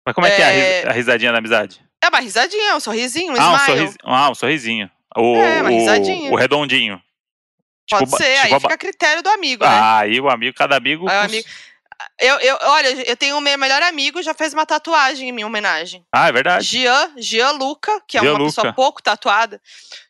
[0.06, 0.88] Mas como é, que é a, ris- É.
[0.88, 1.84] a risadinha da amizade?
[2.04, 3.78] É uma risadinha, um sorrisinho, um ah, um smile.
[3.80, 4.92] sorriso, ah, um sorrisinho.
[5.18, 6.32] O, É, uma risadinha.
[6.32, 7.02] o redondinho.
[7.90, 9.70] Pode ba- ser, tipo aí a fica a critério do amigo, né?
[9.72, 11.08] Ah, aí o amigo, cada amigo.
[11.10, 11.48] Aí o amigo-
[12.20, 15.48] Eu, eu, olha, eu tenho o meu melhor amigo, já fez uma tatuagem em minha
[15.48, 16.06] homenagem.
[16.14, 16.66] Ah, é verdade.
[16.66, 18.54] Jean, Jean Luca, que é Jean uma Luca.
[18.54, 19.62] pessoa pouco tatuada.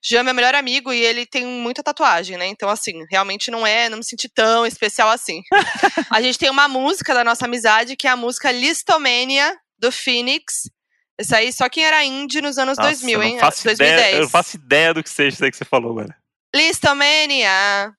[0.04, 2.48] Jean é meu melhor amigo e ele tem muita tatuagem, né?
[2.48, 5.42] Então, assim, realmente não é, não me senti tão especial assim.
[6.12, 10.70] a gente tem uma música da nossa amizade, que é a música Listomania, do Phoenix.
[11.18, 13.40] Essa aí, só quem era indie nos anos Nossa, 2000, eu hein?
[13.40, 14.00] faço 2010.
[14.00, 16.14] Ideia, eu não faço ideia do que seja isso aí que você falou, mano.
[16.54, 17.94] Listomania.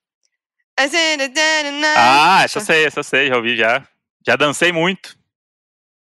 [1.97, 3.87] Ah, essa eu sei, essa eu sei, já ouvi já.
[4.27, 5.16] Já dancei muito.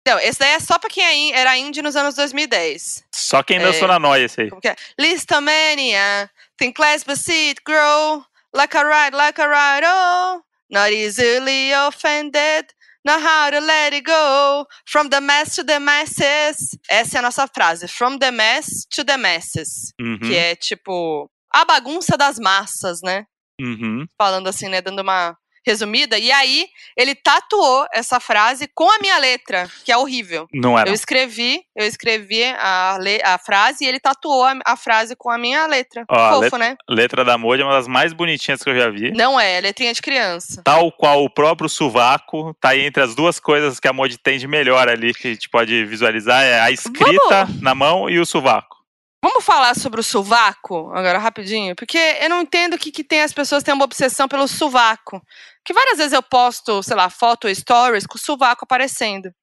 [0.08, 1.04] Não, esse daí é só pra quem
[1.34, 3.04] é era indie nos anos 2010.
[3.14, 3.60] Só quem É.
[3.60, 4.50] dançou na noia esse aí.
[4.50, 4.76] Como que é?
[4.98, 10.92] Listomania, think less but see it grow, like a ride, like a ride, oh, not
[10.94, 12.68] easily offended,
[13.06, 16.78] know how to let it go, from the mass to the masses.
[16.90, 20.20] Essa é a nossa frase, from the mass to the masses, Uhum.
[20.20, 23.26] que é tipo, A Bagunça das Massas, né?
[23.60, 24.06] Uhum.
[24.18, 24.82] Falando assim, né?
[24.82, 25.36] Dando uma
[25.68, 26.18] resumida.
[26.18, 30.48] E aí, ele tatuou essa frase com a minha letra, que é horrível.
[30.54, 30.90] Não era.
[30.90, 35.38] Eu escrevi, eu escrevi a, a frase e ele tatuou a, a frase com a
[35.38, 36.06] minha letra.
[36.10, 36.78] Ó, Fofo, né?
[36.90, 39.12] Letra da Moji é uma das mais bonitinhas que eu já vi.
[39.12, 40.62] Não é, é letrinha de criança.
[40.64, 44.40] Tal qual o próprio sovaco, tá aí entre as duas coisas que a Moji tem
[44.40, 48.26] de melhor ali, que a gente pode visualizar, é a escrita na mão e o
[48.26, 48.77] sovaco.
[49.24, 51.76] Vamos falar sobre o sovaco agora rapidinho?
[51.76, 55.22] Porque eu não entendo o que, que tem as pessoas têm uma obsessão pelo sovaco.
[55.66, 59.34] Que várias vezes eu posto, sei lá, foto ou stories com o sovaco aparecendo.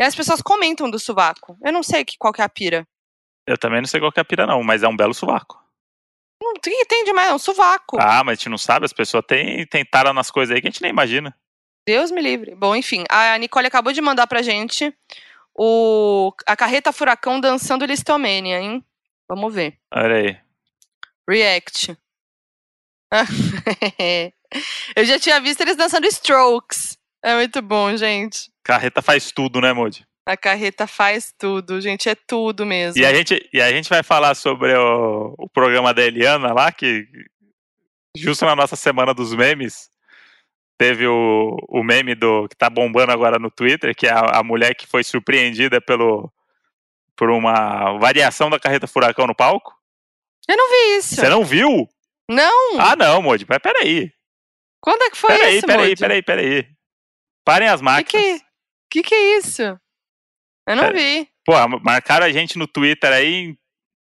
[0.00, 1.56] E as pessoas comentam do sovaco.
[1.64, 2.86] Eu não sei que, qual que é a pira.
[3.46, 5.60] Eu também não sei qual que é a pira não, mas é um belo sovaco.
[6.42, 7.30] Não, que tem demais?
[7.30, 7.96] É um sovaco.
[7.98, 10.68] Ah, mas a gente não sabe, as pessoas têm, têm tara nas coisas aí que
[10.68, 11.34] a gente nem imagina.
[11.86, 12.54] Deus me livre.
[12.54, 14.94] Bom, enfim, a Nicole acabou de mandar pra gente
[15.54, 18.84] o, a carreta furacão dançando Listomania, hein?
[19.28, 19.78] Vamos ver.
[19.92, 20.38] Olha aí.
[21.28, 21.96] React.
[24.96, 26.96] Eu já tinha visto eles dançando Strokes.
[27.24, 28.50] É muito bom, gente.
[28.62, 30.06] Carreta faz tudo, né, Moji?
[30.26, 32.08] A carreta faz tudo, gente.
[32.08, 33.00] É tudo mesmo.
[33.00, 36.72] E a gente, e a gente vai falar sobre o, o programa da Eliana lá,
[36.72, 37.06] que
[38.16, 39.88] justo na nossa semana dos memes,
[40.78, 44.42] teve o, o meme do que tá bombando agora no Twitter, que é a, a
[44.42, 46.32] mulher que foi surpreendida pelo,
[47.16, 49.74] por uma variação da carreta furacão no palco.
[50.48, 51.16] Eu não vi isso.
[51.16, 51.88] Você não viu?
[52.30, 52.80] Não?
[52.80, 54.12] Ah, não, Moji, mas peraí.
[54.80, 56.00] Quando é que foi Peraí, isso, peraí, Moody?
[56.00, 56.68] peraí, peraí.
[57.44, 58.40] Parem as Que máquinas.
[58.40, 58.44] que,
[58.90, 59.62] que que é isso?
[59.62, 61.28] Eu não Pera- vi.
[61.44, 61.52] Pô,
[61.82, 63.56] marcaram a gente no Twitter aí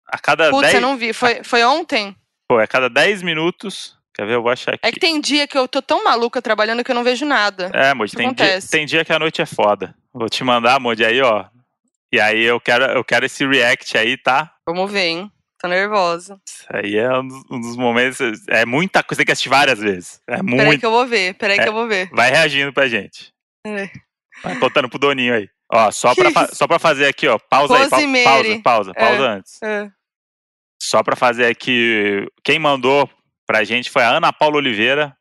[0.09, 0.75] a cada Putz, 10.
[0.75, 1.13] eu não vi.
[1.13, 2.17] Foi, foi ontem?
[2.49, 3.97] Pô, a cada 10 minutos.
[4.15, 4.35] Quer ver?
[4.35, 4.81] Eu vou achar aqui.
[4.87, 7.71] É que tem dia que eu tô tão maluca trabalhando que eu não vejo nada.
[7.75, 9.95] É, Moody, Isso tem dia, tem dia que a noite é foda.
[10.13, 11.47] Vou te mandar, Moody, aí, ó.
[12.13, 14.55] E aí eu quero, eu quero esse react aí, tá?
[14.69, 15.33] Vamos ver, hein?
[15.61, 16.39] Tô nervosa.
[16.47, 18.19] Isso aí é um dos, um dos momentos.
[18.49, 20.21] É muita coisa, tem que assistir várias vezes.
[20.29, 20.81] É Peraí muito.
[20.81, 21.35] que eu vou ver.
[21.35, 21.63] Peraí É.
[21.63, 22.11] que eu vou ver.
[22.13, 23.33] Vai reagindo pra gente.
[23.67, 23.89] É.
[24.43, 25.49] Vai contando pro Doninho aí.
[25.73, 27.39] Ó, só pra, fa- só pra fazer aqui, ó.
[27.39, 28.61] Pausa aí, pau- Rosemary.
[28.61, 28.95] pausa, pausa, É.
[29.09, 29.63] pausa antes.
[29.63, 29.89] É.
[30.83, 33.09] Só pra fazer aqui, quem mandou
[33.47, 35.17] pra gente foi a Ana Paula Oliveira,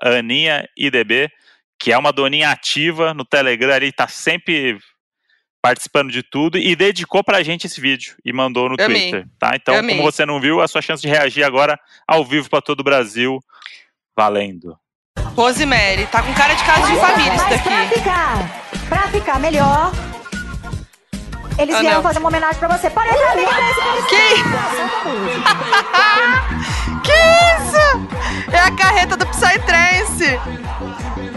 [0.00, 1.30] a Aninha IDB,
[1.78, 4.78] que é uma doninha ativa no Telegram ali, tá sempre
[5.62, 9.10] participando de tudo e dedicou pra gente esse vídeo e mandou no Eu amei.
[9.10, 9.52] Twitter, tá?
[9.54, 9.96] Então, Eu amei.
[9.96, 12.84] como você não viu, a sua chance de reagir agora ao vivo pra todo o
[12.84, 13.38] Brasil,
[14.16, 14.76] valendo.
[15.36, 16.06] Rosemary.
[16.06, 17.94] Tá com cara de casa de família isso Mas pra daqui.
[17.94, 19.92] ficar, pra ficar melhor,
[21.58, 22.02] eles Ah, vieram não.
[22.02, 22.88] fazer uma homenagem pra você.
[22.88, 23.80] Entrar, vem pra esse
[27.02, 27.12] Que
[27.62, 28.52] isso?
[28.52, 30.38] É a carreta do Psytrance.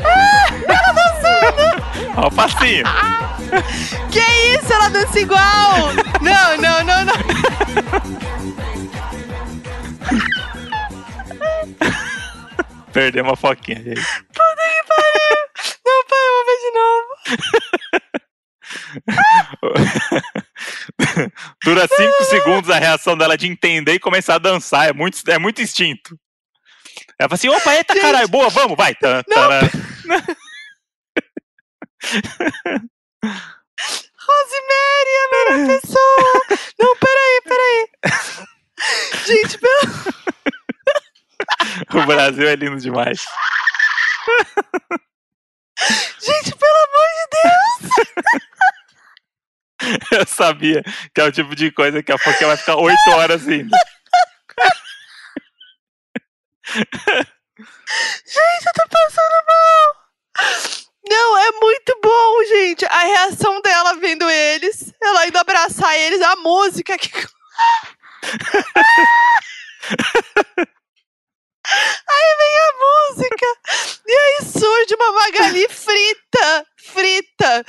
[0.04, 1.84] Ah, ela dançando.
[2.18, 2.84] Ó o passinho.
[4.12, 4.20] Que
[4.58, 4.74] isso?
[4.74, 5.94] Ela dança igual.
[6.22, 7.14] Não, não, não, não.
[12.94, 13.84] Perdemos a foquinha.
[13.84, 14.02] gente.
[14.02, 15.36] Puta que pariu.
[15.86, 17.08] Não, pai, eu vou ver de novo.
[21.64, 24.90] Dura cinco segundos a reação dela de entender e começar a dançar.
[24.90, 26.18] É muito, é muito instinto.
[27.20, 28.02] Ela fala assim: opa, eita Gente.
[28.02, 28.96] caralho, boa, vamos, vai.
[28.96, 29.50] Tan, Não.
[34.28, 36.34] Rosemary é a melhor pessoa.
[36.80, 37.90] Não, peraí, peraí.
[39.26, 40.16] Gente, pelo...
[42.04, 43.26] O Brasil é lindo demais.
[46.20, 47.92] Gente, pelo amor de Deus.
[50.12, 50.82] Eu sabia
[51.14, 53.78] que é o tipo de coisa que a foquinha vai ficar oito horas ainda.
[58.26, 59.96] Gente, eu tô passando mal.
[61.10, 62.86] Não, é muito bom, gente.
[62.86, 67.10] A reação dela vendo eles, ela indo abraçar eles, a música que.
[72.08, 73.46] Aí vem a música.
[74.08, 76.66] E aí surge uma Magali frita.
[76.78, 77.66] Frita.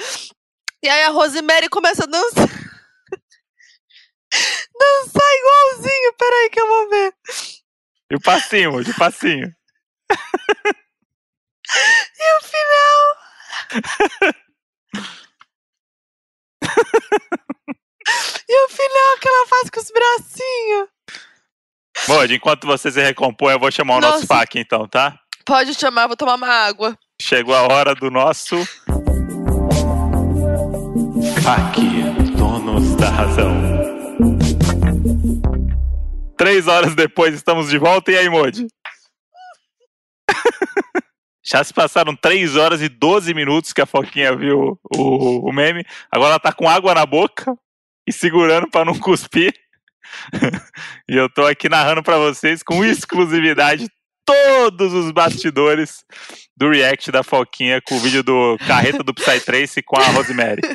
[0.83, 2.47] E aí a Rosemary começa a dançar.
[4.79, 6.13] Dançar igualzinho.
[6.19, 7.15] Peraí que eu vou ver.
[8.11, 9.51] E o passinho, de passinho.
[11.69, 13.16] E o final.
[18.49, 20.89] e o final que ela faz com os bracinhos.
[22.07, 24.27] Bom, enquanto você se recompõe, eu vou chamar o nosso Nossa.
[24.27, 25.19] FAQ então, tá?
[25.45, 26.97] Pode chamar, vou tomar uma água.
[27.21, 28.57] Chegou a hora do nosso.
[31.43, 31.81] FAQ,
[32.37, 33.55] donos da razão.
[36.37, 38.13] Três horas depois estamos de volta.
[38.13, 38.67] E aí, Modi?
[41.47, 45.85] Já se passaram 3 horas e 12 minutos que a Foquinha viu o, o meme.
[46.11, 47.57] Agora ela tá com água na boca
[48.05, 49.55] e segurando pra não cuspir.
[51.09, 53.89] e eu tô aqui narrando pra vocês com exclusividade
[54.25, 56.05] todos os bastidores
[56.57, 60.63] do react da Foquinha com o vídeo do Carreta do Psytrace com a Rosemary.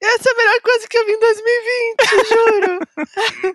[0.00, 2.78] Essa é a melhor coisa que eu vi em 2020, juro.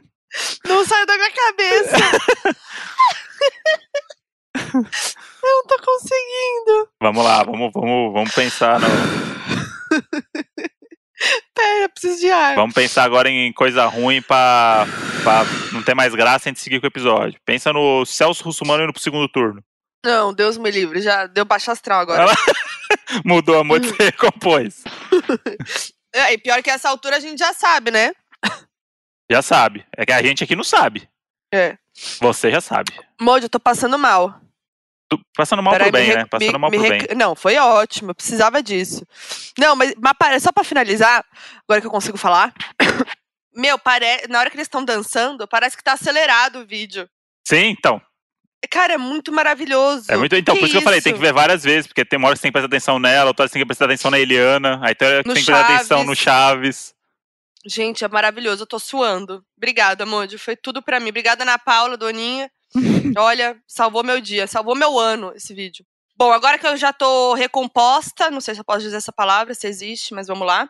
[0.67, 1.95] Não saiu da minha cabeça.
[4.55, 4.83] Eu
[5.43, 6.89] não tô conseguindo.
[7.01, 8.87] Vamos lá, vamos, vamos, vamos pensar no,
[11.53, 12.55] Pera, eu preciso de ar.
[12.55, 14.85] Vamos pensar agora em coisa ruim pra,
[15.23, 15.43] pra
[15.73, 17.39] não ter mais graça a gente seguir com o episódio.
[17.45, 19.61] Pensa no Celso Russumano indo pro segundo turno.
[20.05, 21.01] Não, Deus me livre.
[21.01, 22.25] Já deu baixo astral agora.
[23.25, 24.83] Mudou a moda e recompôs.
[26.13, 28.11] É, e pior que essa altura a gente já sabe, né?
[29.29, 29.85] Já sabe.
[29.95, 31.07] É que a gente aqui não sabe.
[31.53, 31.77] É.
[32.21, 32.91] Você já sabe.
[33.19, 34.39] Mojo, eu tô passando mal.
[35.09, 36.25] Tu- Passando mal Peraí, pro bem, né?
[36.25, 37.17] Passando me- mal me pro rec- bem.
[37.17, 38.11] Não, foi ótimo.
[38.11, 39.03] Eu precisava disso.
[39.57, 41.25] Não, mas, mas pare- só pra finalizar,
[41.67, 42.53] agora que eu consigo falar.
[43.55, 44.05] Meu, pare...
[44.29, 47.09] na hora que eles estão dançando, parece que tá acelerado o vídeo.
[47.47, 47.99] Sim, então.
[48.69, 50.05] Cara, é muito maravilhoso.
[50.11, 52.17] É muito, então, por isso que eu falei, tem que ver várias vezes, porque tem
[52.19, 53.85] uma hora que você tem que prestar atenção nela, outra hora você tem que prestar
[53.85, 56.93] atenção na Eliana, aí tem hora que No tem que prestar atenção no Chaves.
[57.65, 58.63] Gente, é maravilhoso.
[58.63, 59.43] Eu tô suando.
[59.57, 60.39] Obrigada, Mojo.
[60.39, 61.09] Foi tudo pra mim.
[61.09, 62.49] Obrigada, Ana Paula, Doninha.
[63.17, 65.85] Olha, salvou meu dia, salvou meu ano esse vídeo.
[66.15, 69.53] Bom, agora que eu já tô recomposta, não sei se eu posso dizer essa palavra,
[69.53, 70.69] se existe, mas vamos lá.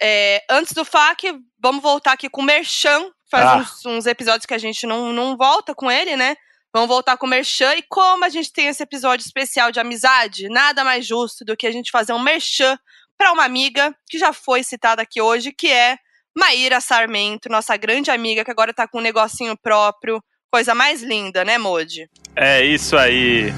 [0.00, 3.10] É, antes do FAQ, vamos voltar aqui com o Merchan.
[3.30, 3.56] Faz Ah.
[3.56, 6.36] uns, uns episódios que a gente não, não volta com ele, né?
[6.72, 7.74] Vamos voltar com o Merchan.
[7.76, 11.66] E como a gente tem esse episódio especial de amizade, nada mais justo do que
[11.66, 12.78] a gente fazer um Merchan
[13.16, 15.96] para uma amiga que já foi citada aqui hoje, que é
[16.36, 20.22] Maíra Sarmento, nossa grande amiga, que agora tá com um negocinho próprio.
[20.50, 22.08] Coisa mais linda, né, Modi?
[22.34, 23.52] É isso aí.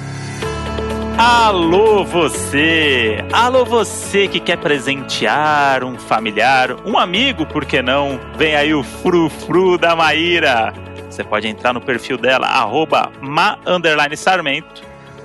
[1.17, 3.17] Alô você!
[3.33, 8.19] Alô você que quer presentear um familiar, um amigo, por que não?
[8.35, 10.71] Vem aí o frufru da Maíra.
[11.09, 14.83] Você pode entrar no perfil dela, arroba ma underline sarmento.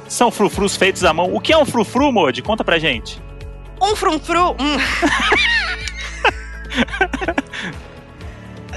[0.09, 1.35] São frufrus feitos à mão.
[1.35, 2.41] O que é um frufru, Modi?
[2.41, 3.21] Conta pra gente.
[3.81, 4.53] Um frumfru.
[4.53, 4.79] Hum.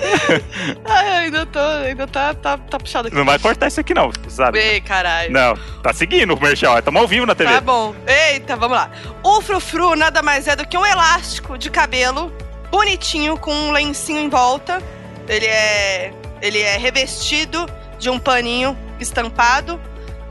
[0.85, 3.17] Ai, ainda tô, ainda tá, tá, tá puxado aqui.
[3.17, 4.59] Não vai cortar isso aqui não, sabe?
[4.59, 5.31] Ei, caralho.
[5.31, 7.51] Não, tá seguindo o Merchal, estamos ao vivo na TV.
[7.51, 7.95] Tá bom.
[8.07, 8.91] Eita, vamos lá.
[9.23, 12.31] O frufru nada mais é do que um elástico de cabelo
[12.71, 14.81] bonitinho com um lencinho em volta.
[15.27, 17.65] Ele é ele é revestido
[17.97, 19.79] de um paninho estampado.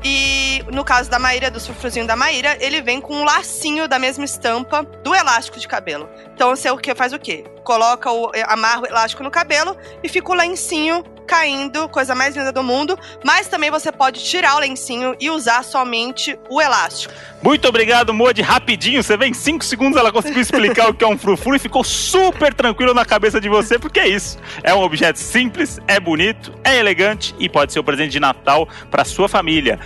[0.05, 3.99] E no caso da Maíra, do frufruzinho da Maíra, ele vem com um lacinho da
[3.99, 6.09] mesma estampa do elástico de cabelo.
[6.35, 7.45] Então você o que faz o quê?
[7.65, 12.53] Coloca o amarra o elástico no cabelo e fica o lencinho caindo, coisa mais linda
[12.53, 12.99] do mundo.
[13.25, 17.13] Mas também você pode tirar o lencinho e usar somente o elástico.
[17.43, 18.41] Muito obrigado, Modi.
[18.41, 21.59] Rapidinho, você vem em 5 segundos, ela conseguiu explicar o que é um frufru e
[21.59, 24.39] ficou super tranquilo na cabeça de você, porque é isso.
[24.63, 28.69] É um objeto simples, é bonito, é elegante e pode ser o presente de Natal
[28.91, 29.79] para sua família.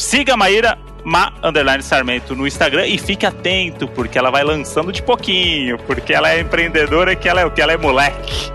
[0.00, 4.90] Siga a Maíra Ma underline Sarmento no Instagram e fique atento, porque ela vai lançando
[4.90, 8.50] de pouquinho, porque ela é empreendedora que ela é o que ela é moleque.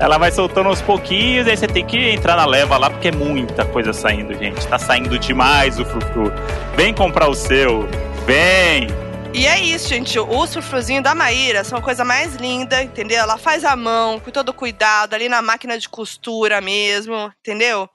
[0.00, 3.12] Ela vai soltando aos pouquinhos, aí você tem que entrar na leva lá, porque é
[3.12, 4.66] muita coisa saindo, gente.
[4.66, 6.32] Tá saindo demais o frufru.
[6.76, 7.88] Vem comprar o seu.
[8.26, 8.88] Vem!
[9.34, 10.18] E é isso, gente.
[10.18, 13.18] O frufruzinho da Maíra são a coisa mais linda, entendeu?
[13.18, 17.88] Ela faz à mão, com todo cuidado, ali na máquina de costura mesmo, entendeu?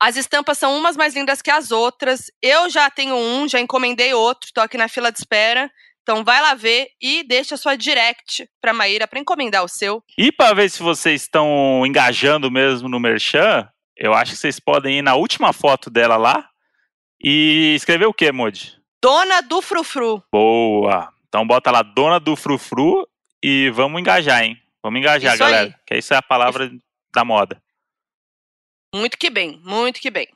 [0.00, 2.30] As estampas são umas mais lindas que as outras.
[2.42, 5.70] Eu já tenho um, já encomendei outro, tô aqui na fila de espera.
[6.02, 10.02] Então vai lá ver e deixa a sua direct pra Maíra pra encomendar o seu.
[10.16, 14.98] E para ver se vocês estão engajando mesmo no Merchan, eu acho que vocês podem
[14.98, 16.48] ir na última foto dela lá
[17.22, 18.77] e escrever o que, Modi?
[19.02, 20.22] Dona do Frufru.
[20.32, 21.12] Boa!
[21.28, 23.06] Então bota lá, dona do frufru
[23.42, 24.60] e vamos engajar, hein?
[24.82, 25.50] Vamos engajar, Isso aí.
[25.52, 25.80] galera.
[25.86, 26.70] Que isso é a palavra
[27.14, 27.62] da moda.
[28.94, 30.26] Muito que bem, muito que bem.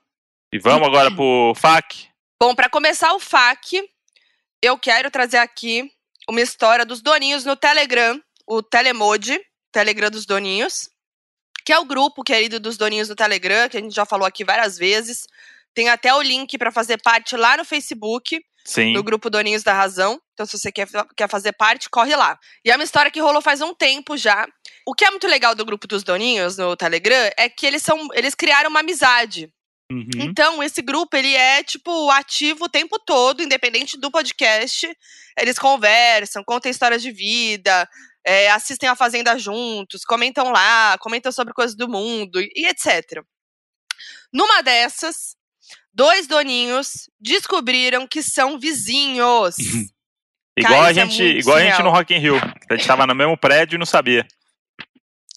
[0.52, 2.08] E vamos agora pro FAQ.
[2.40, 3.88] Bom, pra começar o FAQ,
[4.60, 5.90] eu quero trazer aqui
[6.28, 9.40] uma história dos doninhos no Telegram, o Telemode,
[9.72, 10.90] Telegram dos doninhos,
[11.64, 14.44] que é o grupo querido dos doninhos no Telegram, que a gente já falou aqui
[14.44, 15.26] várias vezes.
[15.72, 18.92] Tem até o link pra fazer parte lá no Facebook, Sim.
[18.92, 20.20] no grupo Doninhos da Razão.
[20.32, 22.38] Então, se você quer, quer fazer parte, corre lá.
[22.64, 24.46] E é uma história que rolou faz um tempo já.
[24.86, 28.08] O que é muito legal do grupo dos Doninhos no Telegram é que eles são,
[28.14, 29.52] eles criaram uma amizade.
[29.90, 30.08] Uhum.
[30.16, 34.88] Então, esse grupo, ele é, tipo, ativo o tempo todo, independente do podcast.
[35.38, 37.86] Eles conversam, contam histórias de vida,
[38.24, 43.22] é, assistem a Fazenda juntos, comentam lá, comentam sobre coisas do mundo e etc.
[44.32, 45.36] Numa dessas,
[45.92, 49.56] dois doninhos descobriram que são vizinhos.
[50.56, 52.36] Igual Cara, a é gente, muito igual a gente no Rock in Rio.
[52.70, 54.26] A gente tava no mesmo prédio e não sabia.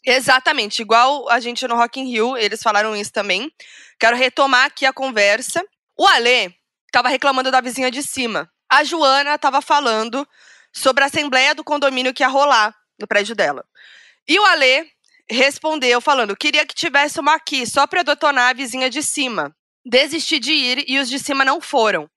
[0.06, 3.52] Exatamente, igual a gente no Rock in Rio, eles falaram isso também.
[3.99, 5.64] Quero retomar aqui a conversa.
[5.98, 6.53] O Alê
[6.91, 8.49] tava reclamando da vizinha de cima.
[8.69, 10.27] A Joana tava falando
[10.72, 13.65] sobre a assembleia do condomínio que ia rolar no prédio dela.
[14.27, 14.86] E o Alê
[15.30, 19.56] respondeu falando: "Queria que tivesse uma aqui, só para detonar a vizinha de cima.
[19.85, 22.09] Desisti de ir e os de cima não foram."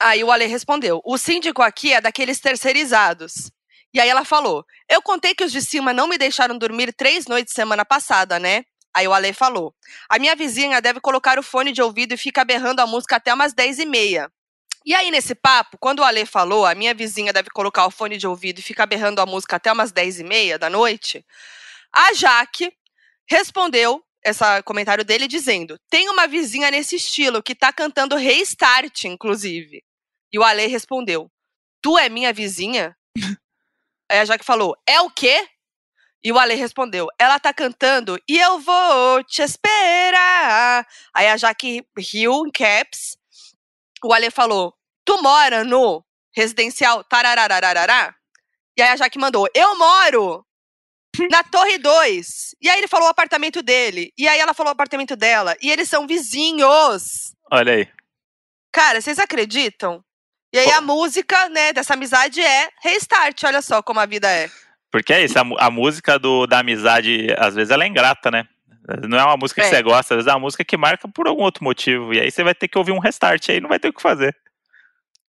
[0.00, 3.50] Aí o Ale respondeu: "O síndico aqui é daqueles terceirizados."
[3.92, 7.26] E aí ela falou: Eu contei que os de cima não me deixaram dormir três
[7.26, 8.64] noites semana passada, né?
[8.94, 9.74] Aí o Ale falou:
[10.08, 13.34] A minha vizinha deve colocar o fone de ouvido e fica berrando a música até
[13.34, 14.30] umas 10 e meia.
[14.84, 18.16] E aí, nesse papo, quando o Ale falou, a minha vizinha deve colocar o fone
[18.16, 21.24] de ouvido e ficar berrando a música até umas 10 e meia da noite,
[21.92, 22.72] a Jaque
[23.28, 29.82] respondeu esse comentário dele dizendo: Tem uma vizinha nesse estilo que tá cantando Restart, inclusive.
[30.32, 31.30] E o Ale respondeu:
[31.82, 32.96] Tu é minha vizinha?
[34.10, 35.48] Aí a Jaque falou: É o quê?
[36.22, 40.86] E o Ale respondeu: Ela tá cantando e eu vou te esperar.
[41.14, 43.16] Aí a Jaque riu em caps.
[44.04, 44.74] O Ale falou:
[45.04, 48.14] Tu mora no residencial tararararará?
[48.76, 50.46] E aí a Jaque mandou: Eu moro
[51.30, 52.54] na Torre 2.
[52.60, 54.12] E aí ele falou o apartamento dele.
[54.16, 55.56] E aí ela falou o apartamento dela.
[55.60, 57.34] E eles são vizinhos.
[57.50, 57.88] Olha aí.
[58.72, 60.02] Cara, vocês acreditam?
[60.52, 63.42] E aí a música, né, dessa amizade é Restart.
[63.44, 64.50] Olha só como a vida é.
[64.90, 68.48] Porque é isso, a, a música do, da amizade, às vezes ela é ingrata, né?
[69.08, 69.70] Não é uma música que É.
[69.70, 72.12] você gosta, às vezes é uma música que marca por algum outro motivo.
[72.12, 74.02] E aí você vai ter que ouvir um restart aí, não vai ter o que
[74.02, 74.36] fazer.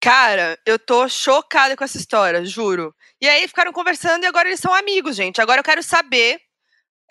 [0.00, 2.94] Cara, eu tô chocada com essa história, juro.
[3.20, 5.40] E aí ficaram conversando e agora eles são amigos, gente.
[5.40, 6.40] Agora eu quero saber.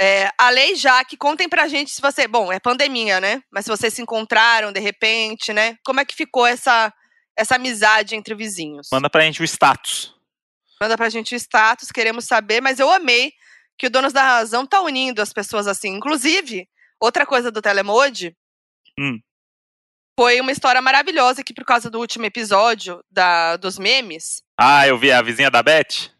[0.02, 2.28] É, a Lei Jaque, contem pra gente se você.
[2.28, 3.42] Bom, é pandemia, né?
[3.52, 5.76] Mas se vocês se encontraram de repente, né?
[5.84, 6.94] Como é que ficou essa,
[7.38, 8.88] essa amizade entre vizinhos?
[8.92, 10.16] Manda pra gente o status.
[10.82, 13.34] Manda pra gente o status, queremos saber, mas eu amei
[13.78, 15.90] que o Donos da Razão tá unindo as pessoas assim.
[15.90, 16.70] Inclusive,
[17.02, 18.34] outra coisa do Telemode
[19.00, 19.18] Hum.
[20.20, 24.44] Foi uma história maravilhosa que, por causa do último episódio da, dos memes.
[24.60, 26.12] Ah, eu vi a vizinha da Beth.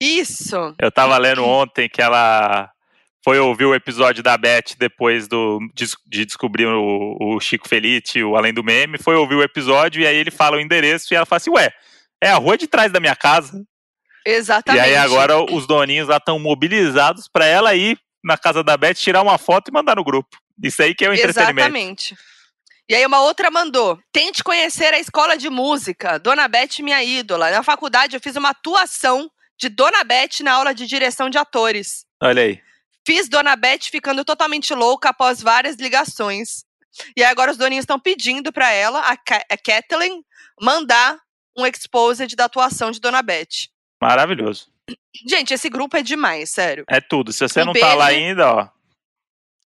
[0.00, 0.72] Isso!
[0.78, 2.70] Eu tava lendo ontem que ela
[3.24, 8.22] foi ouvir o episódio da Beth depois do, de, de descobrir o, o Chico Felite,
[8.22, 9.02] o Além do Meme.
[9.02, 11.72] Foi ouvir o episódio e aí ele fala o endereço e ela fala assim: Ué,
[12.22, 13.64] é a rua de trás da minha casa.
[14.24, 14.80] Exatamente.
[14.80, 18.94] E aí agora os doninhos lá estão mobilizados pra ela ir na casa da Beth,
[18.94, 20.38] tirar uma foto e mandar no grupo.
[20.62, 21.58] Isso aí que é o entretenimento.
[21.58, 22.16] Exatamente.
[22.90, 27.48] E aí uma outra mandou: tente conhecer a escola de música, Dona Beth, minha ídola.
[27.48, 32.04] Na faculdade eu fiz uma atuação de Dona Beth na aula de direção de atores.
[32.20, 32.60] Olha aí.
[33.06, 36.64] Fiz Dona Beth ficando totalmente louca após várias ligações.
[37.16, 40.24] E aí agora os doninhos estão pedindo pra ela, a, Ka a Kathleen,
[40.60, 41.16] mandar
[41.56, 43.68] um exposed da atuação de Dona Beth.
[44.02, 44.66] Maravilhoso.
[45.28, 46.84] Gente, esse grupo é demais, sério.
[46.88, 47.32] É tudo.
[47.32, 48.20] Se você Um não tá lá beijo.
[48.20, 48.68] ainda, ó.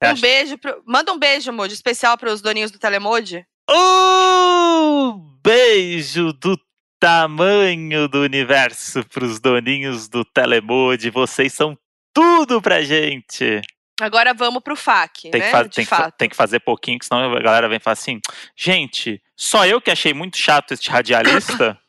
[0.04, 0.58] Um beijo.
[0.58, 0.84] Pro...
[0.86, 3.46] Manda um beijo, Moody, especial pros doninhos do Telemode.
[3.70, 6.60] Um beijo do
[7.00, 11.10] tamanho do universo pros doninhos do Telemode.
[11.10, 11.78] Vocês são
[12.14, 13.62] tudo pra gente.
[14.00, 15.52] Agora vamos pro FAQ, Tem, né?
[15.52, 16.16] que, tem, que, fato.
[16.18, 18.20] tem que fazer pouquinho, que senão a galera vem falar assim:
[18.56, 21.78] gente, só eu que achei muito chato este radialista.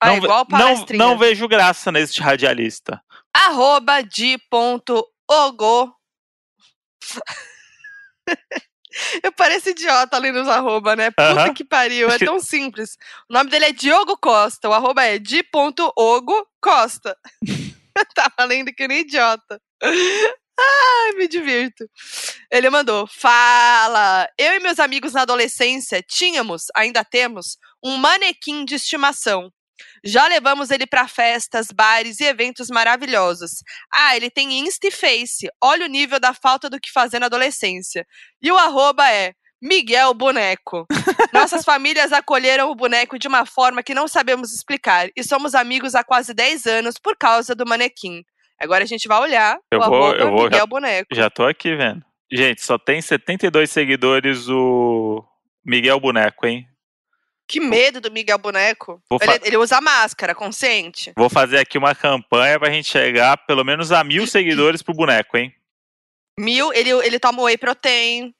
[0.00, 3.00] Ah, não, igual não, não vejo graça neste radialista.
[3.32, 5.94] Arroba de ponto ogo.
[9.22, 11.10] Eu pareço idiota ali nos arroba, né?
[11.10, 11.54] Puta Aham.
[11.54, 12.96] que pariu, é tão simples.
[13.28, 17.16] O nome dele é Diogo Costa, o arroba é di.ogo Costa.
[18.14, 19.60] Tava lendo que nem idiota.
[19.82, 21.88] Ai, me divirto.
[22.50, 24.28] Ele mandou: Fala!
[24.38, 29.50] Eu e meus amigos na adolescência tínhamos, ainda temos, um manequim de estimação.
[30.04, 33.62] Já levamos ele pra festas, bares e eventos maravilhosos.
[33.92, 35.48] Ah, ele tem Insta e Face.
[35.62, 38.06] Olha o nível da falta do que fazer na adolescência.
[38.42, 39.32] E o arroba é
[39.62, 40.86] Miguel Boneco.
[41.32, 45.08] Nossas famílias acolheram o boneco de uma forma que não sabemos explicar.
[45.16, 48.22] E somos amigos há quase 10 anos por causa do manequim.
[48.60, 51.14] Agora a gente vai olhar Eu o vou- eu vou- Miguel Boneco.
[51.14, 52.04] Já tô aqui vendo.
[52.32, 55.24] Gente, só tem 72 seguidores o
[55.64, 56.66] Miguel Boneco, hein?
[57.46, 59.02] Que medo do Miguel Boneco.
[59.10, 61.12] Ele, fa- ele usa máscara, consciente.
[61.16, 65.36] Vou fazer aqui uma campanha pra gente chegar pelo menos a mil seguidores pro boneco,
[65.36, 65.54] hein?
[66.38, 68.34] Mil, ele, ele toma whey protein.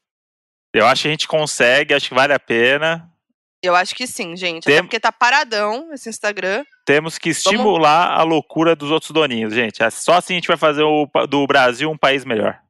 [0.74, 3.08] Eu acho que a gente consegue, acho que vale a pena.
[3.62, 4.64] Eu acho que sim, gente.
[4.64, 6.64] Tem- Até porque tá paradão esse Instagram.
[6.84, 9.82] Temos que estimular a loucura dos outros doninhos, gente.
[9.82, 12.60] É Só assim a gente vai fazer o, do Brasil um país melhor.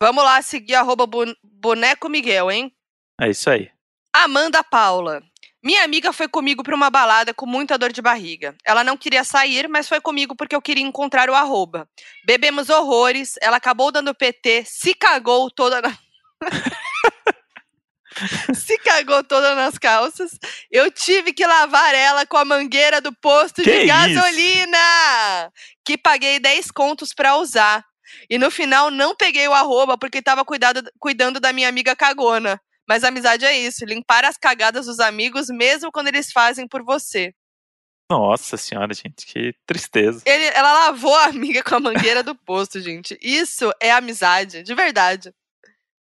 [0.00, 1.06] Vamos lá seguir arroba
[1.42, 2.72] boneco Miguel, hein?
[3.20, 3.70] É isso aí.
[4.14, 5.22] Amanda Paula.
[5.64, 8.54] Minha amiga foi comigo pra uma balada com muita dor de barriga.
[8.66, 11.88] Ela não queria sair, mas foi comigo porque eu queria encontrar o arroba.
[12.26, 15.96] Bebemos horrores, ela acabou dando PT, se cagou toda na.
[18.54, 20.38] se cagou toda nas calças.
[20.70, 23.86] Eu tive que lavar ela com a mangueira do posto Que de isso?
[23.86, 25.50] gasolina,
[25.82, 27.82] que paguei 10 contos pra usar.
[28.28, 32.60] E no final não peguei o arroba porque tava cuidado, cuidando da minha amiga cagona.
[32.88, 37.32] Mas amizade é isso, limpar as cagadas dos amigos mesmo quando eles fazem por você.
[38.10, 40.22] Nossa senhora, gente, que tristeza.
[40.26, 43.18] Ele- ela lavou a amiga com a mangueira do posto, gente.
[43.22, 45.32] Isso é amizade, de verdade.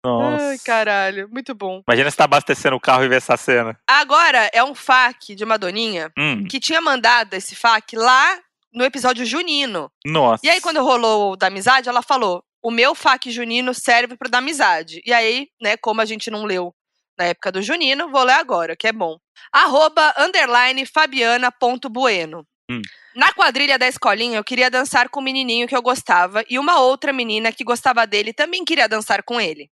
[0.04, 0.44] Nossa.
[0.50, 1.82] Ai, caralho, muito bom.
[1.88, 3.78] Imagina você tá abastecendo o carro e ver essa cena.
[3.86, 8.38] Agora é um FAQ de uma doninha Hum, que tinha mandado esse FAQ lá
[8.72, 9.90] no episódio junino.
[10.06, 10.46] nossa.
[10.46, 14.30] E aí, quando rolou o da amizade, ela falou: o meu FAQ junino serve pro
[14.30, 15.00] da amizade.
[15.04, 16.74] E aí, né, como a gente não leu
[17.18, 19.18] na época do junino, vou ler agora, que é bom.
[19.52, 22.46] Arroba, underline, fabiana.bueno.
[22.70, 22.82] Hum.
[23.14, 26.80] Na quadrilha da escolinha, eu queria dançar com o menininho que eu gostava e uma
[26.80, 29.68] outra menina que gostava dele também queria dançar com ele.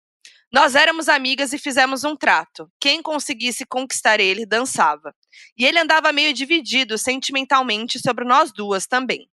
[0.53, 2.69] Nós éramos amigas e fizemos um trato.
[2.79, 5.13] Quem conseguisse conquistar ele, dançava.
[5.57, 9.27] E ele andava meio dividido sentimentalmente sobre nós duas também.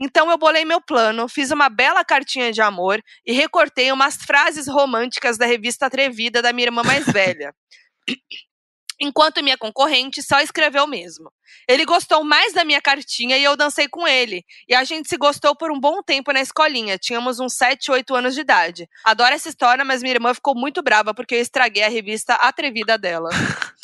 [0.00, 4.68] Então eu bolei meu plano, fiz uma bela cartinha de amor e recortei umas frases
[4.68, 7.54] românticas da revista Atrevida da minha irmã mais velha.
[9.00, 11.30] Enquanto minha concorrente só escreveu mesmo.
[11.68, 14.44] Ele gostou mais da minha cartinha e eu dancei com ele.
[14.68, 16.98] E a gente se gostou por um bom tempo na escolinha.
[16.98, 18.88] Tínhamos uns 7, 8 anos de idade.
[19.04, 22.98] Adoro essa história, mas minha irmã ficou muito brava porque eu estraguei a revista Atrevida
[22.98, 23.30] dela.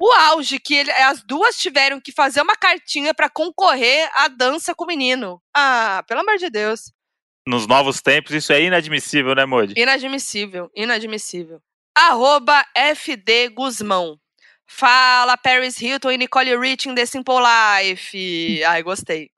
[0.00, 4.74] O auge que ele- as duas tiveram que fazer uma cartinha pra concorrer à dança
[4.74, 5.40] com o menino.
[5.54, 6.92] Ah, pelo amor de Deus.
[7.48, 9.74] Nos novos tempos, isso é inadmissível, né, Modi?
[9.76, 11.60] Inadmissível, inadmissível.
[11.96, 14.18] Arroba FD Guzmão.
[14.68, 18.64] Fala Paris Hilton e Nicole Rich em The Simple Life.
[18.64, 19.30] Ai, gostei.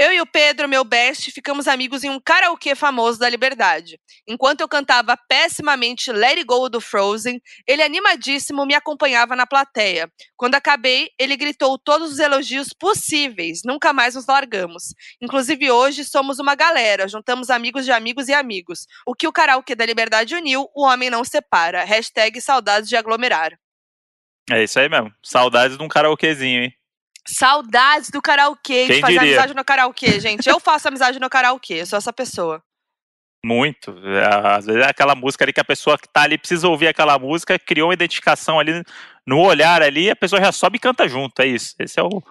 [0.00, 4.00] Eu e o Pedro, meu best, ficamos amigos em um karaokê famoso da Liberdade.
[4.26, 10.10] Enquanto eu cantava pessimamente Let It Go do Frozen, ele animadíssimo me acompanhava na plateia.
[10.38, 13.60] Quando acabei, ele gritou todos os elogios possíveis.
[13.62, 14.94] Nunca mais nos largamos.
[15.20, 18.86] Inclusive hoje somos uma galera, juntamos amigos de amigos e amigos.
[19.06, 21.84] O que o karaokê da Liberdade uniu, o homem não separa.
[21.84, 23.52] Hashtag saudades de aglomerar.
[24.50, 25.12] É isso aí mesmo.
[25.22, 26.79] Saudades de um karaokezinho, hein?
[27.34, 29.28] Saudades do karaokê, de Quem fazer diria?
[29.32, 30.48] amizade no karaokê, gente.
[30.48, 32.62] Eu faço amizade no karaokê, eu sou essa pessoa.
[33.44, 33.90] Muito.
[34.06, 36.88] É, Às vezes é aquela música ali que a pessoa que tá ali precisa ouvir
[36.88, 38.82] aquela música, criou uma identificação ali
[39.26, 41.40] no olhar ali, a pessoa já sobe e canta junto.
[41.40, 41.74] É isso.
[41.78, 42.22] Esse é o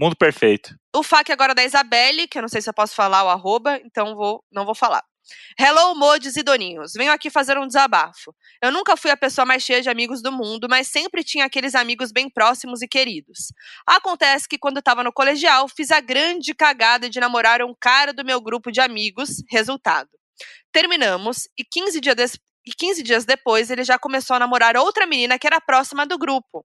[0.00, 0.74] mundo perfeito.
[0.96, 3.28] O FAQ agora é da Isabelle, que eu não sei se eu posso falar o
[3.28, 5.02] arroba, então vou, não vou falar.
[5.58, 6.92] Hello, modes e doninhos.
[6.94, 8.34] Venho aqui fazer um desabafo.
[8.62, 11.74] Eu nunca fui a pessoa mais cheia de amigos do mundo, mas sempre tinha aqueles
[11.74, 13.52] amigos bem próximos e queridos.
[13.86, 18.12] Acontece que quando eu tava no colegial, fiz a grande cagada de namorar um cara
[18.12, 19.42] do meu grupo de amigos.
[19.50, 20.08] Resultado.
[20.72, 25.06] Terminamos e 15 dias, des- e 15 dias depois ele já começou a namorar outra
[25.06, 26.64] menina que era próxima do grupo.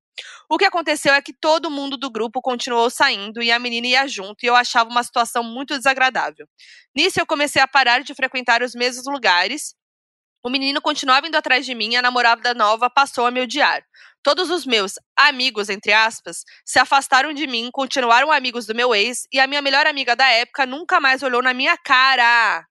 [0.49, 4.07] O que aconteceu é que todo mundo do grupo continuou saindo e a menina ia
[4.07, 6.47] junto e eu achava uma situação muito desagradável.
[6.95, 9.75] Nisso eu comecei a parar de frequentar os mesmos lugares.
[10.41, 13.83] O menino continuava indo atrás de mim e a namorada nova passou a me odiar.
[14.23, 19.27] Todos os meus amigos, entre aspas, se afastaram de mim, continuaram amigos do meu ex
[19.31, 22.65] e a minha melhor amiga da época nunca mais olhou na minha cara.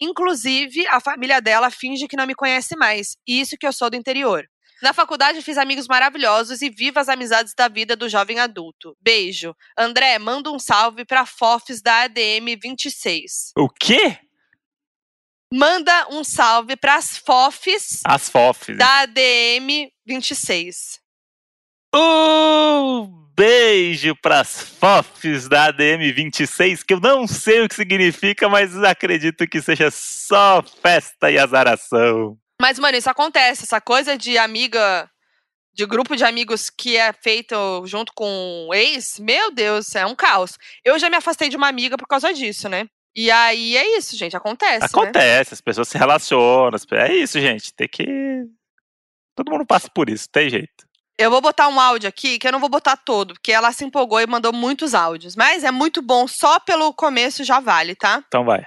[0.00, 3.88] Inclusive, a família dela finge que não me conhece mais, e isso que eu sou
[3.90, 4.44] do interior.
[4.82, 8.94] Na faculdade fiz amigos maravilhosos e viva as amizades da vida do jovem adulto.
[9.00, 9.54] Beijo.
[9.76, 13.52] André, manda um salve pra Fofs da ADM 26.
[13.56, 14.18] O quê?
[15.50, 18.76] Manda um salve pras Fofs As fofes.
[18.76, 21.00] da ADM 26.
[21.94, 28.74] Um beijo pras fofes da ADM 26, que eu não sei o que significa, mas
[28.82, 32.38] acredito que seja só festa e azaração.
[32.60, 33.64] Mas, mano, isso acontece.
[33.64, 35.08] Essa coisa de amiga,
[35.74, 37.54] de grupo de amigos que é feito
[37.84, 40.56] junto com o ex, meu Deus, é um caos.
[40.82, 42.86] Eu já me afastei de uma amiga por causa disso, né?
[43.14, 44.80] E aí é isso, gente, acontece.
[44.80, 44.86] Né?
[44.86, 46.78] Acontece, as pessoas se relacionam.
[46.92, 47.72] É isso, gente.
[47.74, 48.44] Tem que.
[49.34, 50.85] Todo mundo passa por isso, tem jeito.
[51.18, 53.84] Eu vou botar um áudio aqui, que eu não vou botar todo, porque ela se
[53.84, 55.34] empolgou e mandou muitos áudios.
[55.34, 58.22] Mas é muito bom, só pelo começo já vale, tá?
[58.26, 58.64] Então vai.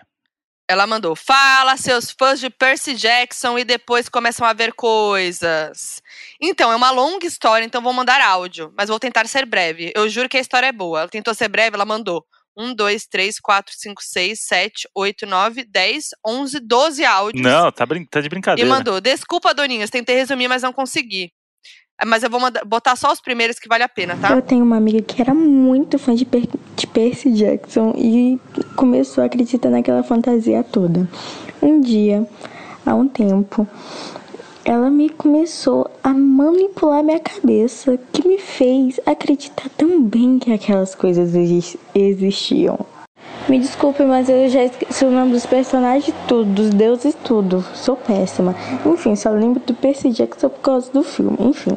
[0.68, 6.02] Ela mandou: Fala, seus fãs de Percy Jackson, e depois começam a ver coisas.
[6.42, 9.92] Então, é uma longa história, então vou mandar áudio, mas vou tentar ser breve.
[9.96, 11.02] Eu juro que a história é boa.
[11.02, 12.24] Ela tentou ser breve, ela mandou
[12.58, 17.44] 1, 2, 3, 4, 5, 6, 7, 8, 9, 10, 11, 12 áudios.
[17.44, 18.70] Não, tá, tá de E brincadeira.
[18.70, 21.32] mandou: Desculpa, Doninhas, tentei resumir, mas não consegui.
[22.06, 24.32] Mas eu vou manda- botar só os primeiros que vale a pena, tá?
[24.34, 28.40] Eu tenho uma amiga que era muito fã de, Per de Percy Jackson e
[28.76, 31.08] começou a acreditar naquela fantasia toda.
[31.62, 32.26] Um dia,
[32.86, 33.68] há um tempo,
[34.64, 40.96] ela me começou a manipular minha cabeça, que me fez acreditar tão bem que aquelas
[40.96, 42.80] coisas exis- existiam.
[43.48, 47.66] Me desculpe, mas eu já esqueci o nome dos personagens tudo, dos deuses tudo.
[47.74, 48.56] Sou péssima.
[48.86, 51.36] Enfim, só lembro do Percy Jackson por causa do filme.
[51.40, 51.76] Enfim.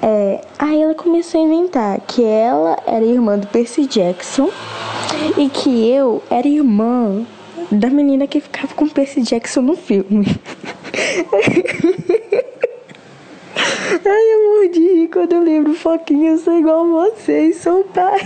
[0.00, 4.50] É, aí ela começou a inventar que ela era irmã do Percy Jackson
[5.36, 7.24] e que eu era irmã
[7.70, 10.26] da menina que ficava com o Percy Jackson no filme.
[14.04, 18.20] Ai, eu rir quando eu lembro Foquinha, eu sou igual a vocês, sou pai.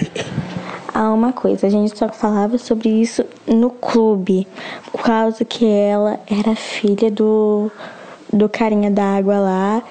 [0.95, 4.47] Ah, uma coisa, a gente só falava sobre isso no clube,
[4.91, 7.71] por causa que ela era filha do,
[8.33, 9.83] do carinha da água lá,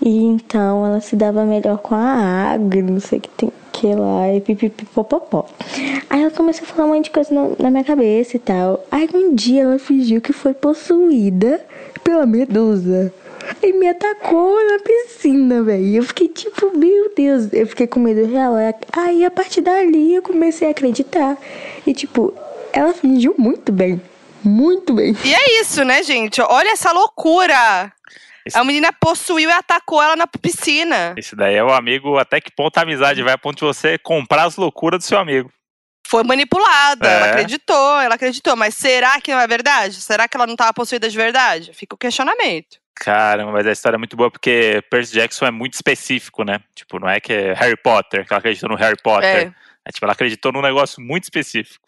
[0.00, 3.94] e então ela se dava melhor com a água, não sei o que tem que
[3.94, 5.44] lá, e pipipipopopó.
[6.08, 7.28] Aí ela começou a falar um monte de coisa
[7.58, 8.82] na minha cabeça e tal.
[8.90, 11.60] Aí um dia ela fingiu que foi possuída
[12.02, 13.12] pela medusa.
[13.62, 15.96] E me atacou na piscina, velho.
[15.96, 17.52] Eu fiquei tipo, meu Deus.
[17.52, 18.54] Eu fiquei com medo real.
[18.92, 21.36] Aí a partir dali eu comecei a acreditar.
[21.86, 22.34] E tipo,
[22.72, 24.00] ela fingiu muito bem.
[24.42, 25.16] Muito bem.
[25.24, 26.40] E é isso, né, gente?
[26.42, 27.90] Olha essa loucura.
[28.44, 31.14] Esse- A menina possuiu e atacou ela na piscina.
[31.16, 33.96] Esse daí é o amigo, até que ponto a amizade vai a ponto de você
[33.96, 35.50] comprar as loucuras do seu amigo.
[36.06, 37.16] Foi manipulada, É.
[37.16, 38.54] ela acreditou, ela acreditou.
[38.54, 39.94] Mas será que não é verdade?
[40.02, 41.72] Será que ela não estava possuída de verdade?
[41.72, 42.76] Fica o questionamento.
[42.94, 46.60] Caramba, mas a história é muito boa porque Percy Jackson é muito específico, né?
[46.74, 49.48] Tipo, não é que é Harry Potter, que ela acreditou no Harry Potter.
[49.48, 49.54] É.
[49.86, 51.84] É, tipo, ela acreditou num negócio muito específico.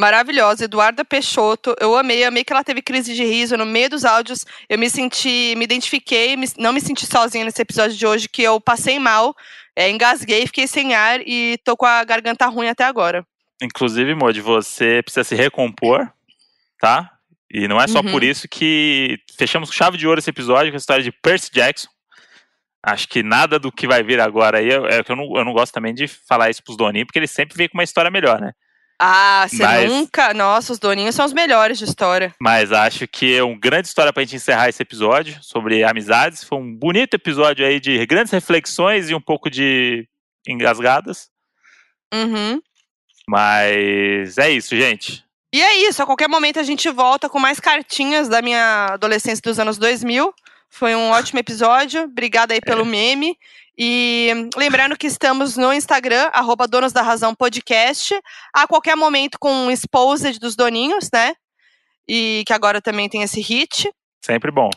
[0.00, 1.74] Maravilhosa, Eduarda Peixoto.
[1.80, 4.44] Eu amei, amei que ela teve crise de riso no meio dos áudios.
[4.68, 8.42] Eu me senti, me identifiquei, me- não me senti sozinha nesse episódio de hoje, que
[8.42, 9.34] eu passei mal,
[9.74, 13.26] é, engasguei, fiquei sem ar e tô com a garganta ruim até agora.
[13.60, 16.08] Inclusive, Mod, você precisa se recompor,
[16.80, 17.17] tá?
[17.52, 18.10] E não é só Uhum.
[18.10, 21.50] por isso que fechamos com chave de ouro esse episódio com a história de Percy
[21.52, 21.88] Jackson.
[22.84, 25.52] Acho que nada do que vai vir agora aí, é que eu não, eu não
[25.52, 28.40] gosto também de falar isso pros doninhos, porque eles sempre vêm com uma história melhor,
[28.40, 28.52] né?
[29.00, 30.34] Ah, você Mas- nunca.
[30.34, 32.34] Nossa, os doninhos são os melhores de história.
[32.40, 36.42] Mas acho que é uma grande história pra gente encerrar esse episódio sobre amizades.
[36.44, 40.06] Foi um bonito episódio aí de grandes reflexões e um pouco de
[40.48, 41.28] engasgadas.
[42.12, 42.60] Uhum.
[43.28, 45.24] Mas é isso, gente.
[45.52, 49.40] E é isso, a qualquer momento a gente volta com mais cartinhas da minha adolescência
[49.42, 50.32] dos anos 2000.
[50.68, 53.36] Foi um ótimo episódio, obrigada aí pelo meme.
[53.76, 58.14] E lembrando que estamos no Instagram, arroba Donos da Razão Podcast,
[58.52, 61.32] a qualquer momento com um exposed dos doninhos, né?
[62.06, 63.90] E que agora também tem esse hit.
[64.22, 64.68] Sempre bom.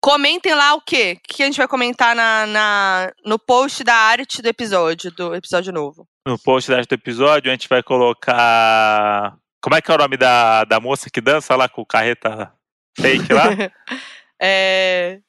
[0.00, 1.16] Comentem lá o quê?
[1.18, 5.34] O que a gente vai comentar na, na- no post da arte do episódio, do
[5.34, 6.06] episódio novo.
[6.24, 9.34] No post deste episódio, a gente vai colocar.
[9.60, 12.52] Como é que é o nome da, da moça que dança lá com o carreta
[12.98, 13.44] fake lá?
[14.38, 15.20] É,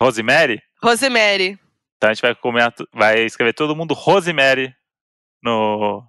[0.00, 0.62] Rosemary?
[0.80, 1.58] Rosemary.
[1.96, 4.72] Então a gente vai, comentar, vai escrever todo mundo Rosemary
[5.42, 6.04] no,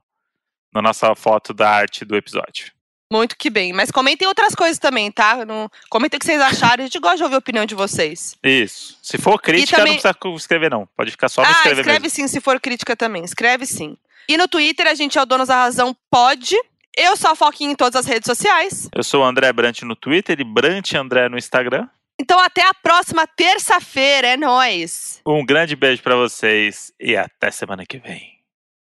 [0.73, 2.71] na nossa foto da arte do episódio.
[3.11, 3.73] Muito que bem.
[3.73, 5.45] Mas comentem outras coisas também, tá?
[5.45, 5.69] Não...
[5.89, 6.83] Comentem o que vocês acharam.
[6.83, 8.35] A gente gosta de ouvir a opinião de vocês.
[8.43, 8.97] Isso.
[9.03, 10.87] Se for crítica, também- não precisa escrever, não.
[10.97, 12.15] Pode ficar só no ah, escrever escreve mesmo.
[12.15, 13.23] sim, se for crítica também.
[13.23, 13.95] Escreve sim.
[14.27, 16.55] E no Twitter, a gente é o Donos da Razão Pode.
[16.95, 18.87] Eu sou a Foquinha em todas as redes sociais.
[18.93, 21.87] Eu sou o André Brant no Twitter e Brant André no Instagram.
[22.21, 24.27] Então até a próxima terça-feira.
[24.27, 25.19] É nóis!
[25.25, 28.32] Um grande beijo pra vocês e até semana que vem.